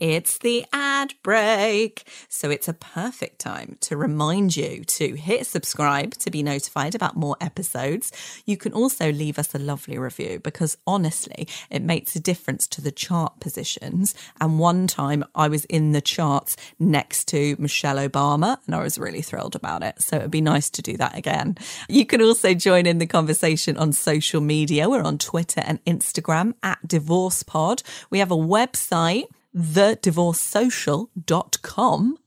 It's 0.00 0.38
the 0.38 0.66
ad 0.72 1.14
break. 1.22 2.02
So 2.28 2.50
it's 2.50 2.66
a 2.66 2.74
perfect 2.74 3.38
time 3.38 3.76
to 3.82 3.96
remind 3.96 4.56
you 4.56 4.82
to 4.84 5.14
hit 5.14 5.46
subscribe 5.46 6.14
to 6.14 6.30
be 6.32 6.42
notified 6.42 6.96
about 6.96 7.16
more 7.16 7.36
episodes. 7.40 8.10
You 8.44 8.56
can 8.56 8.72
also 8.72 9.12
leave 9.12 9.38
us 9.38 9.54
a 9.54 9.58
lovely 9.58 9.96
review 9.96 10.40
because 10.40 10.76
honestly, 10.84 11.46
it 11.70 11.80
makes 11.80 12.16
a 12.16 12.20
difference 12.20 12.66
to 12.68 12.80
the 12.80 12.90
chart 12.90 13.38
positions. 13.38 14.16
And 14.40 14.58
one 14.58 14.88
time 14.88 15.24
I 15.34 15.46
was 15.46 15.64
in 15.66 15.92
the 15.92 16.00
charts 16.00 16.56
next 16.80 17.28
to 17.28 17.54
Michelle 17.60 17.96
Obama 17.96 18.58
and 18.66 18.74
I 18.74 18.82
was 18.82 18.98
really 18.98 19.22
thrilled 19.22 19.54
about 19.54 19.84
it. 19.84 20.02
So 20.02 20.16
it'd 20.16 20.30
be 20.30 20.40
nice 20.40 20.70
to 20.70 20.82
do 20.82 20.96
that 20.96 21.16
again. 21.16 21.56
You 21.88 22.04
can 22.04 22.20
also 22.20 22.52
join 22.52 22.86
in 22.86 22.98
the 22.98 23.06
conversation 23.06 23.76
on 23.76 23.92
social 23.92 24.40
media. 24.40 24.88
We're 24.90 25.02
on 25.02 25.18
Twitter 25.18 25.62
and 25.64 25.82
Instagram 25.84 26.54
at 26.64 26.86
Divorce 26.86 27.44
Pod. 27.44 27.84
We 28.10 28.18
have 28.18 28.32
a 28.32 28.36
website 28.36 29.26
thedivorcesocial.com. 29.56 32.18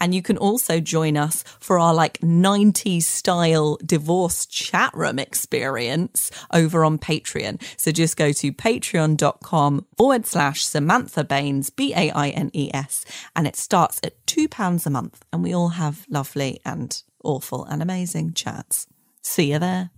And 0.00 0.14
you 0.14 0.22
can 0.22 0.38
also 0.38 0.80
join 0.80 1.16
us 1.16 1.44
for 1.60 1.78
our 1.78 1.94
like 1.94 2.18
90s 2.20 3.02
style 3.02 3.78
divorce 3.84 4.46
chat 4.46 4.92
room 4.94 5.18
experience 5.18 6.30
over 6.52 6.84
on 6.84 6.98
Patreon. 6.98 7.62
So 7.76 7.92
just 7.92 8.16
go 8.16 8.32
to 8.32 8.52
patreon.com 8.52 9.86
forward 9.96 10.26
slash 10.26 10.64
Samantha 10.64 11.24
Baines, 11.24 11.70
B 11.70 11.92
A 11.94 12.10
I 12.10 12.30
N 12.30 12.50
E 12.52 12.70
S, 12.72 13.04
and 13.34 13.46
it 13.46 13.56
starts 13.56 14.00
at 14.02 14.24
£2 14.26 14.86
a 14.86 14.90
month. 14.90 15.24
And 15.32 15.42
we 15.42 15.54
all 15.54 15.68
have 15.68 16.06
lovely 16.08 16.60
and 16.64 17.02
awful 17.22 17.64
and 17.64 17.82
amazing 17.82 18.34
chats. 18.34 18.86
See 19.22 19.52
you 19.52 19.58
there. 19.58 19.90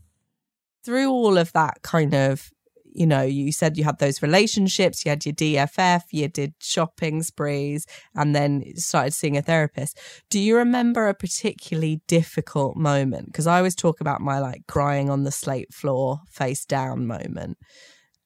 Through 0.84 1.10
all 1.10 1.36
of 1.36 1.52
that 1.52 1.82
kind 1.82 2.14
of 2.14 2.50
you 2.98 3.06
know, 3.06 3.22
you 3.22 3.52
said 3.52 3.78
you 3.78 3.84
had 3.84 4.00
those 4.00 4.22
relationships, 4.22 5.04
you 5.04 5.10
had 5.10 5.24
your 5.24 5.34
DFF, 5.34 6.02
you 6.10 6.26
did 6.26 6.54
shopping 6.60 7.22
sprees, 7.22 7.86
and 8.16 8.34
then 8.34 8.64
started 8.74 9.14
seeing 9.14 9.36
a 9.36 9.42
therapist. 9.42 9.98
Do 10.30 10.40
you 10.40 10.56
remember 10.56 11.06
a 11.06 11.14
particularly 11.14 12.00
difficult 12.08 12.76
moment? 12.76 13.26
Because 13.26 13.46
I 13.46 13.58
always 13.58 13.76
talk 13.76 14.00
about 14.00 14.20
my 14.20 14.40
like 14.40 14.66
crying 14.66 15.10
on 15.10 15.22
the 15.22 15.30
slate 15.30 15.72
floor, 15.72 16.18
face 16.28 16.64
down 16.64 17.06
moment. 17.06 17.56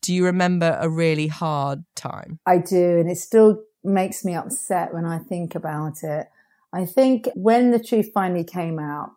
Do 0.01 0.15
you 0.15 0.25
remember 0.25 0.79
a 0.81 0.89
really 0.89 1.27
hard 1.27 1.85
time? 1.95 2.39
I 2.47 2.57
do, 2.57 2.99
and 2.99 3.11
it 3.11 3.19
still 3.19 3.63
makes 3.85 4.25
me 4.25 4.35
upset 4.35 4.95
when 4.95 5.05
I 5.05 5.19
think 5.19 5.55
about 5.55 6.03
it. 6.03 6.29
I 6.73 6.87
think 6.87 7.29
when 7.35 7.73
the 7.73 7.79
truth 7.79 8.11
finally 8.15 8.45
came 8.45 8.79
out 8.79 9.11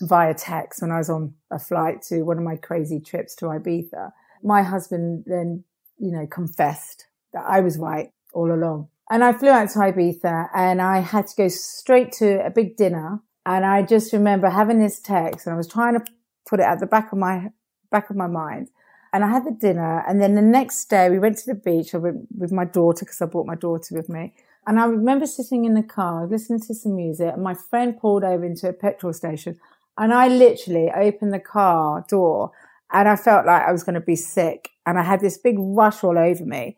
via 0.00 0.34
text 0.34 0.80
when 0.80 0.92
I 0.92 0.98
was 0.98 1.10
on 1.10 1.34
a 1.50 1.58
flight 1.58 2.00
to 2.02 2.22
one 2.22 2.38
of 2.38 2.44
my 2.44 2.56
crazy 2.56 3.00
trips 3.00 3.34
to 3.36 3.46
Ibiza, 3.46 4.12
my 4.42 4.62
husband 4.62 5.24
then, 5.26 5.64
you 5.98 6.10
know, 6.10 6.26
confessed 6.26 7.06
that 7.32 7.44
I 7.46 7.60
was 7.60 7.78
right 7.78 8.10
all 8.32 8.52
along. 8.52 8.88
And 9.10 9.24
I 9.24 9.32
flew 9.32 9.50
out 9.50 9.70
to 9.70 9.78
Ibiza 9.80 10.48
and 10.54 10.80
I 10.80 11.00
had 11.00 11.26
to 11.28 11.36
go 11.36 11.48
straight 11.48 12.12
to 12.12 12.44
a 12.44 12.50
big 12.50 12.76
dinner. 12.76 13.20
And 13.44 13.64
I 13.64 13.82
just 13.82 14.12
remember 14.12 14.48
having 14.48 14.78
this 14.78 15.00
text 15.00 15.46
and 15.46 15.54
I 15.54 15.56
was 15.56 15.66
trying 15.66 15.94
to 15.94 16.04
put 16.48 16.60
it 16.60 16.66
at 16.66 16.78
the 16.78 16.86
back 16.86 17.12
of 17.12 17.18
my, 17.18 17.48
back 17.90 18.10
of 18.10 18.16
my 18.16 18.28
mind. 18.28 18.68
And 19.12 19.24
I 19.24 19.28
had 19.28 19.44
the 19.44 19.50
dinner. 19.50 20.04
And 20.06 20.22
then 20.22 20.36
the 20.36 20.42
next 20.42 20.88
day 20.88 21.10
we 21.10 21.18
went 21.18 21.38
to 21.38 21.46
the 21.46 21.60
beach. 21.60 21.94
I 21.94 21.98
went 21.98 22.28
with 22.36 22.52
my 22.52 22.64
daughter 22.64 23.04
because 23.04 23.20
I 23.20 23.26
brought 23.26 23.46
my 23.46 23.56
daughter 23.56 23.96
with 23.96 24.08
me. 24.08 24.32
And 24.66 24.78
I 24.78 24.84
remember 24.84 25.26
sitting 25.26 25.64
in 25.64 25.74
the 25.74 25.82
car, 25.82 26.26
listening 26.26 26.60
to 26.60 26.74
some 26.74 26.94
music 26.94 27.32
and 27.32 27.42
my 27.42 27.54
friend 27.54 27.98
pulled 27.98 28.22
over 28.22 28.44
into 28.44 28.68
a 28.68 28.72
petrol 28.72 29.12
station 29.12 29.58
and 29.98 30.14
I 30.14 30.28
literally 30.28 30.90
opened 30.90 31.32
the 31.32 31.40
car 31.40 32.04
door 32.08 32.52
and 32.92 33.08
I 33.08 33.16
felt 33.16 33.46
like 33.46 33.66
I 33.66 33.72
was 33.72 33.84
going 33.84 33.94
to 33.94 34.00
be 34.00 34.16
sick. 34.16 34.70
And 34.86 34.98
I 34.98 35.02
had 35.02 35.20
this 35.20 35.38
big 35.38 35.56
rush 35.58 36.02
all 36.02 36.18
over 36.18 36.44
me. 36.44 36.76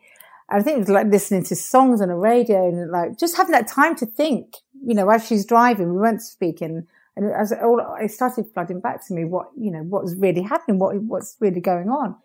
And 0.49 0.61
I 0.61 0.63
think 0.63 0.77
it 0.77 0.79
was 0.79 0.89
like 0.89 1.07
listening 1.07 1.43
to 1.45 1.55
songs 1.55 2.01
on 2.01 2.09
the 2.09 2.15
radio 2.15 2.67
and 2.67 2.91
like 2.91 3.17
just 3.17 3.37
having 3.37 3.53
that 3.53 3.67
time 3.67 3.95
to 3.97 4.05
think, 4.05 4.55
you 4.85 4.93
know, 4.93 5.09
as 5.09 5.25
she's 5.25 5.45
driving, 5.45 5.93
we 5.93 5.99
weren't 5.99 6.21
speaking. 6.21 6.85
And 7.15 7.31
as 7.31 7.51
all, 7.53 7.81
it 7.99 8.11
started 8.11 8.45
flooding 8.53 8.79
back 8.79 9.05
to 9.07 9.13
me 9.13 9.25
what, 9.25 9.47
you 9.57 9.71
know, 9.71 9.83
what 9.83 10.03
was 10.03 10.15
really 10.15 10.41
happening, 10.41 10.79
what, 10.79 10.95
what's 11.03 11.37
really 11.39 11.61
going 11.61 11.89
on. 11.89 12.15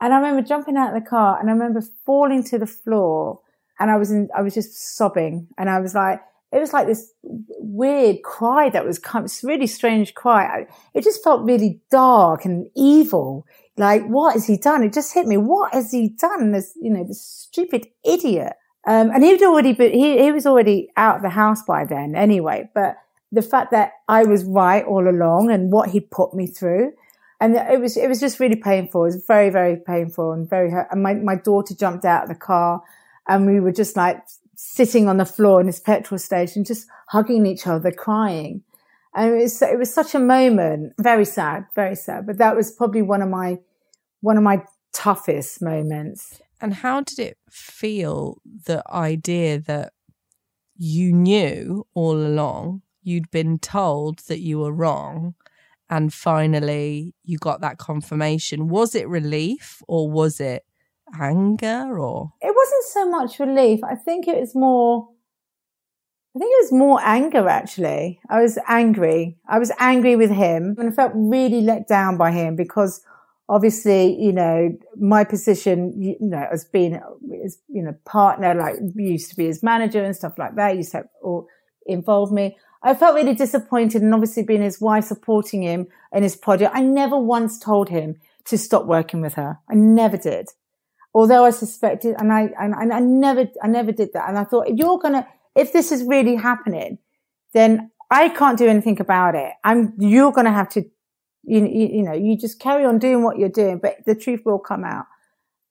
And 0.00 0.12
I 0.12 0.16
remember 0.16 0.42
jumping 0.42 0.76
out 0.76 0.94
of 0.94 1.02
the 1.02 1.08
car 1.08 1.38
and 1.38 1.48
I 1.48 1.52
remember 1.52 1.82
falling 2.04 2.42
to 2.44 2.58
the 2.58 2.66
floor 2.66 3.40
and 3.78 3.90
I 3.90 3.96
was 3.96 4.10
in, 4.10 4.28
I 4.36 4.42
was 4.42 4.54
just 4.54 4.96
sobbing 4.96 5.48
and 5.56 5.70
I 5.70 5.80
was 5.80 5.94
like, 5.94 6.20
it 6.52 6.60
was 6.60 6.72
like 6.72 6.86
this 6.86 7.12
weird 7.22 8.22
cry 8.22 8.68
that 8.68 8.84
was 8.84 8.98
kind 8.98 9.24
of 9.24 9.32
really 9.42 9.66
strange 9.66 10.14
cry. 10.14 10.66
It 10.92 11.02
just 11.02 11.24
felt 11.24 11.42
really 11.42 11.80
dark 11.90 12.44
and 12.44 12.68
evil. 12.76 13.46
Like, 13.78 14.06
what 14.06 14.34
has 14.34 14.46
he 14.46 14.58
done? 14.58 14.82
It 14.82 14.92
just 14.92 15.14
hit 15.14 15.26
me. 15.26 15.38
What 15.38 15.72
has 15.72 15.90
he 15.90 16.08
done? 16.08 16.52
This, 16.52 16.76
you 16.80 16.90
know, 16.90 17.04
this 17.04 17.22
stupid 17.22 17.86
idiot. 18.04 18.52
Um, 18.86 19.10
and 19.10 19.24
he'd 19.24 19.42
already 19.42 19.72
been, 19.72 19.92
he, 19.92 20.22
he 20.22 20.30
was 20.30 20.46
already 20.46 20.90
out 20.96 21.16
of 21.16 21.22
the 21.22 21.30
house 21.30 21.62
by 21.62 21.86
then 21.86 22.14
anyway. 22.14 22.68
But 22.74 22.96
the 23.30 23.40
fact 23.40 23.70
that 23.70 23.92
I 24.06 24.24
was 24.24 24.44
right 24.44 24.84
all 24.84 25.08
along 25.08 25.50
and 25.50 25.72
what 25.72 25.88
he 25.88 26.00
put 26.00 26.34
me 26.34 26.46
through, 26.46 26.92
and 27.40 27.56
it 27.56 27.80
was, 27.80 27.96
it 27.96 28.08
was 28.08 28.20
just 28.20 28.40
really 28.40 28.56
painful. 28.56 29.02
It 29.02 29.06
was 29.06 29.24
very, 29.26 29.48
very 29.48 29.76
painful 29.76 30.32
and 30.32 30.48
very 30.48 30.70
hurt. 30.70 30.88
And 30.90 31.02
my, 31.02 31.14
my 31.14 31.36
daughter 31.36 31.74
jumped 31.74 32.04
out 32.04 32.24
of 32.24 32.28
the 32.28 32.34
car 32.34 32.82
and 33.26 33.46
we 33.46 33.58
were 33.58 33.72
just 33.72 33.96
like 33.96 34.22
sitting 34.64 35.08
on 35.08 35.16
the 35.16 35.24
floor 35.24 35.60
in 35.60 35.66
this 35.66 35.80
petrol 35.80 36.18
station, 36.18 36.62
just 36.64 36.86
hugging 37.08 37.44
each 37.46 37.66
other, 37.66 37.90
crying. 37.90 38.62
And 39.14 39.34
it 39.34 39.42
was, 39.42 39.60
it 39.60 39.78
was 39.78 39.92
such 39.92 40.14
a 40.14 40.20
moment, 40.20 40.94
very 40.98 41.24
sad, 41.24 41.66
very 41.74 41.96
sad. 41.96 42.26
But 42.26 42.38
that 42.38 42.54
was 42.54 42.70
probably 42.70 43.02
one 43.02 43.22
of 43.22 43.28
my, 43.28 43.58
one 44.20 44.36
of 44.36 44.44
my 44.44 44.62
toughest 44.92 45.60
moments. 45.60 46.40
And 46.60 46.74
how 46.74 47.00
did 47.00 47.18
it 47.18 47.38
feel 47.50 48.38
the 48.44 48.82
idea 48.88 49.58
that 49.58 49.92
you 50.76 51.12
knew 51.12 51.86
all 51.92 52.14
along 52.14 52.82
you'd 53.02 53.30
been 53.32 53.58
told 53.58 54.20
that 54.28 54.40
you 54.40 54.60
were 54.60 54.72
wrong 54.72 55.34
and 55.90 56.14
finally 56.14 57.14
you 57.24 57.36
got 57.36 57.60
that 57.62 57.78
confirmation? 57.78 58.68
Was 58.68 58.94
it 58.94 59.08
relief 59.08 59.82
or 59.88 60.08
was 60.08 60.40
it 60.40 60.64
anger 61.20 61.98
or? 61.98 62.32
It 62.40 62.54
wasn't 62.54 62.84
so 62.84 63.08
much 63.08 63.38
relief. 63.38 63.80
I 63.84 63.94
think 63.94 64.28
it 64.28 64.38
was 64.38 64.54
more 64.54 65.08
I 66.34 66.38
think 66.38 66.50
it 66.50 66.64
was 66.64 66.72
more 66.72 66.98
anger 67.02 67.46
actually. 67.46 68.18
I 68.30 68.40
was 68.40 68.58
angry. 68.66 69.36
I 69.48 69.58
was 69.58 69.70
angry 69.78 70.16
with 70.16 70.30
him 70.30 70.76
and 70.78 70.88
I 70.88 70.92
felt 70.92 71.12
really 71.14 71.60
let 71.60 71.88
down 71.88 72.16
by 72.16 72.30
him 72.30 72.56
because 72.56 73.04
obviously, 73.50 74.18
you 74.18 74.32
know, 74.32 74.74
my 74.96 75.24
position, 75.24 75.92
you 76.00 76.16
know, 76.20 76.46
as 76.50 76.64
being, 76.64 76.98
as, 77.44 77.58
you 77.68 77.82
know, 77.82 77.94
partner, 78.06 78.54
like 78.54 78.76
used 78.94 79.28
to 79.30 79.36
be 79.36 79.44
his 79.44 79.62
manager 79.62 80.02
and 80.02 80.16
stuff 80.16 80.38
like 80.38 80.56
that, 80.56 80.76
used 80.76 80.92
to 80.92 81.04
or 81.20 81.46
involve 81.84 82.32
me. 82.32 82.56
I 82.82 82.94
felt 82.94 83.14
really 83.14 83.34
disappointed 83.34 84.00
and 84.00 84.14
obviously 84.14 84.42
being 84.42 84.62
his 84.62 84.80
wife 84.80 85.04
supporting 85.04 85.62
him 85.62 85.86
in 86.12 86.22
his 86.22 86.34
project. 86.34 86.74
I 86.74 86.80
never 86.80 87.18
once 87.18 87.58
told 87.58 87.90
him 87.90 88.16
to 88.46 88.56
stop 88.56 88.86
working 88.86 89.20
with 89.20 89.34
her. 89.34 89.58
I 89.70 89.74
never 89.74 90.16
did. 90.16 90.48
Although 91.14 91.44
I 91.44 91.50
suspected 91.50 92.16
and 92.18 92.32
I, 92.32 92.50
and, 92.58 92.74
I 92.92 93.00
never, 93.00 93.46
I 93.62 93.68
never 93.68 93.92
did 93.92 94.12
that. 94.14 94.28
And 94.28 94.38
I 94.38 94.44
thought, 94.44 94.68
if 94.68 94.78
you're 94.78 94.98
going 94.98 95.14
to, 95.14 95.26
if 95.54 95.72
this 95.72 95.92
is 95.92 96.04
really 96.04 96.36
happening, 96.36 96.98
then 97.52 97.90
I 98.10 98.30
can't 98.30 98.58
do 98.58 98.66
anything 98.66 99.00
about 99.00 99.34
it. 99.34 99.52
I'm, 99.64 99.94
you're 99.98 100.32
going 100.32 100.46
to 100.46 100.52
have 100.52 100.70
to, 100.70 100.82
you, 101.44 101.66
you, 101.66 101.88
you, 101.92 102.02
know, 102.02 102.12
you 102.12 102.36
just 102.36 102.60
carry 102.60 102.84
on 102.84 102.98
doing 102.98 103.22
what 103.22 103.38
you're 103.38 103.48
doing, 103.48 103.78
but 103.78 103.96
the 104.06 104.14
truth 104.14 104.42
will 104.44 104.58
come 104.58 104.84
out. 104.84 105.06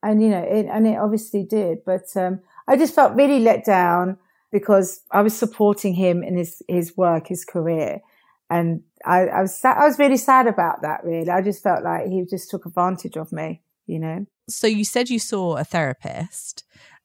And, 0.04 0.22
you 0.22 0.30
know, 0.30 0.42
it, 0.42 0.66
and 0.66 0.86
it 0.88 0.98
obviously 0.98 1.44
did, 1.44 1.80
but, 1.86 2.06
um, 2.16 2.42
I 2.68 2.78
just 2.78 2.96
felt 2.96 3.16
really 3.16 3.40
let 3.40 3.66
down 3.66 4.18
because 4.52 5.02
I 5.12 5.22
was 5.22 5.38
supporting 5.38 5.94
him 5.94 6.24
in 6.24 6.38
his, 6.38 6.62
his 6.68 6.96
work, 6.98 7.28
his 7.28 7.46
career. 7.46 8.02
And 8.50 8.84
I, 9.06 9.28
I 9.28 9.42
was, 9.42 9.60
I 9.64 9.86
was 9.86 9.98
really 9.98 10.18
sad 10.18 10.48
about 10.48 10.82
that, 10.82 11.04
really. 11.04 11.30
I 11.30 11.42
just 11.42 11.64
felt 11.64 11.84
like 11.84 12.08
he 12.08 12.26
just 12.30 12.50
took 12.50 12.66
advantage 12.66 13.18
of 13.18 13.32
me, 13.32 13.62
you 13.86 14.00
know? 14.00 14.26
So 14.50 14.67
you 14.67 14.84
said 14.84 15.10
you 15.10 15.20
saw 15.20 15.58
a 15.58 15.63
therapist. 15.63 16.63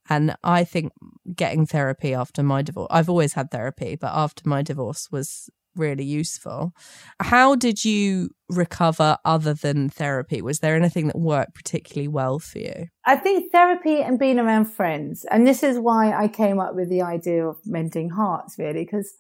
And 0.09 0.37
I 0.45 0.63
think 0.63 0.93
getting 1.35 1.67
therapy 1.67 2.15
after 2.15 2.43
my 2.43 2.63
divorce, 2.63 2.89
I've 2.91 3.09
always 3.09 3.33
had 3.33 3.51
therapy, 3.51 3.97
but 4.01 4.13
after 4.15 4.49
my 4.49 4.63
divorce 4.63 5.09
was 5.11 5.51
really 5.75 6.05
useful. 6.05 6.73
How 7.21 7.55
did 7.55 7.85
you 7.85 8.31
recover 8.49 9.19
other 9.25 9.53
than 9.53 9.91
therapy? 9.91 10.41
Was 10.41 10.61
there 10.61 10.77
anything 10.77 11.09
that 11.09 11.19
worked 11.19 11.55
particularly 11.55 12.09
well 12.09 12.39
for 12.39 12.61
you? 12.61 12.87
I 13.05 13.17
think 13.17 13.53
therapy 13.53 14.01
and 14.01 14.19
being 14.19 14.39
around 14.39 14.67
friends. 14.67 15.27
And 15.31 15.47
this 15.47 15.63
is 15.63 15.79
why 15.79 16.13
I 16.13 16.29
came 16.29 16.61
up 16.61 16.75
with 16.75 16.89
the 16.89 17.03
idea 17.03 17.47
of 17.47 17.59
mending 17.67 18.11
hearts, 18.11 18.59
really, 18.59 18.85
because 18.85 19.13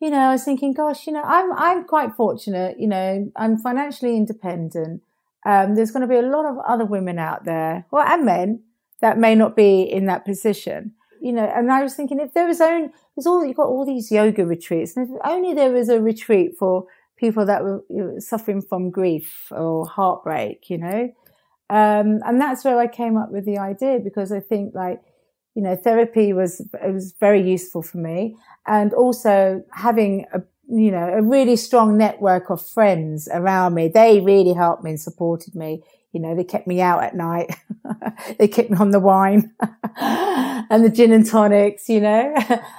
you 0.00 0.10
know, 0.10 0.18
I 0.18 0.32
was 0.32 0.42
thinking, 0.42 0.72
gosh, 0.72 1.06
you 1.06 1.12
know, 1.12 1.22
I'm 1.22 1.52
I'm 1.52 1.84
quite 1.84 2.16
fortunate, 2.16 2.80
you 2.80 2.88
know, 2.88 3.30
I'm 3.36 3.56
financially 3.56 4.16
independent. 4.16 5.00
Um, 5.44 5.74
there's 5.74 5.90
going 5.90 6.02
to 6.02 6.08
be 6.08 6.16
a 6.16 6.22
lot 6.22 6.46
of 6.46 6.58
other 6.66 6.84
women 6.84 7.18
out 7.18 7.44
there, 7.44 7.86
well, 7.90 8.06
and 8.06 8.24
men 8.24 8.62
that 9.00 9.18
may 9.18 9.34
not 9.34 9.56
be 9.56 9.82
in 9.82 10.06
that 10.06 10.24
position. 10.24 10.92
You 11.20 11.32
know, 11.32 11.44
and 11.44 11.70
I 11.70 11.82
was 11.82 11.94
thinking 11.94 12.18
if 12.18 12.34
there 12.34 12.46
was 12.46 12.60
only, 12.60 12.88
there's 13.16 13.26
all, 13.26 13.44
you've 13.44 13.56
got 13.56 13.66
all 13.66 13.86
these 13.86 14.10
yoga 14.10 14.44
retreats, 14.44 14.96
and 14.96 15.08
if 15.08 15.20
only 15.24 15.54
there 15.54 15.70
was 15.70 15.88
a 15.88 16.00
retreat 16.00 16.52
for 16.58 16.86
people 17.22 17.46
that 17.46 17.62
were 17.62 17.84
you 17.88 17.98
know, 17.98 18.18
suffering 18.18 18.60
from 18.60 18.90
grief 18.90 19.46
or 19.52 19.86
heartbreak, 19.86 20.68
you 20.68 20.78
know. 20.78 21.12
Um, 21.70 22.20
and 22.26 22.40
that's 22.40 22.64
where 22.64 22.78
I 22.78 22.88
came 22.88 23.16
up 23.16 23.30
with 23.30 23.46
the 23.46 23.58
idea 23.58 24.00
because 24.02 24.32
I 24.32 24.40
think 24.40 24.74
like, 24.74 25.00
you 25.54 25.62
know, 25.62 25.76
therapy 25.76 26.32
was, 26.32 26.60
it 26.60 26.92
was 26.92 27.14
very 27.20 27.48
useful 27.48 27.82
for 27.82 27.98
me. 27.98 28.36
And 28.66 28.92
also 28.92 29.62
having 29.72 30.26
a, 30.34 30.42
you 30.72 30.90
know, 30.90 31.08
a 31.08 31.22
really 31.22 31.56
strong 31.56 31.98
network 31.98 32.50
of 32.50 32.64
friends 32.64 33.28
around 33.32 33.74
me. 33.74 33.88
They 33.88 34.20
really 34.20 34.54
helped 34.54 34.82
me 34.82 34.90
and 34.90 35.00
supported 35.00 35.54
me 35.54 35.82
you 36.12 36.20
know, 36.20 36.34
they 36.34 36.44
kept 36.44 36.66
me 36.66 36.80
out 36.80 37.02
at 37.02 37.16
night. 37.16 37.56
they 38.38 38.46
kept 38.46 38.70
me 38.70 38.76
on 38.76 38.90
the 38.90 39.00
wine 39.00 39.50
and 39.96 40.84
the 40.84 40.90
gin 40.90 41.12
and 41.12 41.26
tonics, 41.26 41.88
you 41.88 42.00
know, 42.00 42.34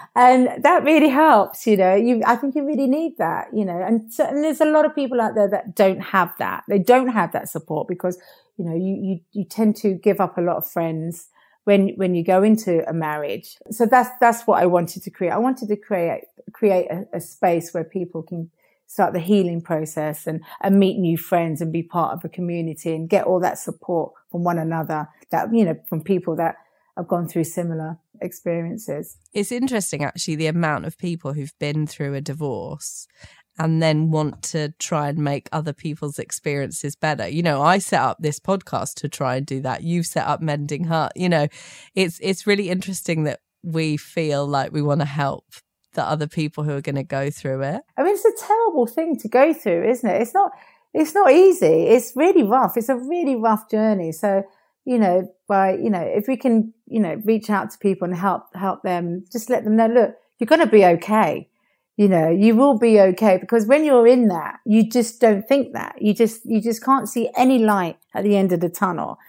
and 0.15 0.63
that 0.63 0.83
really 0.83 1.09
helps, 1.09 1.65
you 1.65 1.75
know, 1.75 1.95
you, 1.95 2.21
I 2.25 2.35
think 2.35 2.55
you 2.55 2.65
really 2.65 2.87
need 2.87 3.17
that, 3.17 3.47
you 3.51 3.65
know, 3.65 3.81
and, 3.81 4.13
so, 4.13 4.25
and 4.25 4.43
there's 4.43 4.61
a 4.61 4.65
lot 4.65 4.85
of 4.85 4.93
people 4.93 5.19
out 5.19 5.33
there 5.33 5.49
that 5.49 5.75
don't 5.75 5.99
have 5.99 6.33
that. 6.37 6.63
They 6.67 6.79
don't 6.79 7.09
have 7.09 7.31
that 7.31 7.49
support 7.49 7.87
because, 7.87 8.19
you 8.57 8.65
know, 8.65 8.75
you, 8.75 8.99
you, 9.01 9.19
you 9.31 9.45
tend 9.45 9.75
to 9.77 9.95
give 9.95 10.21
up 10.21 10.37
a 10.37 10.41
lot 10.41 10.57
of 10.57 10.69
friends 10.69 11.27
when, 11.63 11.89
when 11.95 12.15
you 12.15 12.23
go 12.23 12.43
into 12.43 12.87
a 12.89 12.93
marriage. 12.93 13.57
So 13.71 13.85
that's, 13.85 14.09
that's 14.19 14.43
what 14.47 14.61
I 14.61 14.65
wanted 14.65 15.03
to 15.03 15.09
create. 15.09 15.31
I 15.31 15.37
wanted 15.37 15.67
to 15.69 15.75
create, 15.75 16.25
create 16.51 16.87
a, 16.89 17.05
a 17.13 17.21
space 17.21 17.73
where 17.73 17.83
people 17.83 18.23
can, 18.23 18.49
start 18.93 19.13
the 19.13 19.19
healing 19.19 19.59
process 19.59 20.27
and, 20.27 20.41
and 20.61 20.79
meet 20.79 20.99
new 20.99 21.17
friends 21.17 21.61
and 21.61 21.73
be 21.73 21.81
part 21.81 22.13
of 22.13 22.23
a 22.23 22.29
community 22.29 22.93
and 22.93 23.09
get 23.09 23.25
all 23.25 23.39
that 23.39 23.57
support 23.57 24.13
from 24.29 24.43
one 24.43 24.59
another 24.59 25.09
that, 25.31 25.51
you 25.51 25.65
know, 25.65 25.75
from 25.87 25.99
people 25.99 26.35
that 26.35 26.57
have 26.95 27.07
gone 27.07 27.27
through 27.27 27.43
similar 27.43 27.97
experiences. 28.21 29.17
It's 29.33 29.51
interesting 29.51 30.03
actually 30.03 30.35
the 30.35 30.45
amount 30.45 30.85
of 30.85 30.97
people 30.99 31.33
who've 31.33 31.57
been 31.57 31.87
through 31.87 32.13
a 32.13 32.21
divorce 32.21 33.07
and 33.57 33.81
then 33.81 34.09
want 34.09 34.41
to 34.41 34.73
try 34.79 35.09
and 35.09 35.19
make 35.19 35.47
other 35.51 35.73
people's 35.73 36.19
experiences 36.19 36.95
better. 36.95 37.27
You 37.27 37.43
know, 37.43 37.61
I 37.61 37.77
set 37.77 38.01
up 38.01 38.17
this 38.19 38.39
podcast 38.39 38.95
to 38.95 39.09
try 39.09 39.35
and 39.35 39.45
do 39.45 39.61
that. 39.61 39.83
You've 39.83 40.07
set 40.07 40.27
up 40.27 40.41
Mending 40.41 40.85
Heart. 40.85 41.13
You 41.15 41.29
know, 41.29 41.47
it's 41.95 42.19
it's 42.21 42.47
really 42.47 42.69
interesting 42.69 43.23
that 43.23 43.41
we 43.63 43.97
feel 43.97 44.45
like 44.45 44.71
we 44.71 44.81
want 44.81 45.01
to 45.01 45.05
help 45.05 45.45
the 45.93 46.03
other 46.03 46.27
people 46.27 46.63
who 46.63 46.71
are 46.71 46.81
going 46.81 46.95
to 46.95 47.03
go 47.03 47.29
through 47.29 47.61
it. 47.61 47.81
I 47.97 48.03
mean, 48.03 48.15
it's 48.15 48.25
a 48.25 48.45
terrible 48.45 48.87
thing 48.87 49.17
to 49.19 49.27
go 49.27 49.53
through, 49.53 49.89
isn't 49.89 50.09
it? 50.09 50.21
It's 50.21 50.33
not, 50.33 50.51
it's 50.93 51.13
not 51.13 51.31
easy. 51.31 51.87
It's 51.87 52.13
really 52.15 52.43
rough. 52.43 52.77
It's 52.77 52.89
a 52.89 52.95
really 52.95 53.35
rough 53.35 53.69
journey. 53.69 54.11
So, 54.11 54.43
you 54.85 54.97
know, 54.97 55.31
by, 55.47 55.75
you 55.75 55.89
know, 55.89 56.01
if 56.01 56.27
we 56.27 56.35
can, 56.35 56.73
you 56.87 56.99
know, 56.99 57.21
reach 57.23 57.49
out 57.49 57.71
to 57.71 57.77
people 57.77 58.07
and 58.07 58.17
help, 58.17 58.43
help 58.55 58.81
them, 58.83 59.25
just 59.31 59.49
let 59.49 59.63
them 59.63 59.75
know, 59.75 59.87
look, 59.87 60.15
you're 60.39 60.47
going 60.47 60.61
to 60.61 60.67
be 60.67 60.85
okay. 60.85 61.47
You 61.95 62.07
know, 62.07 62.29
you 62.29 62.55
will 62.55 62.77
be 62.77 62.99
okay 62.99 63.37
because 63.37 63.67
when 63.67 63.85
you're 63.85 64.07
in 64.07 64.27
that, 64.29 64.59
you 64.65 64.89
just 64.89 65.21
don't 65.21 65.47
think 65.47 65.73
that. 65.73 66.01
You 66.01 66.13
just, 66.13 66.43
you 66.43 66.59
just 66.59 66.83
can't 66.83 67.07
see 67.07 67.29
any 67.37 67.59
light 67.59 67.97
at 68.15 68.23
the 68.23 68.35
end 68.35 68.51
of 68.51 68.61
the 68.61 68.69
tunnel. 68.69 69.19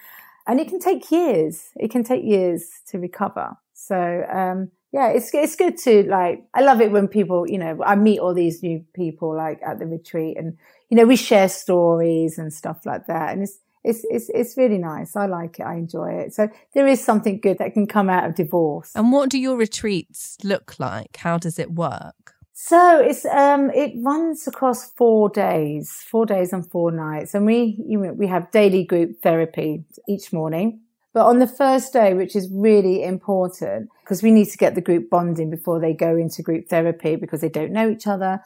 And 0.46 0.58
it 0.60 0.68
can 0.68 0.80
take 0.80 1.10
years. 1.10 1.70
It 1.76 1.90
can 1.90 2.04
take 2.04 2.24
years 2.24 2.70
to 2.88 2.98
recover. 2.98 3.56
So, 3.74 4.24
um, 4.32 4.70
yeah, 4.94 5.08
it's 5.08 5.34
it's 5.34 5.56
good 5.56 5.76
to 5.78 6.04
like. 6.04 6.44
I 6.54 6.60
love 6.60 6.80
it 6.80 6.92
when 6.92 7.08
people, 7.08 7.48
you 7.48 7.58
know, 7.58 7.82
I 7.84 7.96
meet 7.96 8.20
all 8.20 8.32
these 8.32 8.62
new 8.62 8.84
people 8.94 9.36
like 9.36 9.60
at 9.66 9.80
the 9.80 9.86
retreat, 9.86 10.38
and 10.38 10.56
you 10.88 10.96
know, 10.96 11.04
we 11.04 11.16
share 11.16 11.48
stories 11.48 12.38
and 12.38 12.52
stuff 12.52 12.86
like 12.86 13.08
that, 13.08 13.32
and 13.32 13.42
it's 13.42 13.58
it's 13.82 14.04
it's 14.08 14.30
it's 14.32 14.56
really 14.56 14.78
nice. 14.78 15.16
I 15.16 15.26
like 15.26 15.58
it. 15.58 15.64
I 15.64 15.74
enjoy 15.74 16.12
it. 16.12 16.32
So 16.32 16.48
there 16.74 16.86
is 16.86 17.02
something 17.02 17.40
good 17.40 17.58
that 17.58 17.74
can 17.74 17.88
come 17.88 18.08
out 18.08 18.24
of 18.24 18.36
divorce. 18.36 18.92
And 18.94 19.10
what 19.10 19.30
do 19.30 19.38
your 19.38 19.56
retreats 19.56 20.38
look 20.44 20.78
like? 20.78 21.16
How 21.16 21.38
does 21.38 21.58
it 21.58 21.72
work? 21.72 22.33
So 22.56 23.00
it's 23.00 23.24
um 23.24 23.70
it 23.70 23.94
runs 23.96 24.46
across 24.46 24.92
four 24.92 25.28
days, 25.28 25.90
four 26.08 26.24
days 26.24 26.52
and 26.52 26.64
four 26.70 26.92
nights, 26.92 27.34
and 27.34 27.44
we 27.44 27.76
you 27.84 27.98
know, 27.98 28.12
we 28.12 28.28
have 28.28 28.52
daily 28.52 28.84
group 28.84 29.20
therapy 29.22 29.82
each 30.08 30.32
morning. 30.32 30.80
But 31.12 31.26
on 31.26 31.40
the 31.40 31.48
first 31.48 31.92
day, 31.92 32.14
which 32.14 32.36
is 32.36 32.48
really 32.52 33.02
important 33.02 33.88
because 34.02 34.22
we 34.22 34.30
need 34.30 34.48
to 34.50 34.56
get 34.56 34.76
the 34.76 34.80
group 34.80 35.10
bonding 35.10 35.50
before 35.50 35.80
they 35.80 35.92
go 35.92 36.16
into 36.16 36.42
group 36.42 36.68
therapy 36.68 37.16
because 37.16 37.40
they 37.40 37.48
don't 37.48 37.72
know 37.72 37.90
each 37.90 38.06
other. 38.06 38.40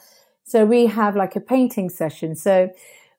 So 0.45 0.65
we 0.65 0.87
have 0.87 1.15
like 1.15 1.37
a 1.37 1.41
painting 1.41 1.91
session. 1.91 2.35
So 2.35 2.71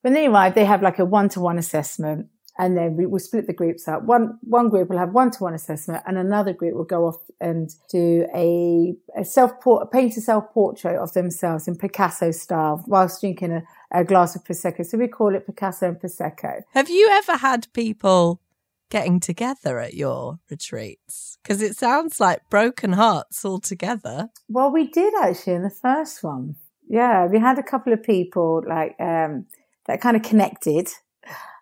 when 0.02 0.14
they 0.14 0.26
arrive, 0.26 0.56
they 0.56 0.66
have 0.66 0.82
like 0.82 0.98
a 0.98 1.06
one 1.06 1.30
to 1.30 1.40
one 1.40 1.60
assessment 1.60 2.30
and 2.60 2.78
then 2.78 2.98
we 2.98 3.06
will 3.06 3.20
split 3.20 3.48
the 3.48 3.54
groups 3.54 3.88
up. 3.88 4.04
One, 4.04 4.38
one 4.42 4.68
group 4.68 4.90
will 4.90 4.98
have 4.98 5.14
one 5.14 5.32
to 5.32 5.44
one 5.44 5.54
assessment 5.54 6.04
and 6.06 6.18
another 6.18 6.52
group 6.52 6.76
will 6.76 6.84
go 6.84 7.08
off 7.08 7.16
and 7.40 7.74
do 7.90 8.28
a, 8.36 8.94
a 9.18 9.24
self 9.24 9.54
paint 9.92 10.18
a 10.18 10.22
self 10.22 10.52
portrait 10.54 10.98
of 10.98 11.14
themselves 11.14 11.70
in 11.70 11.78
Picasso 11.78 12.32
style 12.32 12.84
whilst 12.86 13.22
drinking 13.22 13.54
a, 13.54 13.64
a 13.92 14.04
glass 14.04 14.36
of 14.36 14.44
Prosecco. 14.44 14.86
So 14.86 14.98
we 14.98 15.08
call 15.08 15.34
it 15.36 15.46
Picasso 15.46 15.88
and 15.88 16.00
Prosecco. 16.00 16.62
Have 16.74 16.90
you 16.90 17.08
ever 17.10 17.38
had 17.38 17.72
people 17.72 18.42
getting 18.90 19.22
together 19.22 19.80
at 19.80 19.94
your 19.94 20.40
retreats? 20.50 21.38
Because 21.42 21.62
it 21.62 21.78
sounds 21.78 22.20
like 22.20 22.42
broken 22.50 22.92
hearts 22.92 23.46
all 23.46 23.62
together. 23.62 24.30
Well, 24.50 24.70
we 24.70 24.88
did 24.88 25.14
actually 25.22 25.54
in 25.54 25.64
the 25.64 25.70
first 25.70 26.24
one. 26.24 26.58
Yeah, 26.90 27.28
we 27.28 27.40
had 27.40 27.58
a 27.58 27.64
couple 27.64 27.94
of 27.94 28.04
people 28.04 28.64
like 28.68 29.00
um, 29.00 29.46
that 29.86 30.02
kind 30.02 30.18
of 30.18 30.24
connected. 30.24 30.90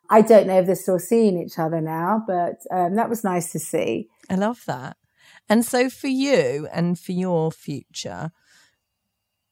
I 0.10 0.22
don't 0.22 0.48
know 0.48 0.60
if 0.60 0.66
they're 0.66 0.76
still 0.76 1.00
seeing 1.00 1.42
each 1.42 1.60
other 1.60 1.82
now, 1.82 2.24
but 2.26 2.56
um, 2.72 2.96
that 2.96 3.10
was 3.10 3.24
nice 3.24 3.52
to 3.52 3.60
see. 3.60 4.08
I 4.30 4.36
love 4.36 4.64
that. 4.68 4.98
And 5.50 5.66
so, 5.66 5.90
for 5.90 6.08
you 6.08 6.68
and 6.74 7.00
for 7.00 7.12
your 7.12 7.52
future, 7.52 8.32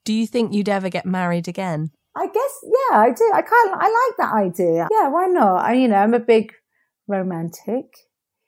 do 0.03 0.13
you 0.13 0.27
think 0.27 0.53
you'd 0.53 0.69
ever 0.69 0.89
get 0.89 1.05
married 1.05 1.47
again? 1.47 1.91
I 2.15 2.27
guess, 2.27 2.63
yeah, 2.63 2.97
I 2.97 3.11
do. 3.11 3.31
I 3.33 3.41
kind 3.41 3.73
of, 3.73 3.79
I 3.79 4.07
like 4.07 4.17
that 4.17 4.33
idea. 4.33 4.87
Yeah, 4.89 5.09
why 5.09 5.25
not? 5.25 5.65
I, 5.65 5.73
you 5.73 5.87
know, 5.87 5.97
I'm 5.97 6.13
a 6.13 6.19
big 6.19 6.53
romantic. 7.07 7.85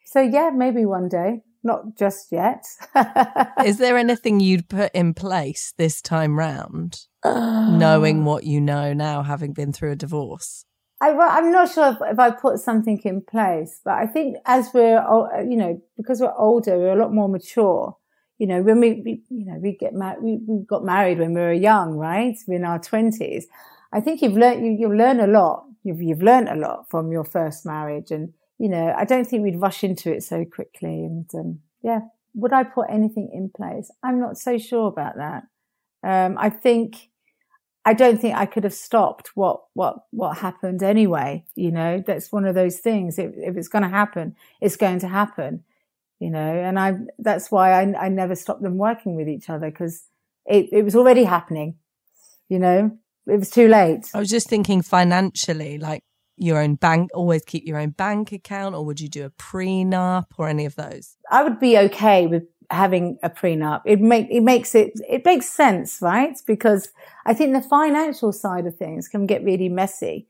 So 0.05 0.21
yeah, 0.21 0.51
maybe 0.55 0.85
one 0.85 1.09
day, 1.09 1.41
not 1.63 1.97
just 1.97 2.31
yet. 2.31 2.65
Is 3.65 3.77
there 3.79 3.97
anything 3.97 4.39
you'd 4.39 4.69
put 4.69 4.91
in 4.93 5.13
place 5.13 5.73
this 5.77 6.01
time 6.01 6.39
round, 6.39 7.01
knowing 7.25 8.23
what 8.25 8.45
you 8.45 8.61
know 8.61 8.93
now, 8.93 9.23
having 9.23 9.51
been 9.51 9.73
through 9.73 9.91
a 9.91 9.97
divorce? 9.97 10.63
I, 10.99 11.09
am 11.09 11.51
not 11.51 11.71
sure 11.71 11.89
if, 11.89 11.97
if, 12.01 12.19
I 12.19 12.31
put 12.31 12.59
something 12.59 12.99
in 13.03 13.21
place, 13.21 13.81
but 13.85 13.93
I 13.93 14.07
think 14.07 14.37
as 14.45 14.71
we're, 14.73 15.03
you 15.47 15.55
know, 15.55 15.81
because 15.95 16.21
we're 16.21 16.33
older, 16.35 16.77
we're 16.77 16.93
a 16.93 16.99
lot 16.99 17.13
more 17.13 17.29
mature. 17.29 17.95
You 18.39 18.47
know, 18.47 18.61
when 18.61 18.79
we, 18.79 19.01
we 19.05 19.21
you 19.29 19.45
know, 19.45 19.59
we 19.59 19.77
get 19.77 19.93
married, 19.93 20.21
we, 20.21 20.39
we 20.47 20.65
got 20.65 20.83
married 20.83 21.19
when 21.19 21.33
we 21.33 21.41
were 21.41 21.53
young, 21.53 21.93
right? 21.93 22.35
We're 22.47 22.55
in 22.55 22.65
our 22.65 22.79
twenties. 22.79 23.47
I 23.91 24.01
think 24.01 24.21
you've 24.21 24.37
learned, 24.37 24.65
you, 24.65 24.71
you 24.71 24.95
learn 24.95 25.19
a 25.19 25.27
lot. 25.27 25.65
You've, 25.83 26.01
you've 26.01 26.21
learned 26.21 26.49
a 26.49 26.55
lot 26.55 26.89
from 26.89 27.11
your 27.11 27.23
first 27.23 27.65
marriage. 27.65 28.11
And, 28.11 28.33
you 28.59 28.69
know, 28.69 28.93
I 28.95 29.05
don't 29.05 29.25
think 29.25 29.43
we'd 29.43 29.61
rush 29.61 29.83
into 29.83 30.11
it 30.11 30.23
so 30.23 30.45
quickly. 30.45 31.05
And, 31.05 31.29
um, 31.33 31.59
yeah, 31.81 32.01
would 32.33 32.53
I 32.53 32.63
put 32.63 32.87
anything 32.89 33.29
in 33.33 33.49
place? 33.49 33.89
I'm 34.03 34.19
not 34.19 34.37
so 34.37 34.57
sure 34.57 34.87
about 34.87 35.15
that. 35.17 35.43
Um, 36.03 36.37
I 36.39 36.49
think, 36.49 37.09
I 37.87 37.93
don't 37.93 38.19
think 38.19 38.35
I 38.35 38.45
could 38.45 38.65
have 38.65 38.73
stopped 38.73 39.31
what 39.35 39.61
what 39.73 39.99
what 40.11 40.39
happened 40.39 40.83
anyway. 40.83 41.45
You 41.55 41.71
know, 41.71 42.03
that's 42.05 42.33
one 42.33 42.43
of 42.43 42.53
those 42.53 42.79
things. 42.79 43.17
If, 43.17 43.31
if 43.37 43.55
it's 43.55 43.69
going 43.69 43.83
to 43.83 43.87
happen, 43.87 44.35
it's 44.59 44.75
going 44.75 44.99
to 44.99 45.07
happen. 45.07 45.63
You 46.19 46.29
know, 46.29 46.51
and 46.67 46.77
I 46.77 46.97
that's 47.17 47.49
why 47.49 47.71
I, 47.71 48.07
I 48.07 48.09
never 48.09 48.35
stopped 48.35 48.61
them 48.61 48.77
working 48.77 49.15
with 49.15 49.29
each 49.29 49.49
other 49.49 49.69
because 49.69 50.03
it, 50.45 50.67
it 50.73 50.83
was 50.83 50.97
already 50.97 51.23
happening. 51.23 51.75
You 52.49 52.59
know, 52.59 52.91
it 53.25 53.39
was 53.39 53.49
too 53.49 53.69
late. 53.69 54.11
I 54.13 54.19
was 54.19 54.29
just 54.29 54.49
thinking 54.49 54.81
financially, 54.81 55.77
like 55.77 56.03
your 56.35 56.61
own 56.61 56.75
bank, 56.75 57.11
always 57.13 57.45
keep 57.45 57.65
your 57.65 57.79
own 57.79 57.91
bank 57.91 58.33
account, 58.33 58.75
or 58.75 58.83
would 58.83 58.99
you 58.99 59.07
do 59.07 59.23
a 59.23 59.29
prenup 59.29 60.25
or 60.37 60.49
any 60.49 60.65
of 60.65 60.75
those? 60.75 61.15
I 61.31 61.41
would 61.41 61.57
be 61.57 61.77
okay 61.77 62.27
with 62.27 62.43
having 62.69 63.17
a 63.23 63.29
prenup. 63.29 63.81
It 63.85 64.01
make 64.01 64.27
it 64.29 64.41
makes 64.41 64.75
it 64.75 64.93
it 65.09 65.25
makes 65.25 65.49
sense, 65.49 65.99
right? 66.01 66.37
Because 66.45 66.89
I 67.25 67.33
think 67.33 67.53
the 67.53 67.61
financial 67.61 68.31
side 68.33 68.65
of 68.65 68.75
things 68.75 69.07
can 69.07 69.25
get 69.25 69.43
really 69.43 69.69
messy. 69.69 70.27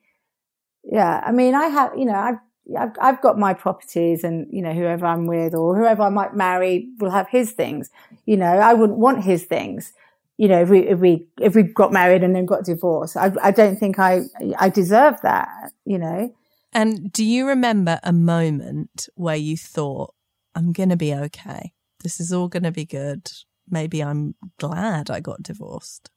Yeah, 0.83 1.21
I 1.25 1.31
mean, 1.31 1.55
I 1.55 1.67
have 1.67 1.97
you 1.97 2.05
know 2.05 2.15
I've 2.15 2.37
I've, 2.77 2.91
I've 2.99 3.21
got 3.21 3.39
my 3.39 3.53
properties, 3.53 4.23
and 4.23 4.47
you 4.51 4.61
know 4.61 4.73
whoever 4.73 5.05
I'm 5.05 5.25
with 5.25 5.55
or 5.55 5.75
whoever 5.75 6.03
I 6.03 6.09
might 6.09 6.35
marry 6.35 6.89
will 6.99 7.11
have 7.11 7.27
his 7.29 7.51
things. 7.51 7.89
You 8.25 8.37
know, 8.37 8.45
I 8.45 8.73
wouldn't 8.73 8.99
want 8.99 9.23
his 9.23 9.45
things. 9.45 9.93
You 10.37 10.47
know, 10.47 10.61
if 10.61 10.69
we 10.69 10.87
if 10.87 10.99
we 10.99 11.27
if 11.39 11.55
we 11.55 11.63
got 11.63 11.91
married 11.91 12.23
and 12.23 12.35
then 12.35 12.45
got 12.45 12.65
divorced, 12.65 13.17
I 13.17 13.31
I 13.41 13.51
don't 13.51 13.77
think 13.77 13.97
I 13.99 14.21
I 14.59 14.69
deserve 14.69 15.21
that. 15.21 15.49
You 15.85 15.97
know. 15.97 16.35
And 16.73 17.11
do 17.11 17.23
you 17.25 17.47
remember 17.47 17.99
a 18.03 18.13
moment 18.13 19.07
where 19.15 19.35
you 19.35 19.57
thought, 19.57 20.13
"I'm 20.53 20.73
going 20.73 20.89
to 20.89 20.97
be 20.97 21.15
okay"? 21.15 21.73
This 22.07 22.21
is 22.21 22.31
all 22.31 22.47
going 22.47 22.63
to 22.63 22.71
be 22.71 22.85
good. 22.85 23.29
Maybe 23.69 24.01
I'm 24.01 24.33
glad 24.59 25.09
I 25.09 25.19
got 25.19 25.43
divorced. 25.43 26.09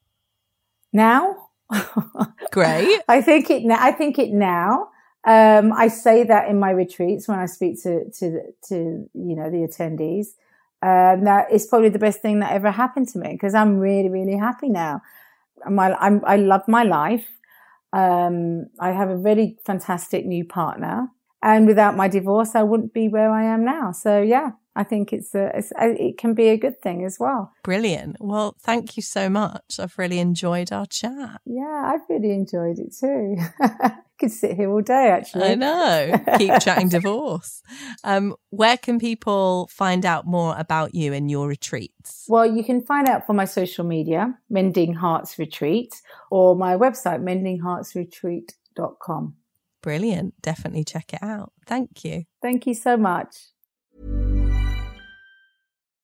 Now? 0.93 1.49
Great. 2.53 3.01
I 3.09 3.21
think 3.21 3.51
it, 3.51 3.69
I 3.69 3.91
think 3.91 4.17
it 4.17 4.31
now. 4.31 4.91
Um, 5.25 5.73
I 5.73 5.89
say 5.89 6.23
that 6.23 6.49
in 6.49 6.61
my 6.61 6.71
retreats 6.71 7.27
when 7.27 7.41
I 7.41 7.47
speak 7.47 7.83
to, 7.83 8.09
to, 8.09 8.41
to, 8.69 8.75
you 9.15 9.35
know, 9.35 9.51
the 9.51 9.67
attendees. 9.67 10.27
Um, 10.81 11.25
that 11.25 11.51
is 11.51 11.67
probably 11.67 11.89
the 11.89 11.99
best 11.99 12.23
thing 12.23 12.39
that 12.39 12.53
ever 12.53 12.71
happened 12.71 13.09
to 13.09 13.19
me 13.19 13.33
because 13.33 13.57
I'm 13.57 13.81
really, 13.81 14.11
really 14.11 14.37
happy 14.37 14.69
now. 14.69 15.03
My, 15.69 15.93
I'm, 15.97 16.25
I 16.25 16.37
love 16.37 16.69
my 16.69 16.85
life. 16.85 17.27
Um, 17.93 18.67
I 18.79 18.93
have 18.93 19.11
a 19.11 19.17
really 19.17 19.59
fantastic 19.67 20.25
new 20.25 20.45
partner 20.45 21.09
and 21.43 21.67
without 21.67 21.97
my 21.97 22.09
divorce, 22.09 22.55
I 22.55 22.63
wouldn't 22.63 22.93
be 22.93 23.09
where 23.09 23.33
I 23.33 23.45
am 23.45 23.65
now. 23.65 23.93
So 23.93 24.21
yeah, 24.21 24.53
I 24.81 24.85
think 24.85 25.13
it's 25.13 25.35
a, 25.35 25.51
it's 25.55 25.73
a, 25.79 25.91
it 25.91 26.17
can 26.17 26.33
be 26.33 26.49
a 26.49 26.57
good 26.57 26.81
thing 26.81 27.05
as 27.05 27.21
well. 27.21 27.53
Brilliant. 27.63 28.17
Well, 28.19 28.57
thank 28.63 28.97
you 28.97 29.03
so 29.03 29.29
much. 29.29 29.79
I've 29.79 29.99
really 29.99 30.21
enjoyed 30.21 30.73
our 30.73 30.87
chat. 30.87 31.43
Yeah, 31.45 31.93
I've 31.93 32.01
really 32.09 32.31
enjoyed 32.31 32.79
it 32.79 32.97
too. 32.99 33.37
Could 34.19 34.31
sit 34.31 34.57
here 34.57 34.71
all 34.71 34.81
day, 34.81 35.11
actually. 35.11 35.51
I 35.51 35.55
know. 35.55 36.19
Keep 36.39 36.61
chatting 36.61 36.89
divorce. 36.89 37.61
Um, 38.05 38.37
where 38.49 38.79
can 38.79 38.99
people 38.99 39.69
find 39.71 40.07
out 40.07 40.27
more 40.27 40.55
about 40.57 40.95
you 40.95 41.13
and 41.13 41.31
your 41.31 41.47
retreats? 41.47 42.25
Well, 42.27 42.47
you 42.47 42.65
can 42.65 42.81
find 42.81 43.07
out 43.07 43.27
from 43.27 43.37
my 43.37 43.45
social 43.45 43.85
media, 43.85 44.35
Mending 44.49 44.95
Hearts 44.95 45.39
Retreat, 45.39 45.95
or 46.31 46.57
my 46.57 46.75
website, 46.75 47.21
mendingheartsretreat.com. 47.21 49.35
Brilliant. 49.83 50.41
Definitely 50.41 50.85
check 50.85 51.13
it 51.13 51.23
out. 51.23 51.53
Thank 51.67 52.03
you. 52.03 52.25
Thank 52.41 52.67
you 52.67 52.73
so 52.73 52.97
much. 52.97 53.37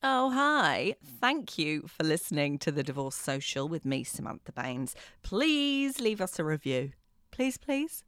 Oh, 0.00 0.30
hi. 0.30 0.94
Thank 1.20 1.58
you 1.58 1.88
for 1.88 2.04
listening 2.04 2.58
to 2.60 2.70
the 2.70 2.84
Divorce 2.84 3.16
Social 3.16 3.68
with 3.68 3.84
me, 3.84 4.04
Samantha 4.04 4.52
Baines. 4.52 4.94
Please 5.24 6.00
leave 6.00 6.20
us 6.20 6.38
a 6.38 6.44
review. 6.44 6.92
Please, 7.32 7.58
please. 7.58 8.04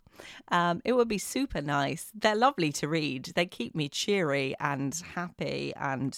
Um, 0.53 0.81
it 0.85 0.93
would 0.93 1.09
be 1.09 1.19
super 1.19 1.61
nice. 1.61 2.13
They're 2.15 2.37
lovely 2.37 2.71
to 2.75 2.87
read. 2.87 3.33
They 3.35 3.47
keep 3.47 3.75
me 3.75 3.89
cheery 3.89 4.55
and 4.61 4.95
happy 5.15 5.73
and 5.75 6.17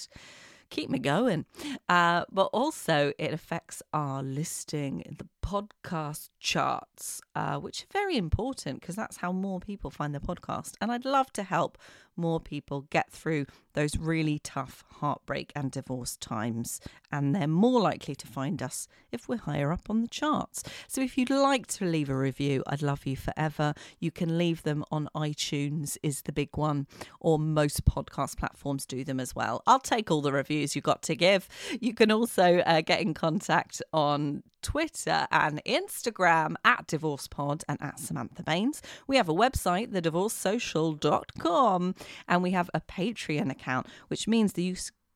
keep 0.69 0.91
me 0.91 0.99
going. 0.99 1.47
Uh, 1.89 2.25
but 2.31 2.51
also, 2.53 3.15
it 3.19 3.33
affects 3.33 3.83
our 3.95 4.23
listing 4.23 5.01
in 5.01 5.17
the 5.19 5.29
podcast 5.43 6.31
charts, 6.41 7.21
uh, 7.35 7.59
which 7.59 7.83
are 7.83 7.93
very 7.93 8.17
important 8.17 8.81
because 8.81 8.97
that's 8.97 9.19
how 9.19 9.33
more 9.33 9.61
people 9.61 9.91
find 9.91 10.15
the 10.15 10.21
podcast. 10.21 10.75
And 10.81 10.91
I'd 10.91 11.05
love 11.05 11.33
to 11.35 11.43
help 11.43 11.77
more 12.17 12.41
people 12.41 12.83
get 12.91 13.11
through 13.11 13.47
those 13.75 13.97
really 13.97 14.39
tough 14.39 14.85
heartbreak 15.01 15.53
and 15.57 15.71
divorce 15.71 16.17
times. 16.17 16.81
And 17.11 17.35
they're 17.35 17.47
more 17.47 17.81
likely 17.81 18.15
to 18.15 18.27
find 18.27 18.63
us 18.63 18.87
if 19.11 19.29
we're 19.29 19.39
higher 19.39 19.73
up 19.73 19.89
on 19.89 20.03
the 20.03 20.09
charts. 20.09 20.63
So 20.89 21.01
if 21.01 21.17
you'd 21.17 21.31
like 21.31 21.67
to 21.69 21.85
leave 21.85 22.11
a 22.11 22.17
review, 22.17 22.63
I'd 22.67 22.83
love 22.83 23.07
you 23.07 23.17
forever. 23.17 23.75
You 23.99 24.11
can 24.11 24.39
leave 24.39 24.63
them 24.63 24.85
on 24.91 25.09
iTunes, 25.15 25.97
is 26.03 26.23
the 26.23 26.33
big 26.33 26.57
one, 26.57 26.87
or 27.21 27.39
most 27.39 27.85
podcast 27.85 28.37
platforms 28.37 28.87
do 28.87 29.05
them 29.05 29.21
as 29.21 29.35
well. 29.35 29.63
I'll 29.67 29.81
take 29.81 30.11
all 30.11 30.23
the 30.23 30.33
reviews 30.33 30.75
you've 30.75 30.85
got 30.85 31.03
to 31.05 31.17
give. 31.17 31.49
You 31.81 31.95
can 31.95 32.11
also 32.11 32.59
uh, 32.59 32.83
get 32.83 33.01
in 33.01 33.15
contact 33.15 33.83
on 33.93 34.43
Twitter 34.63 35.27
and 35.31 35.63
Instagram 35.65 36.55
at 36.65 36.87
DivorcePod 36.87 37.65
and 37.69 37.77
at 37.83 37.99
Samantha 37.99 38.43
Baines. 38.43 38.81
We 39.07 39.17
have 39.17 39.29
a 39.29 39.35
website, 39.35 39.93
thedivorcesocial.com, 39.93 41.95
and 42.29 42.43
we 42.43 42.53
have 42.53 42.71
a 42.73 42.81
Patreon 42.81 43.51
account, 43.51 43.87
which 44.09 44.27
means 44.27 44.55
that 44.55 44.63
you 44.63 44.75